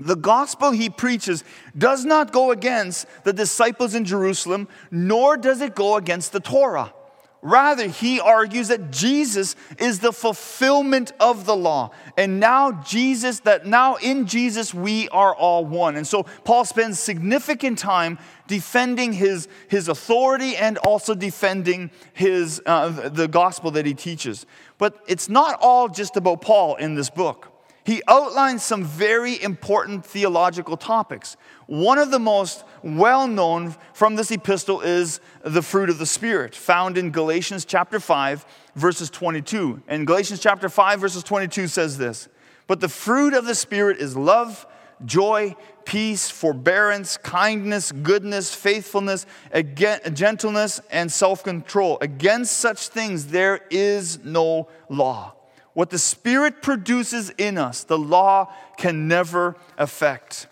The 0.00 0.16
gospel 0.16 0.70
he 0.70 0.88
preaches 0.88 1.44
does 1.76 2.04
not 2.06 2.32
go 2.32 2.50
against 2.50 3.06
the 3.24 3.34
disciples 3.34 3.94
in 3.94 4.06
Jerusalem, 4.06 4.66
nor 4.90 5.36
does 5.36 5.60
it 5.60 5.74
go 5.74 5.96
against 5.96 6.32
the 6.32 6.40
Torah. 6.40 6.94
Rather, 7.42 7.88
he 7.88 8.20
argues 8.20 8.68
that 8.68 8.90
Jesus 8.90 9.56
is 9.78 10.00
the 10.00 10.12
fulfillment 10.12 11.12
of 11.20 11.46
the 11.46 11.56
law. 11.56 11.90
And 12.18 12.38
now, 12.38 12.82
Jesus, 12.82 13.40
that 13.40 13.64
now 13.64 13.96
in 13.96 14.26
Jesus 14.26 14.74
we 14.74 15.08
are 15.08 15.34
all 15.34 15.64
one. 15.64 15.96
And 15.96 16.06
so, 16.06 16.24
Paul 16.44 16.66
spends 16.66 16.98
significant 16.98 17.78
time 17.78 18.18
defending 18.46 19.14
his, 19.14 19.48
his 19.68 19.88
authority 19.88 20.54
and 20.54 20.76
also 20.78 21.14
defending 21.14 21.90
his, 22.12 22.60
uh, 22.66 23.08
the 23.08 23.28
gospel 23.28 23.70
that 23.70 23.86
he 23.86 23.94
teaches. 23.94 24.44
But 24.76 25.02
it's 25.06 25.30
not 25.30 25.58
all 25.62 25.88
just 25.88 26.18
about 26.18 26.42
Paul 26.42 26.76
in 26.76 26.94
this 26.94 27.08
book 27.08 27.49
he 27.84 28.02
outlines 28.08 28.62
some 28.62 28.84
very 28.84 29.40
important 29.42 30.04
theological 30.04 30.76
topics. 30.76 31.36
One 31.66 31.98
of 31.98 32.10
the 32.10 32.18
most 32.18 32.64
well 32.82 33.26
known 33.26 33.74
from 33.94 34.16
this 34.16 34.30
epistle 34.30 34.80
is 34.80 35.20
the 35.42 35.62
fruit 35.62 35.88
of 35.88 35.98
the 35.98 36.06
Spirit, 36.06 36.54
found 36.54 36.98
in 36.98 37.10
Galatians 37.10 37.64
chapter 37.64 37.98
5, 37.98 38.44
verses 38.74 39.08
22. 39.10 39.82
And 39.88 40.06
Galatians 40.06 40.40
chapter 40.40 40.68
5, 40.68 41.00
verses 41.00 41.22
22 41.22 41.68
says 41.68 41.96
this 41.96 42.28
But 42.66 42.80
the 42.80 42.88
fruit 42.88 43.34
of 43.34 43.46
the 43.46 43.54
Spirit 43.54 43.98
is 43.98 44.16
love, 44.16 44.66
joy, 45.04 45.56
peace, 45.84 46.28
forbearance, 46.28 47.16
kindness, 47.16 47.92
goodness, 47.92 48.54
faithfulness, 48.54 49.26
gentleness, 49.74 50.80
and 50.90 51.10
self 51.10 51.42
control. 51.42 51.98
Against 52.00 52.58
such 52.58 52.88
things 52.88 53.28
there 53.28 53.60
is 53.70 54.22
no 54.22 54.68
law. 54.88 55.34
What 55.74 55.90
the 55.90 55.98
Spirit 55.98 56.62
produces 56.62 57.30
in 57.30 57.56
us, 57.56 57.84
the 57.84 57.98
law 57.98 58.52
can 58.76 59.08
never 59.08 59.56
affect. 59.78 60.48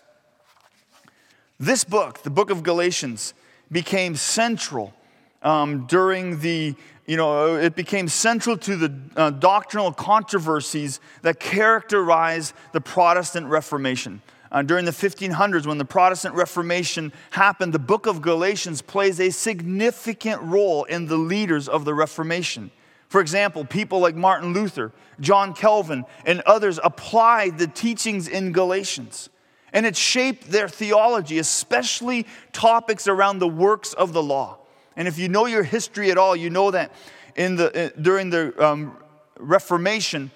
This 1.59 1.83
book, 1.83 2.23
the 2.23 2.29
book 2.29 2.49
of 2.49 2.63
Galatians, 2.63 3.33
became 3.71 4.15
central 4.15 4.93
um, 5.41 5.85
during 5.87 6.39
the, 6.39 6.75
you 7.05 7.17
know, 7.17 7.55
it 7.55 7.75
became 7.75 8.07
central 8.07 8.57
to 8.57 8.75
the 8.75 8.93
uh, 9.15 9.29
doctrinal 9.31 9.91
controversies 9.91 10.99
that 11.21 11.39
characterize 11.39 12.53
the 12.71 12.81
Protestant 12.81 13.47
Reformation. 13.47 14.21
Uh, 14.51 14.63
during 14.63 14.85
the 14.85 14.91
1500s, 14.91 15.67
when 15.67 15.77
the 15.77 15.85
Protestant 15.85 16.33
Reformation 16.33 17.13
happened, 17.31 17.73
the 17.73 17.79
book 17.79 18.07
of 18.07 18.21
Galatians 18.21 18.81
plays 18.81 19.19
a 19.19 19.29
significant 19.29 20.41
role 20.41 20.85
in 20.85 21.05
the 21.05 21.17
leaders 21.17 21.67
of 21.67 21.85
the 21.85 21.93
Reformation. 21.93 22.71
For 23.09 23.21
example, 23.21 23.65
people 23.65 23.99
like 23.99 24.15
Martin 24.15 24.53
Luther, 24.53 24.91
John 25.19 25.53
Calvin, 25.53 26.05
and 26.25 26.41
others 26.41 26.79
applied 26.83 27.57
the 27.57 27.67
teachings 27.67 28.27
in 28.27 28.51
Galatians. 28.51 29.29
And 29.73 29.85
it 29.85 29.95
shaped 29.95 30.49
their 30.51 30.69
theology, 30.69 31.39
especially 31.39 32.25
topics 32.53 33.07
around 33.07 33.39
the 33.39 33.47
works 33.47 33.93
of 33.93 34.13
the 34.13 34.23
law. 34.23 34.59
And 34.95 35.07
if 35.07 35.17
you 35.17 35.27
know 35.27 35.47
your 35.47 35.63
history 35.63 36.11
at 36.11 36.17
all, 36.17 36.35
you 36.35 36.49
know 36.49 36.71
that 36.71 36.91
in 37.35 37.55
the, 37.55 37.85
uh, 37.85 37.89
during 37.99 38.29
the 38.29 38.53
um, 38.63 38.95
Reformation, 39.39 40.31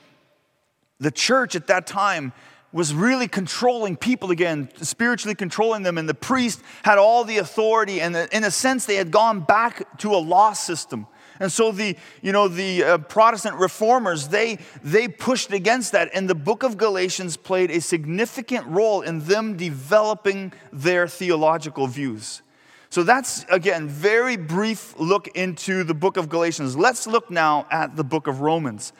the 1.00 1.12
church 1.12 1.56
at 1.56 1.68
that 1.68 1.86
time 1.86 2.34
was 2.72 2.94
really 2.94 3.28
controlling 3.28 3.96
people 3.96 4.32
again, 4.32 4.68
spiritually 4.82 5.36
controlling 5.36 5.84
them, 5.84 6.00
and 6.00 6.10
the 6.10 6.14
priest 6.16 6.60
had 6.84 6.98
all 6.98 7.24
the 7.24 7.38
authority. 7.38 8.02
And 8.02 8.16
in 8.32 8.44
a 8.44 8.50
sense, 8.52 8.86
they 8.86 8.96
had 8.96 9.12
gone 9.12 9.42
back 9.42 10.00
to 10.00 10.16
a 10.16 10.18
law 10.18 10.54
system. 10.54 11.06
And 11.44 11.52
so 11.52 11.74
the, 11.74 11.98
you 12.22 12.32
know, 12.32 12.48
the 12.48 12.84
uh, 12.84 12.98
Protestant 13.00 13.58
reformers, 13.58 14.30
they, 14.30 14.60
they 14.82 15.10
pushed 15.10 15.52
against 15.52 15.92
that. 15.92 16.10
And 16.14 16.30
the 16.30 16.36
book 16.36 16.64
of 16.64 16.78
Galatians 16.78 17.36
played 17.36 17.70
a 17.70 17.82
significant 17.82 18.66
role 18.68 19.02
in 19.02 19.20
them 19.26 19.58
developing 19.58 20.54
their 20.72 21.06
theological 21.06 21.86
views. 21.88 22.42
So 22.90 23.04
that's, 23.04 23.44
again, 23.50 23.90
very 23.90 24.38
brief 24.38 24.98
look 24.98 25.28
into 25.36 25.84
the 25.84 25.94
book 25.94 26.16
of 26.16 26.30
Galatians. 26.30 26.78
Let's 26.78 27.08
look 27.08 27.30
now 27.30 27.68
at 27.70 27.98
the 27.98 28.06
book 28.06 28.28
of 28.28 28.40
Romans. 28.40 28.94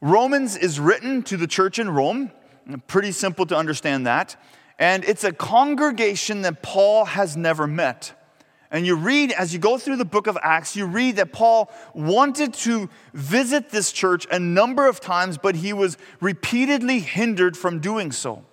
Romans 0.00 0.56
is 0.56 0.78
written 0.78 1.24
to 1.24 1.36
the 1.36 1.48
church 1.48 1.80
in 1.80 1.90
Rome. 1.90 2.30
Pretty 2.86 3.10
simple 3.10 3.46
to 3.46 3.56
understand 3.56 4.06
that. 4.06 4.36
And 4.78 5.04
it's 5.04 5.24
a 5.24 5.32
congregation 5.32 6.42
that 6.42 6.62
Paul 6.62 7.04
has 7.04 7.36
never 7.36 7.66
met. 7.66 8.12
And 8.74 8.84
you 8.84 8.96
read, 8.96 9.30
as 9.30 9.52
you 9.52 9.60
go 9.60 9.78
through 9.78 9.98
the 9.98 10.04
book 10.04 10.26
of 10.26 10.36
Acts, 10.42 10.74
you 10.74 10.84
read 10.84 11.14
that 11.14 11.32
Paul 11.32 11.70
wanted 11.94 12.52
to 12.54 12.90
visit 13.12 13.70
this 13.70 13.92
church 13.92 14.26
a 14.32 14.40
number 14.40 14.88
of 14.88 14.98
times, 14.98 15.38
but 15.38 15.54
he 15.54 15.72
was 15.72 15.96
repeatedly 16.20 16.98
hindered 16.98 17.56
from 17.56 17.78
doing 17.78 18.10
so. 18.10 18.44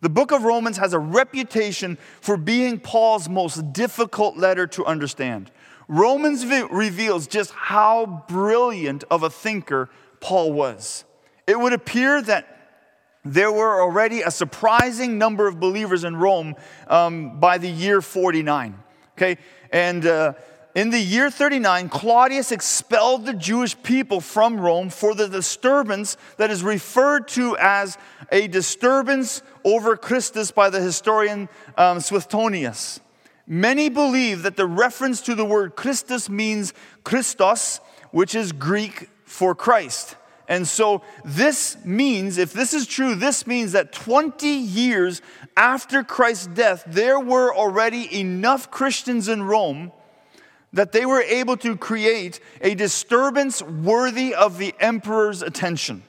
The 0.00 0.08
book 0.08 0.32
of 0.32 0.42
Romans 0.42 0.78
has 0.78 0.94
a 0.94 0.98
reputation 0.98 1.96
for 2.20 2.36
being 2.36 2.80
Paul's 2.80 3.28
most 3.28 3.72
difficult 3.72 4.36
letter 4.36 4.66
to 4.66 4.84
understand. 4.84 5.52
Romans 5.86 6.44
reveals 6.44 7.28
just 7.28 7.52
how 7.52 8.24
brilliant 8.26 9.04
of 9.12 9.22
a 9.22 9.30
thinker 9.30 9.90
Paul 10.18 10.52
was. 10.54 11.04
it 11.46 11.56
would 11.56 11.72
appear 11.72 12.20
that 12.22 12.56
there 13.24 13.52
were 13.52 13.80
already 13.80 14.22
a 14.22 14.32
surprising 14.32 15.18
number 15.18 15.46
of 15.46 15.60
believers 15.60 16.02
in 16.02 16.16
Rome 16.16 16.56
um, 16.88 17.38
by 17.38 17.58
the 17.58 17.70
year 17.70 18.02
49. 18.02 18.82
Okay, 19.18 19.36
and 19.70 20.06
uh, 20.06 20.32
in 20.74 20.90
the 20.90 21.00
year 21.00 21.30
39, 21.30 21.88
Claudius 21.88 22.52
expelled 22.52 23.26
the 23.26 23.32
Jewish 23.32 23.80
people 23.82 24.20
from 24.20 24.60
Rome 24.60 24.90
for 24.90 25.14
the 25.14 25.28
disturbance 25.28 26.16
that 26.36 26.50
is 26.50 26.62
referred 26.62 27.26
to 27.28 27.56
as 27.58 27.98
a 28.30 28.46
disturbance 28.46 29.42
over 29.64 29.96
Christus 29.96 30.50
by 30.50 30.70
the 30.70 30.80
historian 30.80 31.48
um. 31.76 32.00
Many 33.46 33.88
believe 33.88 34.42
that 34.42 34.56
the 34.56 34.66
reference 34.66 35.22
to 35.22 35.34
the 35.34 35.44
word 35.44 35.74
Christus 35.74 36.28
means 36.28 36.74
Christos, 37.02 37.80
which 38.10 38.34
is 38.34 38.52
Greek 38.52 39.08
for 39.24 39.54
Christ. 39.54 40.16
And 40.48 40.66
so 40.66 41.02
this 41.24 41.76
means, 41.84 42.38
if 42.38 42.54
this 42.54 42.72
is 42.72 42.86
true, 42.86 43.14
this 43.14 43.46
means 43.46 43.72
that 43.72 43.92
20 43.92 44.48
years 44.48 45.20
after 45.56 46.02
Christ's 46.02 46.46
death, 46.46 46.84
there 46.86 47.20
were 47.20 47.54
already 47.54 48.18
enough 48.18 48.70
Christians 48.70 49.28
in 49.28 49.42
Rome 49.42 49.92
that 50.72 50.92
they 50.92 51.04
were 51.04 51.22
able 51.22 51.56
to 51.58 51.76
create 51.76 52.40
a 52.62 52.74
disturbance 52.74 53.62
worthy 53.62 54.34
of 54.34 54.58
the 54.58 54.74
emperor's 54.80 55.42
attention. 55.42 56.02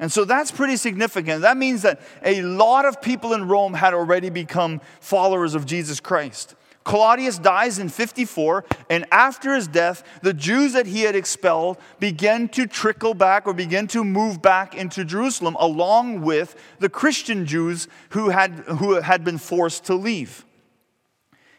And 0.00 0.10
so 0.10 0.24
that's 0.24 0.50
pretty 0.50 0.76
significant. 0.76 1.42
That 1.42 1.56
means 1.56 1.82
that 1.82 2.00
a 2.24 2.42
lot 2.42 2.84
of 2.84 3.02
people 3.02 3.32
in 3.32 3.48
Rome 3.48 3.74
had 3.74 3.94
already 3.94 4.30
become 4.30 4.80
followers 5.00 5.54
of 5.54 5.66
Jesus 5.66 5.98
Christ. 5.98 6.54
Claudius 6.84 7.38
dies 7.38 7.78
in 7.78 7.88
54, 7.90 8.64
and 8.88 9.04
after 9.12 9.54
his 9.54 9.68
death, 9.68 10.02
the 10.22 10.32
Jews 10.32 10.72
that 10.72 10.86
he 10.86 11.02
had 11.02 11.14
expelled 11.14 11.76
began 12.00 12.48
to 12.50 12.66
trickle 12.66 13.12
back 13.12 13.46
or 13.46 13.52
begin 13.52 13.86
to 13.88 14.02
move 14.02 14.40
back 14.40 14.74
into 14.74 15.04
Jerusalem, 15.04 15.56
along 15.60 16.22
with 16.22 16.56
the 16.78 16.88
Christian 16.88 17.44
Jews 17.44 17.88
who 18.10 18.30
had, 18.30 18.52
who 18.78 18.94
had 18.94 19.22
been 19.22 19.38
forced 19.38 19.84
to 19.84 19.94
leave. 19.94 20.46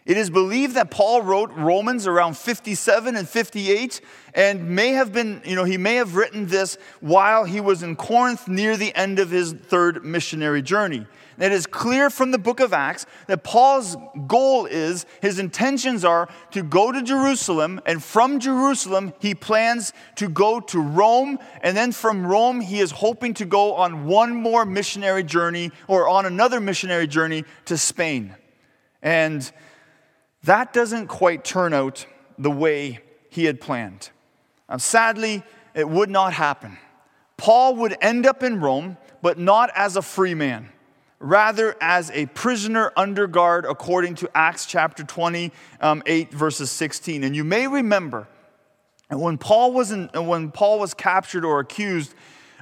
It 0.10 0.18
is 0.18 0.32
believed 0.32 0.74
that 0.74 0.90
Paul 0.90 1.22
wrote 1.22 1.52
Romans 1.52 2.08
around 2.08 2.36
57 2.36 3.16
and 3.16 3.30
58 3.30 4.02
and 4.34 4.68
may 4.68 4.94
have 4.94 5.14
been, 5.14 5.40
you 5.46 5.56
know, 5.56 5.66
he 5.66 5.78
may 5.78 5.98
have 5.98 6.16
written 6.16 6.48
this 6.48 6.80
while 7.00 7.44
he 7.44 7.62
was 7.62 7.84
in 7.84 7.96
Corinth 7.96 8.48
near 8.48 8.76
the 8.76 8.92
end 8.96 9.20
of 9.20 9.30
his 9.30 9.54
third 9.54 10.04
missionary 10.04 10.64
journey. 10.64 11.06
It 11.38 11.52
is 11.52 11.68
clear 11.68 12.10
from 12.10 12.32
the 12.32 12.40
book 12.40 12.60
of 12.60 12.74
Acts 12.74 13.06
that 13.28 13.44
Paul's 13.44 13.98
goal 14.26 14.66
is, 14.66 15.06
his 15.22 15.38
intentions 15.38 16.04
are 16.04 16.28
to 16.54 16.64
go 16.64 16.92
to 16.92 17.04
Jerusalem, 17.04 17.80
and 17.86 18.04
from 18.04 18.40
Jerusalem, 18.40 19.14
he 19.20 19.36
plans 19.36 19.94
to 20.16 20.28
go 20.28 20.60
to 20.60 20.82
Rome, 20.82 21.38
and 21.62 21.78
then 21.78 21.92
from 21.92 22.26
Rome, 22.26 22.62
he 22.62 22.80
is 22.80 22.90
hoping 22.90 23.36
to 23.36 23.46
go 23.46 23.76
on 23.76 24.08
one 24.08 24.36
more 24.36 24.66
missionary 24.66 25.24
journey 25.24 25.70
or 25.88 26.10
on 26.10 26.26
another 26.26 26.60
missionary 26.60 27.06
journey 27.06 27.46
to 27.66 27.78
Spain. 27.78 28.36
And 29.04 29.50
that 30.44 30.74
doesn't 30.74 31.08
quite 31.08 31.44
turn 31.44 31.74
out 31.74 32.06
the 32.38 32.52
way 32.52 33.00
he 33.30 33.46
had 33.46 33.60
planned. 33.60 34.10
Now, 34.70 34.78
sadly, 34.78 35.44
it 35.74 35.88
would 35.88 36.10
not 36.10 36.34
happen. 36.34 36.78
Paul 37.38 37.76
would 37.78 37.96
end 38.02 38.26
up 38.26 38.44
in 38.44 38.60
Rome, 38.60 38.98
but 39.22 39.38
not 39.38 39.70
as 39.76 39.96
a 39.96 40.02
free 40.02 40.34
man 40.34 40.70
rather 41.20 41.76
as 41.82 42.10
a 42.12 42.26
prisoner 42.28 42.92
under 42.96 43.28
guard, 43.28 43.66
according 43.66 44.16
to 44.16 44.30
Acts 44.36 44.66
chapter 44.66 45.04
28, 45.04 45.52
um, 45.82 46.02
verses 46.32 46.72
16. 46.72 47.24
And 47.24 47.36
you 47.36 47.44
may 47.44 47.68
remember 47.68 48.28
when 49.10 49.38
Paul 49.38 49.74
was, 49.74 49.92
in, 49.92 50.10
when 50.14 50.52
Paul 50.52 50.80
was 50.80 50.94
captured 50.94 51.44
or 51.44 51.60
accused, 51.60 52.14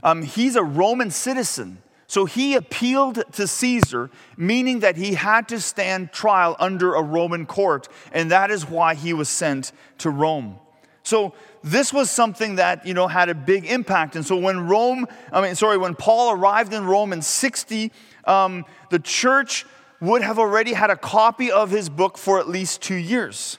um, 0.03 0.23
he's 0.23 0.55
a 0.55 0.63
Roman 0.63 1.11
citizen. 1.11 1.81
So 2.07 2.23
he 2.23 2.55
appealed 2.55 3.21
to 3.33 3.47
Caesar, 3.47 4.09
meaning 4.37 4.79
that 4.79 4.95
he 4.95 5.13
had 5.13 5.49
to 5.49 5.59
stand 5.59 6.13
trial 6.13 6.55
under 6.57 6.95
a 6.95 7.03
Roman 7.03 7.45
court, 7.45 7.89
and 8.13 8.31
that 8.31 8.49
is 8.49 8.67
why 8.67 8.95
he 8.95 9.13
was 9.13 9.27
sent 9.27 9.73
to 9.99 10.09
Rome. 10.09 10.57
So 11.03 11.33
this 11.63 11.91
was 11.91 12.09
something 12.09 12.55
that 12.55 12.85
you 12.85 12.93
know 12.93 13.07
had 13.07 13.29
a 13.29 13.35
big 13.35 13.65
impact. 13.65 14.15
And 14.15 14.25
so 14.25 14.37
when 14.37 14.67
Rome, 14.67 15.05
I 15.31 15.41
mean, 15.41 15.55
sorry, 15.55 15.77
when 15.77 15.95
Paul 15.95 16.31
arrived 16.33 16.73
in 16.73 16.85
Rome 16.85 17.11
in 17.11 17.21
60, 17.21 17.91
um, 18.25 18.65
the 18.89 18.99
church 18.99 19.65
would 19.99 20.21
have 20.21 20.39
already 20.39 20.73
had 20.73 20.89
a 20.89 20.95
copy 20.95 21.51
of 21.51 21.71
his 21.71 21.89
book 21.89 22.17
for 22.17 22.39
at 22.39 22.47
least 22.47 22.81
two 22.81 22.95
years. 22.95 23.57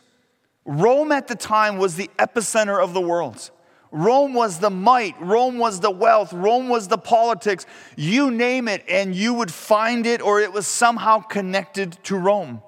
Rome 0.65 1.13
at 1.13 1.29
the 1.29 1.35
time 1.35 1.79
was 1.79 1.97
the 1.97 2.11
epicenter 2.19 2.83
of 2.83 2.95
the 2.95 3.01
world. 3.01 3.51
Rome 3.91 4.35
was 4.35 4.59
the 4.59 4.71
might, 4.71 5.21
Rome 5.21 5.59
was 5.59 5.81
the 5.81 5.91
wealth, 5.91 6.33
Rome 6.33 6.69
was 6.69 6.89
the 6.89 6.99
politics. 6.99 7.65
You 7.97 8.31
name 8.31 8.69
it, 8.69 8.85
and 8.89 9.15
you 9.15 9.35
would 9.35 9.53
find 9.53 10.07
it, 10.07 10.21
or 10.21 10.41
it 10.41 10.53
was 10.53 10.67
somehow 10.67 11.21
connected 11.21 11.93
to 12.05 12.17
Rome. 12.17 12.63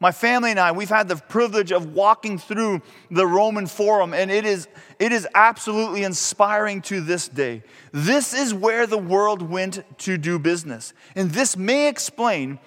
My 0.00 0.12
family 0.12 0.50
and 0.50 0.60
I, 0.60 0.70
we've 0.70 0.88
had 0.88 1.08
the 1.08 1.16
privilege 1.16 1.72
of 1.72 1.92
walking 1.92 2.38
through 2.38 2.82
the 3.10 3.26
Roman 3.26 3.66
Forum, 3.66 4.14
and 4.14 4.30
it 4.30 4.44
is, 4.44 4.68
it 5.00 5.10
is 5.10 5.26
absolutely 5.34 6.04
inspiring 6.04 6.82
to 6.82 7.00
this 7.00 7.26
day. 7.26 7.64
This 7.92 8.32
is 8.32 8.54
where 8.54 8.86
the 8.86 8.98
world 8.98 9.42
went 9.42 9.82
to 10.00 10.16
do 10.16 10.38
business. 10.38 10.92
And 11.16 11.32
this 11.32 11.56
may 11.56 11.88
explain 11.88 12.60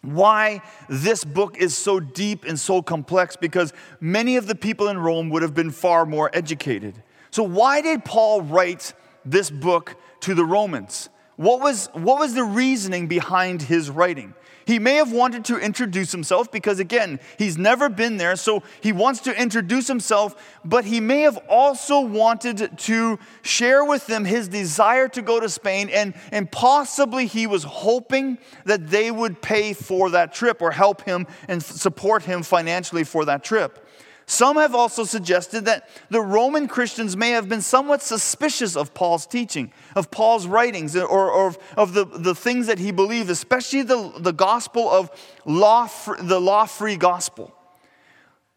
why 0.00 0.62
this 0.88 1.24
book 1.24 1.58
is 1.58 1.76
so 1.76 2.00
deep 2.00 2.44
and 2.44 2.58
so 2.58 2.80
complex, 2.80 3.36
because 3.36 3.72
many 4.00 4.36
of 4.36 4.46
the 4.46 4.54
people 4.54 4.88
in 4.88 4.98
Rome 4.98 5.28
would 5.30 5.42
have 5.42 5.54
been 5.54 5.70
far 5.70 6.06
more 6.06 6.30
educated. 6.32 7.02
So, 7.34 7.42
why 7.42 7.80
did 7.80 8.04
Paul 8.04 8.42
write 8.42 8.94
this 9.24 9.50
book 9.50 9.96
to 10.20 10.34
the 10.34 10.44
Romans? 10.44 11.08
What 11.34 11.60
was, 11.60 11.88
what 11.92 12.20
was 12.20 12.34
the 12.34 12.44
reasoning 12.44 13.08
behind 13.08 13.60
his 13.60 13.90
writing? 13.90 14.34
He 14.66 14.78
may 14.78 14.94
have 14.94 15.10
wanted 15.10 15.44
to 15.46 15.58
introduce 15.58 16.12
himself 16.12 16.52
because, 16.52 16.78
again, 16.78 17.18
he's 17.36 17.58
never 17.58 17.88
been 17.88 18.18
there, 18.18 18.36
so 18.36 18.62
he 18.80 18.92
wants 18.92 19.18
to 19.22 19.36
introduce 19.36 19.88
himself, 19.88 20.60
but 20.64 20.84
he 20.84 21.00
may 21.00 21.22
have 21.22 21.36
also 21.48 21.98
wanted 21.98 22.78
to 22.78 23.18
share 23.42 23.84
with 23.84 24.06
them 24.06 24.24
his 24.24 24.46
desire 24.46 25.08
to 25.08 25.20
go 25.20 25.40
to 25.40 25.48
Spain, 25.48 25.90
and, 25.92 26.14
and 26.30 26.52
possibly 26.52 27.26
he 27.26 27.48
was 27.48 27.64
hoping 27.64 28.38
that 28.64 28.86
they 28.90 29.10
would 29.10 29.42
pay 29.42 29.72
for 29.72 30.10
that 30.10 30.32
trip 30.32 30.62
or 30.62 30.70
help 30.70 31.02
him 31.02 31.26
and 31.48 31.60
support 31.60 32.22
him 32.22 32.44
financially 32.44 33.02
for 33.02 33.24
that 33.24 33.42
trip. 33.42 33.83
Some 34.26 34.56
have 34.56 34.74
also 34.74 35.04
suggested 35.04 35.66
that 35.66 35.88
the 36.08 36.20
Roman 36.20 36.66
Christians 36.66 37.16
may 37.16 37.30
have 37.30 37.48
been 37.48 37.60
somewhat 37.60 38.00
suspicious 38.00 38.74
of 38.74 38.94
Paul's 38.94 39.26
teaching, 39.26 39.70
of 39.94 40.10
Paul's 40.10 40.46
writings, 40.46 40.96
or, 40.96 41.30
or 41.30 41.54
of 41.76 41.92
the, 41.92 42.06
the 42.06 42.34
things 42.34 42.66
that 42.66 42.78
he 42.78 42.90
believed, 42.90 43.28
especially 43.28 43.82
the, 43.82 44.12
the 44.18 44.32
gospel 44.32 44.88
of 44.88 45.10
law, 45.44 45.88
the 46.18 46.40
law 46.40 46.64
free 46.64 46.96
gospel. 46.96 47.54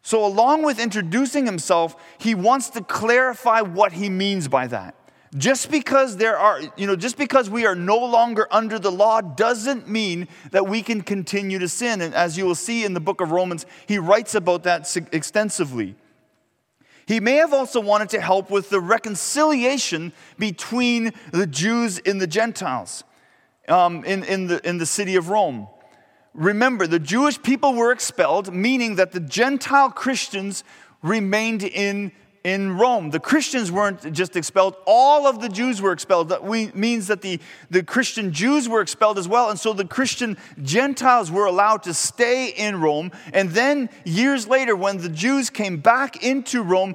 So, 0.00 0.24
along 0.24 0.62
with 0.62 0.80
introducing 0.80 1.44
himself, 1.44 1.94
he 2.16 2.34
wants 2.34 2.70
to 2.70 2.82
clarify 2.82 3.60
what 3.60 3.92
he 3.92 4.08
means 4.08 4.48
by 4.48 4.66
that. 4.68 4.94
Just 5.36 5.70
because 5.70 6.16
there 6.16 6.38
are, 6.38 6.60
you 6.76 6.86
know, 6.86 6.96
just 6.96 7.18
because 7.18 7.50
we 7.50 7.66
are 7.66 7.74
no 7.74 7.98
longer 7.98 8.48
under 8.50 8.78
the 8.78 8.90
law 8.90 9.20
doesn't 9.20 9.86
mean 9.86 10.26
that 10.52 10.66
we 10.66 10.82
can 10.82 11.02
continue 11.02 11.58
to 11.58 11.68
sin. 11.68 12.00
And 12.00 12.14
as 12.14 12.38
you 12.38 12.46
will 12.46 12.54
see 12.54 12.84
in 12.84 12.94
the 12.94 13.00
book 13.00 13.20
of 13.20 13.30
Romans, 13.30 13.66
he 13.86 13.98
writes 13.98 14.34
about 14.34 14.62
that 14.62 14.96
extensively. 15.12 15.96
He 17.06 17.20
may 17.20 17.36
have 17.36 17.52
also 17.52 17.80
wanted 17.80 18.10
to 18.10 18.20
help 18.20 18.50
with 18.50 18.70
the 18.70 18.80
reconciliation 18.80 20.12
between 20.38 21.12
the 21.32 21.46
Jews 21.46 21.98
and 21.98 22.20
the 22.20 22.26
Gentiles 22.26 23.04
um, 23.68 24.04
in, 24.04 24.24
in, 24.24 24.46
the, 24.46 24.66
in 24.66 24.78
the 24.78 24.86
city 24.86 25.16
of 25.16 25.28
Rome. 25.28 25.68
Remember, 26.34 26.86
the 26.86 26.98
Jewish 26.98 27.40
people 27.42 27.74
were 27.74 27.92
expelled, 27.92 28.54
meaning 28.54 28.96
that 28.96 29.12
the 29.12 29.20
Gentile 29.20 29.90
Christians 29.90 30.64
remained 31.02 31.62
in 31.62 32.12
in 32.44 32.76
Rome. 32.78 33.10
The 33.10 33.20
Christians 33.20 33.70
weren't 33.70 34.12
just 34.12 34.36
expelled, 34.36 34.76
all 34.86 35.26
of 35.26 35.40
the 35.40 35.48
Jews 35.48 35.82
were 35.82 35.92
expelled. 35.92 36.28
That 36.28 36.44
means 36.74 37.06
that 37.08 37.22
the, 37.22 37.40
the 37.70 37.82
Christian 37.82 38.32
Jews 38.32 38.68
were 38.68 38.80
expelled 38.80 39.18
as 39.18 39.28
well. 39.28 39.50
And 39.50 39.58
so 39.58 39.72
the 39.72 39.84
Christian 39.84 40.36
Gentiles 40.62 41.30
were 41.30 41.46
allowed 41.46 41.82
to 41.84 41.94
stay 41.94 42.48
in 42.48 42.80
Rome. 42.80 43.12
And 43.32 43.50
then 43.50 43.90
years 44.04 44.46
later, 44.46 44.76
when 44.76 44.98
the 44.98 45.08
Jews 45.08 45.50
came 45.50 45.78
back 45.78 46.22
into 46.22 46.62
Rome, 46.62 46.94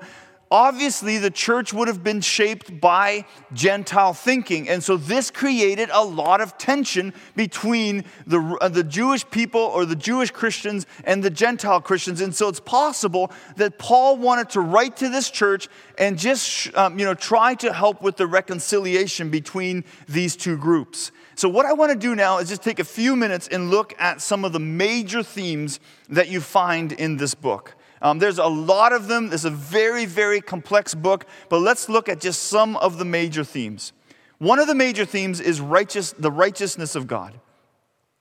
obviously 0.54 1.18
the 1.18 1.32
church 1.32 1.74
would 1.74 1.88
have 1.88 2.04
been 2.04 2.22
shaped 2.22 2.80
by 2.80 3.26
Gentile 3.54 4.14
thinking. 4.14 4.70
And 4.70 4.84
so 4.84 4.98
this 4.98 5.32
created 5.32 5.90
a 5.92 6.04
lot 6.04 6.42
of 6.42 6.60
tension 6.60 7.12
between 7.36 8.06
the, 8.28 8.40
uh, 8.62 8.70
the 8.70 8.84
Jewish 8.84 9.28
people 9.32 9.60
or 9.62 9.84
the 9.84 9.96
Jewish 9.96 10.30
Christians 10.30 10.86
and 11.06 11.24
the 11.24 11.32
Gentile 11.32 11.82
Christians. 11.82 12.22
And 12.22 12.36
so 12.36 12.50
it's 12.50 12.60
possible 12.60 13.32
that 13.56 13.80
Paul 13.80 14.18
wanted 14.18 14.52
to 14.52 14.62
write 14.62 14.96
to 14.98 15.10
this 15.10 15.32
church 15.32 15.70
and 15.98 16.20
just 16.20 16.74
um, 16.78 17.00
you 17.00 17.06
know, 17.06 17.16
try 17.16 17.56
to 17.56 17.74
help 17.74 18.04
with 18.04 18.18
the 18.18 18.28
reconciliation 18.28 19.32
between 19.32 19.84
these 20.08 20.36
two 20.36 20.56
groups. 20.56 21.12
So, 21.36 21.50
what 21.50 21.66
I 21.66 21.74
want 21.74 21.92
to 21.92 21.98
do 21.98 22.14
now 22.14 22.38
is 22.38 22.50
just 22.50 22.62
take 22.62 22.78
a 22.78 22.84
few 22.84 23.16
minutes 23.16 23.48
and 23.48 23.72
look 23.72 23.96
at 23.98 24.22
some 24.22 24.46
of 24.46 24.54
the 24.54 24.60
major 24.60 25.24
themes 25.24 25.80
that 26.10 26.28
you 26.28 26.42
find 26.42 26.92
in 26.92 27.18
this 27.18 27.34
book. 27.34 27.76
Um, 28.04 28.20
there's 28.20 28.38
a 28.38 28.46
lot 28.46 28.92
of 28.92 29.08
them. 29.08 29.30
It's 29.32 29.46
a 29.46 29.50
very, 29.50 30.06
very 30.06 30.42
complex 30.42 30.94
book, 30.94 31.26
but 31.48 31.60
let's 31.60 31.88
look 31.88 32.10
at 32.10 32.20
just 32.20 32.44
some 32.44 32.76
of 32.78 32.98
the 32.98 33.06
major 33.06 33.46
themes. 33.46 33.94
One 34.40 34.60
of 34.60 34.68
the 34.68 34.76
major 34.76 35.06
themes 35.06 35.40
is 35.40 35.62
righteous, 35.62 36.12
the 36.12 36.32
righteousness 36.32 36.96
of 36.96 37.08
God. 37.08 37.40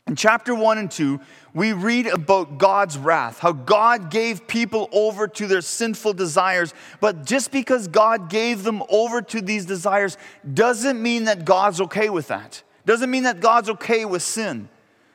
In 0.07 0.15
chapter 0.15 0.55
1 0.55 0.79
and 0.79 0.91
2, 0.91 1.21
we 1.53 1.73
read 1.73 2.07
about 2.07 2.59
God's 2.59 2.97
wrath, 2.97 3.41
how 3.41 3.53
God 3.53 4.11
gave 4.11 4.47
people 4.47 4.89
over 4.93 5.27
to 5.29 5.47
their 5.47 5.61
sinful 5.61 6.15
desires. 6.15 6.75
But 7.01 7.25
just 7.25 7.51
because 7.51 7.89
God 7.89 8.31
gave 8.31 8.63
them 8.63 8.83
over 8.89 9.21
to 9.23 9.41
these 9.41 9.67
desires 9.67 10.17
doesn't 10.55 11.01
mean 11.01 11.25
that 11.25 11.45
God's 11.45 11.81
okay 11.83 12.09
with 12.09 12.29
that. 12.29 12.63
Doesn't 12.85 13.11
mean 13.11 13.25
that 13.25 13.41
God's 13.41 13.71
okay 13.71 14.05
with 14.05 14.23
sin. 14.23 14.69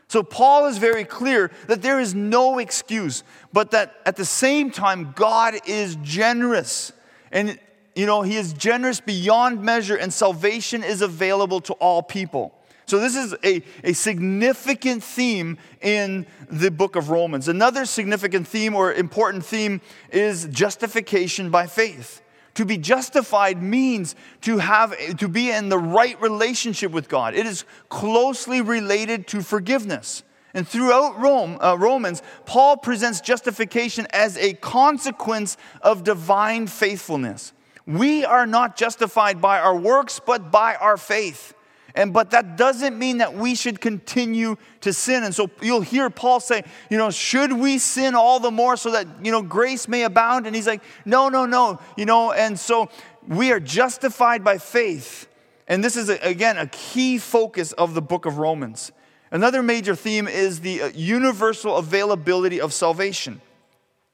So 0.09 0.23
Paul 0.23 0.67
is 0.67 0.77
very 0.77 1.03
clear 1.03 1.51
that 1.67 1.81
there 1.81 1.99
is 1.99 2.15
no 2.15 2.59
excuse, 2.59 3.23
but 3.51 3.71
that 3.71 3.95
at 4.05 4.15
the 4.15 4.25
same 4.25 4.71
time, 4.71 5.13
God 5.15 5.55
is 5.65 5.97
generous. 5.97 6.93
And, 7.31 7.59
you 7.93 8.05
know, 8.05 8.21
he 8.21 8.37
is 8.37 8.53
generous 8.53 9.01
beyond 9.01 9.61
measure, 9.61 9.95
and 9.95 10.13
salvation 10.13 10.83
is 10.83 11.01
available 11.01 11.59
to 11.61 11.73
all 11.73 12.01
people. 12.01 12.53
So, 12.85 12.99
this 12.99 13.17
is 13.17 13.35
a, 13.43 13.61
a 13.83 13.91
significant 13.91 15.03
theme 15.03 15.57
in 15.81 16.25
the 16.49 16.71
book 16.71 16.95
of 16.95 17.09
Romans. 17.09 17.49
Another 17.49 17.83
significant 17.83 18.47
theme 18.47 18.75
or 18.75 18.93
important 18.93 19.45
theme 19.45 19.81
is 20.09 20.45
justification 20.45 21.49
by 21.49 21.67
faith. 21.67 22.21
To 22.57 22.65
be 22.65 22.79
justified 22.79 23.61
means 23.61 24.15
to 24.41 24.57
have 24.57 24.97
to 25.17 25.27
be 25.27 25.51
in 25.51 25.69
the 25.69 25.77
right 25.77 26.19
relationship 26.19 26.91
with 26.91 27.07
God. 27.07 27.35
It 27.35 27.45
is 27.45 27.65
closely 27.87 28.61
related 28.61 29.27
to 29.27 29.43
forgiveness. 29.43 30.23
And 30.55 30.67
throughout 30.67 31.19
Rome, 31.19 31.59
uh, 31.61 31.77
Romans, 31.77 32.23
Paul 32.47 32.77
presents 32.77 33.21
justification 33.21 34.07
as 34.09 34.37
a 34.37 34.53
consequence 34.53 35.55
of 35.83 36.03
divine 36.03 36.65
faithfulness. 36.65 37.53
We 37.85 38.25
are 38.25 38.47
not 38.47 38.75
justified 38.75 39.39
by 39.39 39.59
our 39.59 39.77
works, 39.77 40.19
but 40.19 40.49
by 40.49 40.73
our 40.77 40.97
faith. 40.97 41.53
And 41.97 42.13
but 42.13 42.29
that 42.29 42.57
doesn't 42.57 42.97
mean 42.97 43.17
that 43.17 43.33
we 43.33 43.55
should 43.55 43.81
continue 43.81 44.55
to 44.81 44.93
sin. 44.93 45.23
And 45.23 45.33
so 45.33 45.49
you'll 45.61 45.81
hear 45.81 46.11
Paul 46.11 46.39
say, 46.39 46.63
you 46.91 46.97
know, 46.97 47.09
should 47.09 47.51
we 47.51 47.79
sin 47.79 48.13
all 48.13 48.39
the 48.39 48.51
more 48.51 48.77
so 48.77 48.91
that, 48.91 49.07
you 49.23 49.31
know, 49.31 49.41
grace 49.41 49.87
may 49.87 50.03
abound? 50.03 50.45
And 50.45 50.55
he's 50.55 50.67
like, 50.67 50.83
no, 51.05 51.27
no, 51.27 51.47
no. 51.47 51.79
You 51.97 52.05
know, 52.05 52.31
and 52.33 52.57
so 52.57 52.89
we 53.27 53.51
are 53.51 53.59
justified 53.59 54.43
by 54.43 54.59
faith. 54.59 55.27
And 55.67 55.83
this 55.83 55.97
is, 55.97 56.09
again, 56.09 56.59
a 56.59 56.67
key 56.67 57.17
focus 57.17 57.71
of 57.71 57.95
the 57.95 58.01
book 58.01 58.27
of 58.27 58.37
Romans. 58.37 58.91
Another 59.31 59.63
major 59.63 59.95
theme 59.95 60.27
is 60.27 60.59
the 60.59 60.83
uh, 60.83 60.87
universal 60.93 61.77
availability 61.77 62.61
of 62.61 62.73
salvation. 62.73 63.41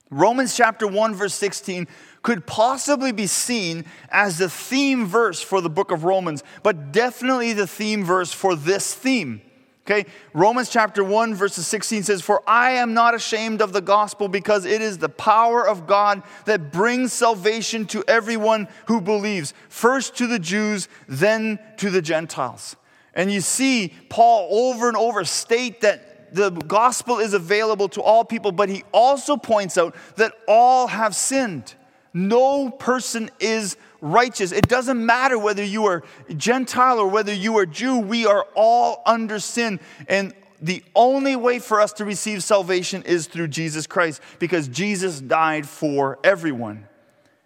Romans 0.09 0.55
chapter 0.55 0.87
1, 0.87 1.15
verse 1.15 1.33
16 1.33 1.87
could 2.23 2.47
possibly 2.47 3.11
be 3.11 3.27
seen 3.27 3.85
as 4.09 4.39
the 4.39 4.49
theme 4.49 5.05
verse 5.05 5.41
for 5.41 5.61
the 5.61 5.69
book 5.69 5.91
of 5.91 6.03
Romans, 6.03 6.43
but 6.63 6.91
definitely 6.91 7.53
the 7.53 7.67
theme 7.67 8.03
verse 8.03 8.33
for 8.33 8.55
this 8.55 8.95
theme. 8.95 9.41
Okay, 9.85 10.05
Romans 10.33 10.69
chapter 10.69 11.03
1, 11.03 11.35
verses 11.35 11.67
16 11.67 12.03
says, 12.03 12.21
For 12.21 12.41
I 12.47 12.71
am 12.71 12.93
not 12.93 13.13
ashamed 13.13 13.61
of 13.61 13.73
the 13.73 13.81
gospel 13.81 14.29
because 14.29 14.63
it 14.63 14.81
is 14.81 14.97
the 14.97 15.09
power 15.09 15.67
of 15.67 15.87
God 15.87 16.23
that 16.45 16.71
brings 16.71 17.11
salvation 17.11 17.85
to 17.87 18.01
everyone 18.07 18.69
who 18.85 19.01
believes, 19.01 19.53
first 19.67 20.15
to 20.17 20.27
the 20.27 20.39
Jews, 20.39 20.87
then 21.09 21.59
to 21.77 21.89
the 21.89 22.01
Gentiles. 22.01 22.77
And 23.13 23.29
you 23.29 23.41
see 23.41 23.93
Paul 24.07 24.47
over 24.49 24.87
and 24.87 24.95
over 24.95 25.25
state 25.25 25.81
that 25.81 26.33
the 26.33 26.49
gospel 26.49 27.19
is 27.19 27.33
available 27.33 27.89
to 27.89 28.01
all 28.01 28.23
people, 28.23 28.53
but 28.53 28.69
he 28.69 28.85
also 28.93 29.35
points 29.35 29.77
out 29.77 29.95
that 30.15 30.33
all 30.47 30.87
have 30.87 31.13
sinned. 31.13 31.75
No 32.13 32.69
person 32.69 33.31
is 33.39 33.75
righteous. 34.01 34.51
It 34.51 34.67
doesn't 34.67 35.03
matter 35.03 35.39
whether 35.39 35.63
you 35.63 35.85
are 35.85 36.03
Gentile 36.35 36.99
or 36.99 37.07
whether 37.07 37.33
you 37.33 37.57
are 37.57 37.65
Jew, 37.65 37.97
we 37.97 38.25
are 38.25 38.45
all 38.55 39.01
under 39.05 39.39
sin. 39.39 39.79
And 40.07 40.33
the 40.61 40.83
only 40.95 41.35
way 41.35 41.59
for 41.59 41.81
us 41.81 41.93
to 41.93 42.05
receive 42.05 42.43
salvation 42.43 43.03
is 43.03 43.27
through 43.27 43.47
Jesus 43.47 43.87
Christ 43.87 44.21
because 44.39 44.67
Jesus 44.67 45.19
died 45.19 45.67
for 45.67 46.19
everyone. 46.23 46.87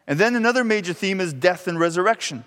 And 0.05 0.19
then 0.19 0.35
another 0.35 0.63
major 0.63 0.93
theme 0.93 1.19
is 1.19 1.33
death 1.33 1.67
and 1.67 1.79
resurrection. 1.79 2.43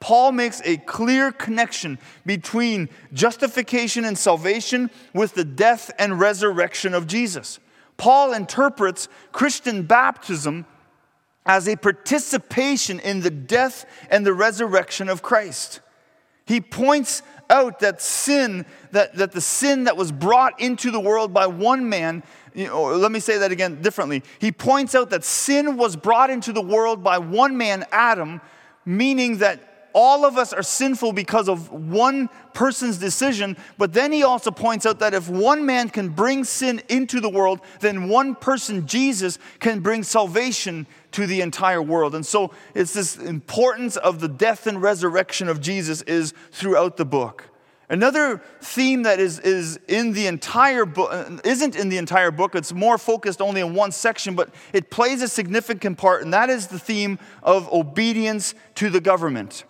Paul 0.00 0.32
makes 0.32 0.62
a 0.64 0.78
clear 0.78 1.30
connection 1.30 1.98
between 2.24 2.88
justification 3.12 4.04
and 4.04 4.16
salvation 4.16 4.90
with 5.12 5.34
the 5.34 5.44
death 5.44 5.90
and 5.98 6.18
resurrection 6.18 6.94
of 6.94 7.06
Jesus. 7.06 7.58
Paul 7.96 8.32
interprets 8.32 9.08
Christian 9.32 9.82
baptism 9.82 10.64
as 11.46 11.68
a 11.68 11.76
participation 11.76 13.00
in 13.00 13.20
the 13.20 13.30
death 13.30 13.86
and 14.10 14.26
the 14.26 14.34
resurrection 14.34 15.08
of 15.08 15.22
Christ. 15.22 15.80
He 16.44 16.60
points 16.60 17.22
out 17.48 17.80
that 17.80 18.00
sin, 18.00 18.64
that, 18.92 19.14
that 19.16 19.32
the 19.32 19.40
sin 19.40 19.84
that 19.84 19.96
was 19.96 20.12
brought 20.12 20.60
into 20.60 20.90
the 20.90 21.00
world 21.00 21.32
by 21.34 21.46
one 21.46 21.88
man, 21.88 22.22
you 22.54 22.66
know, 22.66 22.84
let 22.96 23.12
me 23.12 23.20
say 23.20 23.38
that 23.38 23.52
again 23.52 23.82
differently. 23.82 24.22
He 24.38 24.52
points 24.52 24.94
out 24.94 25.10
that 25.10 25.24
sin 25.24 25.76
was 25.76 25.96
brought 25.96 26.30
into 26.30 26.52
the 26.52 26.62
world 26.62 27.02
by 27.02 27.18
one 27.18 27.56
man, 27.56 27.84
Adam, 27.92 28.40
meaning 28.84 29.38
that 29.38 29.69
all 29.92 30.24
of 30.24 30.36
us 30.36 30.52
are 30.52 30.62
sinful 30.62 31.12
because 31.12 31.48
of 31.48 31.70
one 31.70 32.28
person's 32.52 32.98
decision, 32.98 33.56
but 33.78 33.92
then 33.92 34.12
he 34.12 34.22
also 34.22 34.50
points 34.50 34.86
out 34.86 34.98
that 35.00 35.14
if 35.14 35.28
one 35.28 35.64
man 35.64 35.88
can 35.88 36.08
bring 36.08 36.44
sin 36.44 36.82
into 36.88 37.20
the 37.20 37.28
world, 37.28 37.60
then 37.80 38.08
one 38.08 38.34
person, 38.34 38.86
Jesus, 38.86 39.38
can 39.58 39.80
bring 39.80 40.02
salvation 40.02 40.86
to 41.12 41.26
the 41.26 41.40
entire 41.40 41.82
world. 41.82 42.14
And 42.14 42.24
so 42.24 42.52
it's 42.74 42.94
this 42.94 43.16
importance 43.16 43.96
of 43.96 44.20
the 44.20 44.28
death 44.28 44.66
and 44.66 44.80
resurrection 44.80 45.48
of 45.48 45.60
Jesus 45.60 46.02
is 46.02 46.34
throughout 46.52 46.96
the 46.96 47.04
book. 47.04 47.50
Another 47.90 48.40
theme 48.60 49.02
that 49.02 49.18
is, 49.18 49.40
is 49.40 49.76
in 49.88 50.12
the 50.12 50.28
entire 50.28 50.86
book 50.86 51.12
isn't 51.44 51.74
in 51.74 51.88
the 51.88 51.98
entire 51.98 52.30
book, 52.30 52.54
it's 52.54 52.72
more 52.72 52.96
focused 52.98 53.40
only 53.40 53.60
in 53.60 53.74
one 53.74 53.90
section, 53.90 54.36
but 54.36 54.54
it 54.72 54.90
plays 54.90 55.22
a 55.22 55.28
significant 55.28 55.98
part, 55.98 56.22
and 56.22 56.32
that 56.32 56.50
is 56.50 56.68
the 56.68 56.78
theme 56.78 57.18
of 57.42 57.70
obedience 57.72 58.54
to 58.76 58.90
the 58.90 59.00
government. 59.00 59.64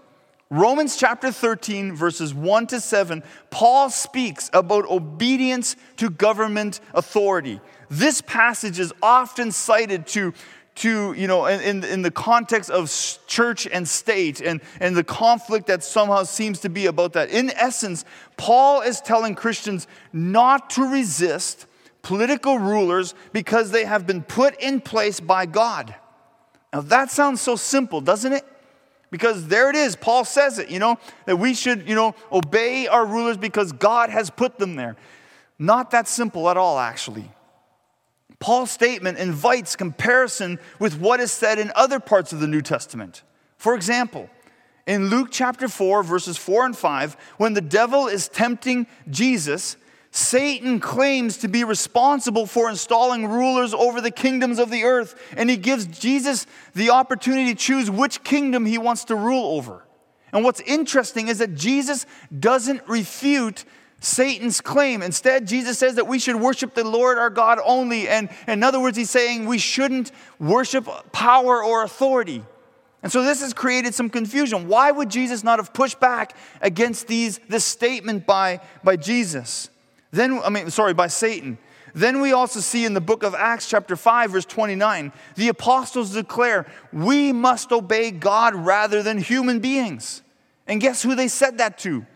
Romans 0.53 0.97
chapter 0.97 1.31
13, 1.31 1.95
verses 1.95 2.35
1 2.35 2.67
to 2.69 2.81
7, 2.81 3.23
Paul 3.51 3.89
speaks 3.89 4.51
about 4.53 4.85
obedience 4.91 5.77
to 5.99 6.11
government 6.11 6.81
authority. 6.93 7.61
This 7.89 8.21
passage 8.21 8.81
is 8.81 8.93
often 9.01 9.53
cited 9.53 10.09
to, 10.09 10.35
to 10.77 11.13
you 11.13 11.29
know, 11.29 11.47
in, 11.47 11.85
in 11.85 12.03
the 12.03 12.11
context 12.11 12.69
of 12.69 12.91
church 13.29 13.69
and 13.69 13.87
state 13.89 14.41
and, 14.41 14.61
and 14.81 14.97
the 14.97 15.05
conflict 15.05 15.69
that 15.69 15.85
somehow 15.85 16.25
seems 16.25 16.59
to 16.61 16.69
be 16.69 16.87
about 16.87 17.13
that. 17.13 17.31
In 17.31 17.51
essence, 17.51 18.05
Paul 18.37 18.81
is 18.81 19.01
telling 19.01 19.37
Christians 19.37 19.87
not 20.13 20.71
to 20.71 20.83
resist 20.83 21.67
political 22.03 22.59
rulers 22.59 23.15
because 23.33 23.71
they 23.71 23.85
have 23.85 24.05
been 24.05 24.25
put 24.25 24.61
in 24.61 24.81
place 24.81 25.21
by 25.21 25.47
God. 25.47 25.95
Now, 26.73 26.81
that 26.81 27.13
sounds 27.13 27.41
so 27.41 27.55
simple, 27.55 28.01
doesn't 28.01 28.33
it? 28.33 28.45
Because 29.11 29.49
there 29.49 29.71
it 29.71 29.77
is, 29.77 29.97
Paul 29.97 30.25
says 30.25 30.59
it, 30.59 30.71
you 30.71 30.79
know, 30.79 30.99
that 31.27 31.37
we 31.37 31.55
should, 31.55 31.89
you 31.89 31.95
know, 31.95 32.15
obey 32.31 32.87
our 32.87 33.05
rulers 33.05 33.37
because 33.37 33.73
God 33.73 34.11
has 34.11 34.31
put 34.31 34.59
them 34.59 34.77
there. 34.77 34.97
Not 35.59 35.91
that 35.91 36.07
simple 36.07 36.49
at 36.49 36.57
all, 36.57 36.79
actually. 36.79 37.31
Paul's 38.39 38.71
statement 38.71 39.19
invites 39.19 39.77
comparison 39.77 40.59
with 40.79 40.99
what 40.99 41.21
is 41.21 41.31
said 41.31 41.59
in 41.59 41.73
other 41.75 42.01
parts 42.01 42.33
of 42.33 42.41
the 42.41 42.47
New 42.47 42.63
Testament. 42.63 43.23
For 43.59 43.75
example, 43.75 44.31
in 44.87 45.09
Luke 45.09 45.29
chapter 45.31 45.69
4, 45.69 46.03
verses 46.03 46.39
4 46.39 46.67
and 46.67 46.77
5, 46.77 47.17
when 47.37 47.53
the 47.53 47.61
devil 47.61 48.07
is 48.07 48.29
tempting 48.29 48.87
Jesus, 49.11 49.77
Satan 50.13 50.81
claims 50.81 51.37
to 51.39 51.49
be 51.49 51.63
responsible 51.63 52.47
for 52.47 52.69
installing 52.69 53.27
rulers 53.27 53.73
over 53.73 54.01
the 54.01 54.11
kingdoms 54.11 54.59
of 54.59 54.71
the 54.71 54.83
earth, 54.83 55.15
and 55.37 55.49
he 55.49 55.57
gives 55.57 55.87
Jesus 55.87 56.47
the 56.75 56.91
opportunity 56.91 57.55
to 57.55 57.55
choose 57.55 57.91
which 57.91 58.25
kingdom 58.25 58.67
he 58.67 58.77
wants 58.77 59.05
to 59.05 59.15
rule 59.15 59.57
over. 59.57 59.85
And 60.33 60.45
what's 60.45 60.61
interesting 60.61 61.29
is 61.29 61.39
that 61.39 61.55
Jesus 61.55 62.07
doesn't 62.37 62.83
refute 62.89 63.65
Satan's 64.01 64.61
claim. 64.61 65.03
Instead, 65.03 65.47
Jesus 65.47 65.79
says 65.79 65.97
that 65.97 66.07
we 66.07 66.19
should 66.19 66.37
worship 66.37 66.75
the 66.75 66.85
Lord 66.85 67.19
our 67.19 67.31
God 67.31 67.59
only. 67.65 68.09
And 68.09 68.31
in 68.49 68.63
other 68.63 68.81
words, 68.81 68.97
he's 68.97 69.11
saying 69.11 69.47
we 69.47 69.59
shouldn't 69.59 70.11
worship 70.39 70.89
power 71.13 71.63
or 71.63 71.83
authority. 71.83 72.43
And 73.03 73.11
so 73.13 73.23
this 73.23 73.41
has 73.41 73.53
created 73.53 73.95
some 73.95 74.09
confusion. 74.09 74.69
Why 74.69 74.91
would 74.91 75.11
Jesus 75.11 75.45
not 75.45 75.59
have 75.59 75.73
pushed 75.73 76.01
back 76.01 76.37
against 76.61 77.07
these, 77.07 77.41
this 77.49 77.65
statement 77.65 78.27
by, 78.27 78.61
by 78.83 78.97
Jesus? 78.97 79.69
Then, 80.11 80.41
I 80.45 80.51
mean, 80.51 80.71
sorry, 80.71 80.95
by 80.95 81.07
Satan. 81.07 81.59
Then 81.95 82.21
we 82.21 82.33
also 82.33 82.61
see 82.61 82.85
in 82.85 82.95
the 82.95 83.01
book 83.01 83.23
of 83.23 83.35
Acts, 83.35 83.69
chapter 83.69 83.97
5, 83.97 84.31
verse 84.31 84.45
29, 84.45 85.13
the 85.37 85.49
apostles 85.49 86.13
declare, 86.13 86.67
We 86.93 87.33
must 87.33 87.73
obey 87.73 88.11
God 88.11 88.55
rather 88.55 89.03
than 89.03 89.19
human 89.19 89.61
beings. 89.61 90.23
And 90.67 90.81
guess 90.81 91.03
who 91.03 91.15
they 91.15 91.29
said 91.29 91.59
that 91.59 91.79
to? 91.79 92.07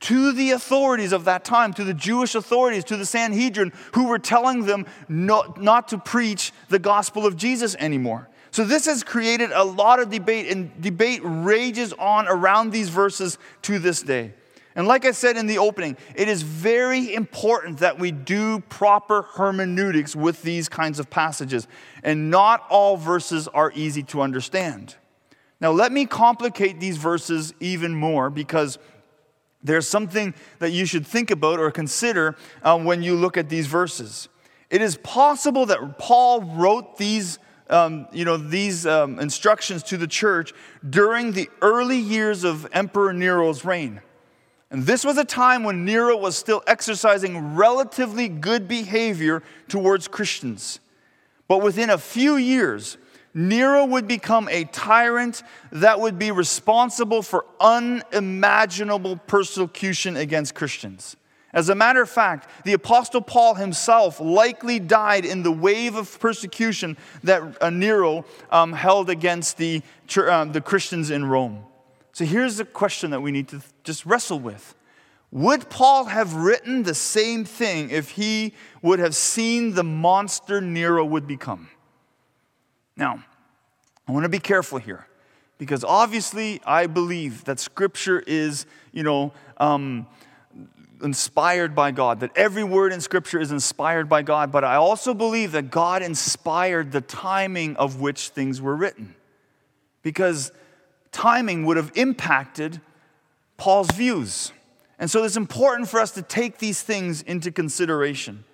To 0.00 0.32
the 0.32 0.50
authorities 0.50 1.12
of 1.12 1.24
that 1.26 1.44
time, 1.44 1.72
to 1.74 1.84
the 1.84 1.94
Jewish 1.94 2.34
authorities, 2.34 2.84
to 2.84 2.96
the 2.96 3.06
Sanhedrin, 3.06 3.72
who 3.92 4.08
were 4.08 4.18
telling 4.18 4.66
them 4.66 4.86
not, 5.08 5.62
not 5.62 5.88
to 5.88 5.98
preach 5.98 6.52
the 6.68 6.78
gospel 6.78 7.24
of 7.24 7.36
Jesus 7.36 7.74
anymore. 7.76 8.28
So, 8.50 8.64
this 8.64 8.86
has 8.86 9.02
created 9.02 9.50
a 9.52 9.64
lot 9.64 10.00
of 10.00 10.10
debate, 10.10 10.48
and 10.48 10.80
debate 10.80 11.20
rages 11.24 11.92
on 11.94 12.28
around 12.28 12.70
these 12.70 12.88
verses 12.88 13.38
to 13.62 13.78
this 13.78 14.02
day. 14.02 14.32
And 14.76 14.88
like 14.88 15.04
I 15.04 15.12
said 15.12 15.36
in 15.36 15.46
the 15.46 15.58
opening, 15.58 15.96
it 16.16 16.28
is 16.28 16.42
very 16.42 17.14
important 17.14 17.78
that 17.78 17.98
we 17.98 18.10
do 18.10 18.60
proper 18.60 19.22
hermeneutics 19.22 20.16
with 20.16 20.42
these 20.42 20.68
kinds 20.68 20.98
of 20.98 21.10
passages. 21.10 21.68
And 22.02 22.30
not 22.30 22.66
all 22.70 22.96
verses 22.96 23.46
are 23.48 23.70
easy 23.74 24.02
to 24.04 24.20
understand. 24.20 24.96
Now, 25.60 25.70
let 25.70 25.92
me 25.92 26.06
complicate 26.06 26.80
these 26.80 26.96
verses 26.96 27.54
even 27.60 27.94
more 27.94 28.30
because 28.30 28.78
there's 29.62 29.88
something 29.88 30.34
that 30.58 30.72
you 30.72 30.86
should 30.86 31.06
think 31.06 31.30
about 31.30 31.58
or 31.58 31.70
consider 31.70 32.36
uh, 32.62 32.78
when 32.78 33.02
you 33.02 33.14
look 33.14 33.36
at 33.36 33.48
these 33.48 33.66
verses. 33.66 34.28
It 34.70 34.82
is 34.82 34.96
possible 34.98 35.66
that 35.66 35.98
Paul 35.98 36.42
wrote 36.42 36.98
these, 36.98 37.38
um, 37.70 38.08
you 38.12 38.24
know, 38.24 38.36
these 38.36 38.86
um, 38.86 39.20
instructions 39.20 39.84
to 39.84 39.96
the 39.96 40.08
church 40.08 40.52
during 40.88 41.32
the 41.32 41.48
early 41.62 41.98
years 41.98 42.42
of 42.42 42.66
Emperor 42.72 43.12
Nero's 43.12 43.64
reign. 43.64 44.00
And 44.74 44.82
this 44.82 45.04
was 45.04 45.18
a 45.18 45.24
time 45.24 45.62
when 45.62 45.84
Nero 45.84 46.16
was 46.16 46.36
still 46.36 46.60
exercising 46.66 47.54
relatively 47.54 48.28
good 48.28 48.66
behavior 48.66 49.40
towards 49.68 50.08
Christians. 50.08 50.80
But 51.46 51.62
within 51.62 51.90
a 51.90 51.96
few 51.96 52.34
years, 52.34 52.96
Nero 53.32 53.84
would 53.84 54.08
become 54.08 54.48
a 54.50 54.64
tyrant 54.64 55.44
that 55.70 56.00
would 56.00 56.18
be 56.18 56.32
responsible 56.32 57.22
for 57.22 57.46
unimaginable 57.60 59.18
persecution 59.28 60.16
against 60.16 60.56
Christians. 60.56 61.14
As 61.52 61.68
a 61.68 61.76
matter 61.76 62.02
of 62.02 62.10
fact, 62.10 62.50
the 62.64 62.72
Apostle 62.72 63.20
Paul 63.20 63.54
himself 63.54 64.18
likely 64.18 64.80
died 64.80 65.24
in 65.24 65.44
the 65.44 65.52
wave 65.52 65.94
of 65.94 66.18
persecution 66.18 66.96
that 67.22 67.62
uh, 67.62 67.70
Nero 67.70 68.24
um, 68.50 68.72
held 68.72 69.08
against 69.08 69.56
the, 69.56 69.82
um, 70.28 70.50
the 70.50 70.60
Christians 70.60 71.12
in 71.12 71.26
Rome. 71.26 71.64
So 72.14 72.24
here's 72.24 72.58
the 72.58 72.64
question 72.64 73.10
that 73.10 73.20
we 73.20 73.32
need 73.32 73.48
to 73.48 73.60
just 73.82 74.06
wrestle 74.06 74.38
with. 74.38 74.76
Would 75.32 75.68
Paul 75.68 76.04
have 76.04 76.34
written 76.34 76.84
the 76.84 76.94
same 76.94 77.44
thing 77.44 77.90
if 77.90 78.10
he 78.10 78.54
would 78.82 79.00
have 79.00 79.16
seen 79.16 79.74
the 79.74 79.82
monster 79.82 80.60
Nero 80.60 81.04
would 81.04 81.26
become? 81.26 81.68
Now, 82.96 83.24
I 84.06 84.12
want 84.12 84.22
to 84.22 84.28
be 84.28 84.38
careful 84.38 84.78
here 84.78 85.08
because 85.58 85.82
obviously 85.82 86.60
I 86.64 86.86
believe 86.86 87.44
that 87.46 87.58
Scripture 87.58 88.22
is, 88.24 88.64
you 88.92 89.02
know, 89.02 89.32
um, 89.56 90.06
inspired 91.02 91.74
by 91.74 91.90
God, 91.90 92.20
that 92.20 92.30
every 92.36 92.62
word 92.62 92.92
in 92.92 93.00
Scripture 93.00 93.40
is 93.40 93.50
inspired 93.50 94.08
by 94.08 94.22
God, 94.22 94.52
but 94.52 94.62
I 94.62 94.76
also 94.76 95.14
believe 95.14 95.50
that 95.50 95.68
God 95.68 96.00
inspired 96.00 96.92
the 96.92 97.00
timing 97.00 97.74
of 97.74 98.00
which 98.00 98.28
things 98.28 98.62
were 98.62 98.76
written 98.76 99.16
because 100.02 100.52
timing 101.14 101.64
would 101.64 101.78
have 101.78 101.92
impacted 101.94 102.80
Paul's 103.56 103.90
views. 103.92 104.52
And 104.98 105.10
so 105.10 105.24
it's 105.24 105.36
important 105.36 105.88
for 105.88 106.00
us 106.00 106.10
to 106.12 106.22
take 106.22 106.58
these 106.58 106.82
things 106.82 107.22
into 107.22 107.50
consideration. 107.50 108.44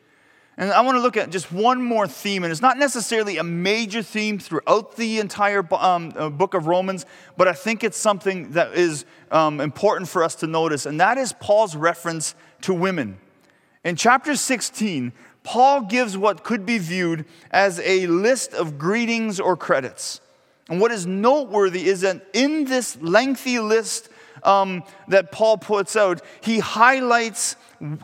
And 0.56 0.70
I 0.70 0.82
want 0.82 0.96
to 0.96 1.00
look 1.00 1.16
at 1.16 1.30
just 1.30 1.50
one 1.50 1.82
more 1.82 2.06
theme, 2.06 2.44
and 2.44 2.52
it's 2.52 2.61
not 2.61 2.76
necessarily 2.76 3.38
a 3.38 3.42
major 3.42 4.02
theme 4.02 4.38
throughout 4.38 4.96
the 4.96 5.18
entire 5.18 5.66
um, 5.74 6.12
uh, 6.14 6.28
book 6.28 6.52
of 6.52 6.66
Romans, 6.66 7.06
but 7.38 7.48
I 7.48 7.54
think 7.54 7.82
it's 7.82 7.96
something 7.96 8.50
that 8.50 8.74
is 8.74 9.06
um, 9.30 9.61
important 9.61 10.11
for 10.11 10.22
us 10.22 10.34
to 10.36 10.46
notice, 10.46 10.84
and 10.84 11.00
that 11.00 11.16
is 11.16 11.32
Paul's 11.32 11.74
reference 11.74 12.34
to 12.61 12.74
women. 12.74 13.18
In 13.84 13.96
chapter 13.96 14.36
16, 14.36 15.12
Paul 15.44 15.82
gives 15.82 16.18
what 16.18 16.44
could 16.44 16.66
be 16.66 16.76
viewed 16.76 17.24
as 17.50 17.80
a 17.80 18.06
list 18.08 18.52
of 18.52 18.76
greetings 18.76 19.40
or 19.40 19.56
credits. 19.56 20.20
And 20.70 20.80
what 20.80 20.92
is 20.92 21.04
noteworthy 21.04 21.86
is 21.86 22.00
that 22.02 22.24
in 22.32 22.64
this 22.64 22.96
lengthy 23.02 23.58
list 23.58 24.08
um, 24.44 24.84
that 25.08 25.32
Paul 25.32 25.58
puts 25.58 25.96
out, 25.96 26.22
he 26.40 26.60
highlights 26.60 27.56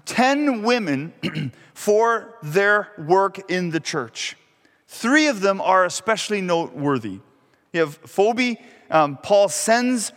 10 0.05 0.63
women 0.63 1.13
for 1.75 2.35
their 2.43 2.91
work 2.99 3.51
in 3.51 3.71
the 3.71 3.81
church. 3.81 4.37
Three 4.89 5.29
of 5.29 5.41
them 5.41 5.61
are 5.61 5.85
especially 5.85 6.41
noteworthy. 6.41 7.21
You 7.73 7.81
have 7.81 7.97
Phoebe, 7.97 8.59
um, 8.91 9.19
Paul 9.23 9.49
sends 9.49 10.13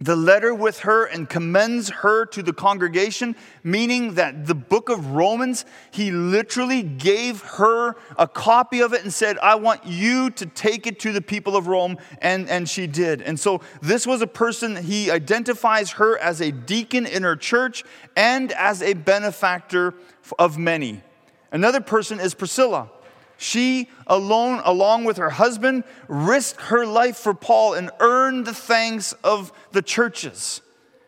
the 0.00 0.16
letter 0.16 0.52
with 0.52 0.80
her 0.80 1.04
and 1.04 1.28
commends 1.28 1.88
her 1.88 2.26
to 2.26 2.42
the 2.42 2.52
congregation, 2.52 3.36
meaning 3.62 4.14
that 4.14 4.46
the 4.46 4.54
book 4.54 4.88
of 4.88 5.12
Romans, 5.12 5.64
he 5.92 6.10
literally 6.10 6.82
gave 6.82 7.40
her 7.42 7.94
a 8.18 8.26
copy 8.26 8.80
of 8.80 8.92
it 8.92 9.04
and 9.04 9.14
said, 9.14 9.38
I 9.38 9.54
want 9.54 9.86
you 9.86 10.30
to 10.30 10.46
take 10.46 10.88
it 10.88 10.98
to 11.00 11.12
the 11.12 11.20
people 11.20 11.56
of 11.56 11.68
Rome. 11.68 11.98
And, 12.20 12.48
and 12.50 12.68
she 12.68 12.88
did. 12.88 13.22
And 13.22 13.38
so 13.38 13.60
this 13.80 14.04
was 14.04 14.20
a 14.20 14.26
person, 14.26 14.76
he 14.76 15.12
identifies 15.12 15.92
her 15.92 16.18
as 16.18 16.40
a 16.40 16.50
deacon 16.50 17.06
in 17.06 17.22
her 17.22 17.36
church 17.36 17.84
and 18.16 18.50
as 18.52 18.82
a 18.82 18.94
benefactor 18.94 19.94
of 20.40 20.58
many. 20.58 21.02
Another 21.52 21.80
person 21.80 22.18
is 22.18 22.34
Priscilla. 22.34 22.90
She 23.36 23.88
alone, 24.06 24.60
along 24.64 25.04
with 25.04 25.16
her 25.16 25.30
husband, 25.30 25.84
risked 26.08 26.60
her 26.62 26.86
life 26.86 27.16
for 27.16 27.34
Paul 27.34 27.74
and 27.74 27.90
earned 28.00 28.46
the 28.46 28.54
thanks 28.54 29.12
of 29.24 29.52
the 29.72 29.82
churches. 29.82 30.60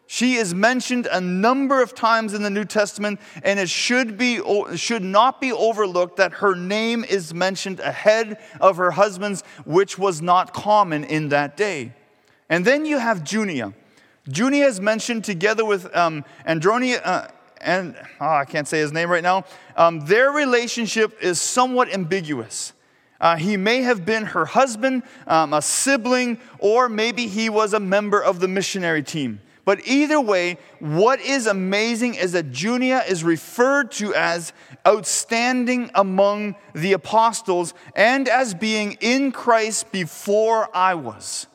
She 0.09 0.35
is 0.35 0.55
mentioned 0.55 1.09
a 1.11 1.21
number 1.21 1.83
of 1.83 1.95
times 1.95 2.33
in 2.33 2.43
the 2.43 2.51
New 2.51 2.65
Testament, 2.65 3.21
and 3.43 3.59
it 3.59 3.69
should, 3.69 4.17
be, 4.17 4.41
should 4.77 5.03
not 5.03 5.41
be 5.41 5.53
overlooked 5.53 6.19
that 6.19 6.35
her 6.35 6.55
name 6.55 7.05
is 7.05 7.35
mentioned 7.35 7.81
ahead 7.81 8.39
of 8.61 8.77
her 8.77 8.93
husband's, 8.93 9.43
which 9.65 9.99
was 9.99 10.23
not 10.23 10.53
common 10.53 11.03
in 11.03 11.31
that 11.31 11.57
day. 11.57 11.93
And 12.49 12.65
then 12.65 12.87
you 12.87 12.99
have 12.99 13.25
Junia. 13.25 13.73
Junia 14.29 14.67
is 14.67 14.81
mentioned 14.81 15.25
together 15.25 15.65
with 15.65 15.95
um, 15.95 16.25
Andronia, 16.45 17.01
uh, 17.03 17.29
and 17.67 17.97
oh, 18.21 18.27
I 18.27 18.45
can't 18.45 18.67
say 18.67 18.79
his 18.79 18.93
name 18.93 19.11
right 19.11 19.23
now, 19.23 19.45
um, 19.77 20.07
their 20.07 20.31
relationship 20.31 21.21
is 21.21 21.41
somewhat 21.41 21.93
ambiguous. 21.93 22.73
Uh, 23.21 23.37
he 23.37 23.57
may 23.57 23.83
have 23.83 24.05
been 24.07 24.25
her 24.25 24.45
husband, 24.45 25.03
um, 25.27 25.53
a 25.53 25.61
sibling, 25.61 26.39
or 26.59 26.89
maybe 26.89 27.27
he 27.27 27.49
was 27.49 27.75
a 27.75 27.81
member 27.81 28.23
of 28.23 28.41
the 28.41 28.49
missionary 28.49 29.03
team. 29.03 29.41
But 29.65 29.81
either 29.85 30.21
way, 30.21 30.59
what 30.79 31.21
is 31.21 31.49
amazing 31.49 32.15
is 32.15 32.33
that 32.33 32.53
Junia 32.53 33.03
is 33.09 33.25
referred 33.25 33.91
to 33.93 34.15
as 34.15 34.53
outstanding 34.87 35.91
among 35.95 36.55
the 36.73 36.93
apostles 36.93 37.75
and 37.97 38.29
as 38.29 38.55
being 38.55 38.97
in 39.01 39.33
Christ 39.33 39.91
before 39.91 40.69
I 40.73 40.95
was. 40.95 41.49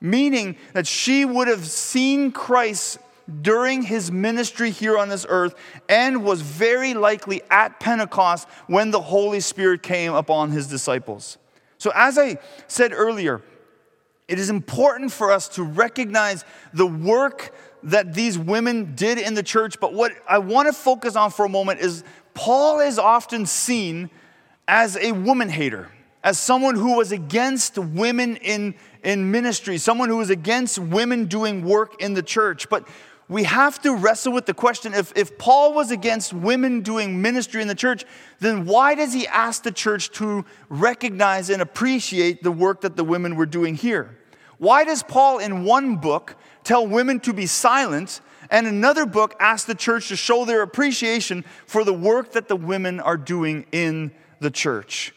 Meaning 0.00 0.56
that 0.72 0.86
she 0.86 1.26
would 1.26 1.48
have 1.48 1.66
seen 1.66 2.32
Christ 2.32 2.98
during 3.42 3.82
his 3.82 4.10
ministry 4.10 4.70
here 4.70 4.96
on 4.96 5.08
this 5.08 5.26
earth 5.28 5.54
and 5.88 6.24
was 6.24 6.40
very 6.40 6.94
likely 6.94 7.42
at 7.50 7.78
Pentecost 7.78 8.48
when 8.66 8.90
the 8.90 9.00
Holy 9.00 9.40
Spirit 9.40 9.82
came 9.82 10.14
upon 10.14 10.50
his 10.50 10.66
disciples. 10.66 11.38
So, 11.78 11.92
as 11.94 12.18
I 12.18 12.38
said 12.66 12.92
earlier, 12.92 13.42
it 14.26 14.38
is 14.38 14.50
important 14.50 15.12
for 15.12 15.30
us 15.30 15.48
to 15.50 15.62
recognize 15.62 16.44
the 16.72 16.86
work 16.86 17.54
that 17.84 18.14
these 18.14 18.38
women 18.38 18.94
did 18.94 19.18
in 19.18 19.34
the 19.34 19.42
church. 19.42 19.78
But 19.80 19.94
what 19.94 20.12
I 20.28 20.38
want 20.38 20.66
to 20.66 20.72
focus 20.72 21.16
on 21.16 21.30
for 21.30 21.46
a 21.46 21.48
moment 21.48 21.80
is 21.80 22.04
Paul 22.34 22.80
is 22.80 22.98
often 22.98 23.46
seen 23.46 24.10
as 24.66 24.96
a 24.96 25.12
woman 25.12 25.48
hater, 25.48 25.90
as 26.22 26.38
someone 26.38 26.74
who 26.74 26.96
was 26.96 27.10
against 27.10 27.78
women 27.78 28.36
in, 28.36 28.74
in 29.02 29.30
ministry, 29.30 29.78
someone 29.78 30.08
who 30.08 30.18
was 30.18 30.30
against 30.30 30.78
women 30.78 31.26
doing 31.26 31.64
work 31.64 32.02
in 32.02 32.14
the 32.14 32.22
church. 32.22 32.68
But 32.68 32.86
we 33.28 33.44
have 33.44 33.80
to 33.82 33.94
wrestle 33.94 34.32
with 34.32 34.46
the 34.46 34.54
question 34.54 34.94
if, 34.94 35.12
if 35.14 35.36
Paul 35.36 35.74
was 35.74 35.90
against 35.90 36.32
women 36.32 36.80
doing 36.80 37.20
ministry 37.20 37.60
in 37.60 37.68
the 37.68 37.74
church, 37.74 38.04
then 38.40 38.64
why 38.64 38.94
does 38.94 39.12
he 39.12 39.26
ask 39.26 39.62
the 39.62 39.72
church 39.72 40.10
to 40.12 40.46
recognize 40.70 41.50
and 41.50 41.60
appreciate 41.60 42.42
the 42.42 42.52
work 42.52 42.80
that 42.80 42.96
the 42.96 43.04
women 43.04 43.36
were 43.36 43.46
doing 43.46 43.74
here? 43.74 44.16
Why 44.56 44.84
does 44.84 45.02
Paul, 45.02 45.38
in 45.38 45.64
one 45.64 45.96
book, 45.96 46.36
tell 46.64 46.86
women 46.86 47.20
to 47.20 47.32
be 47.32 47.46
silent, 47.46 48.20
and 48.50 48.66
another 48.66 49.04
book 49.04 49.36
ask 49.38 49.66
the 49.66 49.74
church 49.74 50.08
to 50.08 50.16
show 50.16 50.44
their 50.46 50.62
appreciation 50.62 51.44
for 51.66 51.84
the 51.84 51.92
work 51.92 52.32
that 52.32 52.48
the 52.48 52.56
women 52.56 52.98
are 52.98 53.18
doing 53.18 53.66
in 53.72 54.10
the 54.40 54.50
church? 54.50 55.14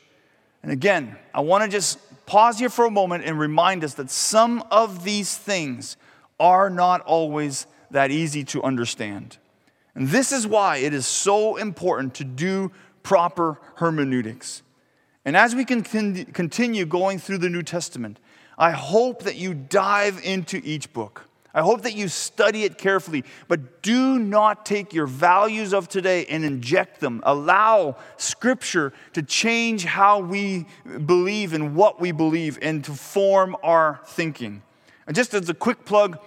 And 0.63 0.71
again, 0.71 1.15
I 1.33 1.39
want 1.41 1.63
to 1.63 1.69
just 1.69 1.97
pause 2.25 2.59
here 2.59 2.69
for 2.69 2.85
a 2.85 2.91
moment 2.91 3.23
and 3.23 3.39
remind 3.39 3.83
us 3.83 3.95
that 3.95 4.11
some 4.11 4.63
of 4.69 5.03
these 5.03 5.35
things 5.35 5.97
are 6.39 6.69
not 6.69 7.01
always 7.01 7.65
that 7.91 8.11
easy 8.11 8.43
to 8.45 8.63
understand. 8.63 9.37
And 9.95 10.07
this 10.07 10.31
is 10.31 10.47
why 10.47 10.77
it 10.77 10.93
is 10.93 11.05
so 11.05 11.57
important 11.57 12.15
to 12.15 12.23
do 12.23 12.71
proper 13.03 13.59
hermeneutics. 13.75 14.63
And 15.25 15.37
as 15.37 15.53
we 15.53 15.65
continue 15.65 16.85
going 16.85 17.19
through 17.19 17.39
the 17.39 17.49
New 17.49 17.63
Testament, 17.63 18.19
I 18.57 18.71
hope 18.71 19.23
that 19.23 19.35
you 19.35 19.53
dive 19.53 20.19
into 20.23 20.61
each 20.63 20.91
book. 20.93 21.27
I 21.53 21.61
hope 21.61 21.81
that 21.81 21.95
you 21.95 22.07
study 22.07 22.63
it 22.63 22.77
carefully, 22.77 23.25
but 23.49 23.81
do 23.81 24.17
not 24.17 24.65
take 24.65 24.93
your 24.93 25.05
values 25.05 25.73
of 25.73 25.89
today 25.89 26.25
and 26.27 26.45
inject 26.45 27.01
them. 27.01 27.21
Allow 27.25 27.97
Scripture 28.15 28.93
to 29.11 29.21
change 29.21 29.83
how 29.83 30.19
we 30.19 30.65
believe 31.05 31.51
and 31.51 31.75
what 31.75 31.99
we 31.99 32.13
believe 32.13 32.57
and 32.61 32.85
to 32.85 32.93
form 32.93 33.57
our 33.63 33.99
thinking. 34.05 34.61
And 35.07 35.15
just 35.15 35.33
as 35.33 35.49
a 35.49 35.53
quick 35.53 35.83
plug, 35.83 36.19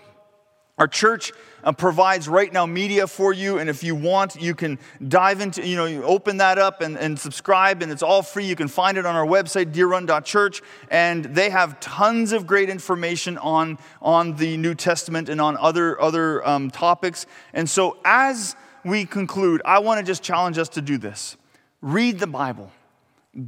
our 0.77 0.89
church 0.89 1.33
uh, 1.63 1.71
provides 1.71 2.27
RightNow 2.27 2.69
Media 2.69 3.07
for 3.07 3.33
you, 3.33 3.59
and 3.59 3.71
if 3.71 3.85
you 3.85 3.95
want, 3.95 4.35
you 4.43 4.57
can 4.57 4.79
dive 5.07 5.41
into, 5.41 5.65
you 5.65 5.77
know, 5.77 5.85
you 5.85 6.03
open 6.03 6.39
that 6.39 6.59
up 6.59 6.81
and, 6.81 6.99
and 6.99 7.17
subscribe, 7.17 7.81
and 7.81 7.93
it's 7.93 8.03
all 8.03 8.23
free. 8.23 8.45
You 8.45 8.57
can 8.57 8.67
find 8.67 8.99
it 8.99 9.07
on 9.07 9.15
our 9.15 9.27
website, 9.27 9.73
deerrun.church, 9.73 10.63
and 10.91 11.27
they 11.27 11.51
have 11.51 11.79
tons 11.79 12.33
of 12.33 12.47
great 12.47 12.69
information 12.69 13.39
on, 13.39 13.79
on 14.03 14.35
the 14.35 14.57
New 14.57 14.75
Testament 14.75 15.29
and 15.29 15.41
on 15.41 15.57
other, 15.59 16.01
other 16.01 16.47
um, 16.47 16.73
topics. 16.73 17.27
And 17.53 17.71
so, 17.71 17.97
as 18.05 18.57
we 18.85 19.07
conclude, 19.07 19.63
I 19.65 19.79
want 19.79 20.01
to 20.01 20.05
just 20.05 20.25
challenge 20.25 20.59
us 20.59 20.69
to 20.71 20.83
do 20.83 20.99
this 20.99 21.37
read 21.83 22.19
the 22.19 22.27
Bible, 22.27 22.73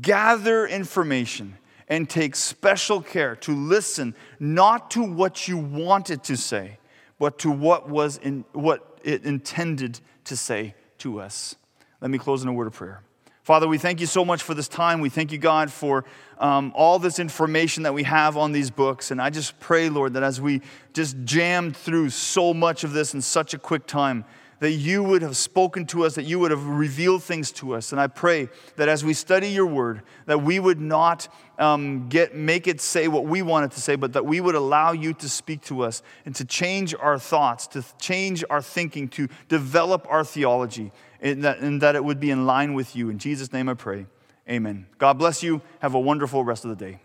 gather 0.01 0.67
information 0.67 1.57
and 1.89 2.09
take 2.09 2.37
special 2.37 3.01
care 3.01 3.35
to 3.37 3.53
listen 3.53 4.15
not 4.39 4.91
to 4.91 5.03
what 5.03 5.49
you 5.49 5.57
want 5.57 6.11
it 6.11 6.23
to 6.25 6.37
say, 6.37 6.79
but 7.19 7.39
to 7.41 7.51
what 7.51 7.89
was 7.89 8.19
in 8.19 8.45
what 8.53 8.99
it 9.03 9.25
intended 9.25 10.01
to 10.25 10.37
say 10.37 10.75
to 10.99 11.21
us. 11.21 11.57
Let 12.01 12.11
me 12.11 12.19
close 12.19 12.43
in 12.43 12.49
a 12.49 12.53
word 12.53 12.67
of 12.67 12.75
prayer. 12.75 13.03
Father, 13.43 13.69
we 13.69 13.79
thank 13.79 14.01
you 14.01 14.07
so 14.07 14.25
much 14.25 14.43
for 14.43 14.55
this 14.55 14.67
time. 14.67 15.01
We 15.01 15.09
thank 15.09 15.31
you, 15.31 15.39
God, 15.39 15.71
for 15.71 16.05
um, 16.39 16.73
all 16.75 16.99
this 16.99 17.21
information 17.21 17.85
that 17.85 17.95
we 17.95 18.03
have 18.03 18.37
on 18.37 18.51
these 18.51 18.73
books. 18.73 19.13
And 19.13 19.23
I 19.23 19.31
just 19.31 19.61
pray, 19.61 19.89
Lord, 19.89 20.15
that 20.15 20.25
as 20.25 20.41
we 20.41 20.63
just 20.95 21.17
jammed 21.23 21.77
through 21.77 22.11
so 22.11 22.53
much 22.53 22.83
of 22.83 22.93
this 22.93 23.15
in 23.15 23.23
such 23.23 23.55
a 23.55 23.59
quick 23.59 23.87
time, 23.87 24.25
that 24.61 24.73
you 24.73 25.03
would 25.03 25.23
have 25.23 25.37
spoken 25.37 25.87
to 25.87 26.05
us, 26.05 26.15
that 26.15 26.25
you 26.25 26.39
would 26.39 26.51
have 26.51 26.67
revealed 26.67 27.23
things 27.23 27.53
to 27.53 27.75
us. 27.75 27.93
And 27.93 28.01
I 28.01 28.07
pray 28.07 28.49
that 28.77 28.89
as 28.89 29.05
we 29.05 29.13
study 29.15 29.49
your 29.49 29.67
word, 29.67 30.03
that 30.27 30.43
we 30.43 30.59
would 30.59 30.81
not 30.81 31.29
um, 31.59 32.09
get, 32.09 32.35
make 32.35 32.67
it 32.67 32.81
say 32.81 33.09
what 33.09 33.25
we 33.25 33.43
want 33.43 33.67
it 33.67 33.75
to 33.75 33.81
say, 33.81 33.97
but 33.97 34.13
that 34.15 34.25
we 34.25 34.41
would 34.41 34.55
allow 34.55 34.93
you 34.93 35.13
to 35.15 35.29
speak 35.29 35.63
to 35.63 35.83
us 35.83 36.03
and 36.25 36.35
to 36.37 36.45
change 36.45 36.95
our 36.95 37.19
thoughts, 37.19 37.67
to 37.69 37.85
change 37.99 38.45
our 38.51 38.63
thinking, 38.63 39.09
to 39.09 39.29
develop 39.49 40.07
our 40.09 40.25
theology, 40.25 40.93
and 41.21 41.45
that, 41.45 41.59
and 41.59 41.81
that 41.83 41.97
it 41.97 42.05
would 42.05 42.21
be 42.21 42.31
in 42.31 42.47
line 42.47 42.75
with 42.75 42.97
you. 42.97 43.11
In 43.11 43.19
Jesus' 43.19 43.53
name 43.53 43.69
I 43.69 43.75
pray. 43.75 44.07
Amen. 44.49 44.87
God 44.99 45.15
bless 45.19 45.43
you. 45.43 45.61
Have 45.81 45.95
a 45.95 46.01
wonderful 46.01 46.45
rest 46.45 46.65
of 46.65 46.71
the 46.71 46.77
day. 46.77 47.01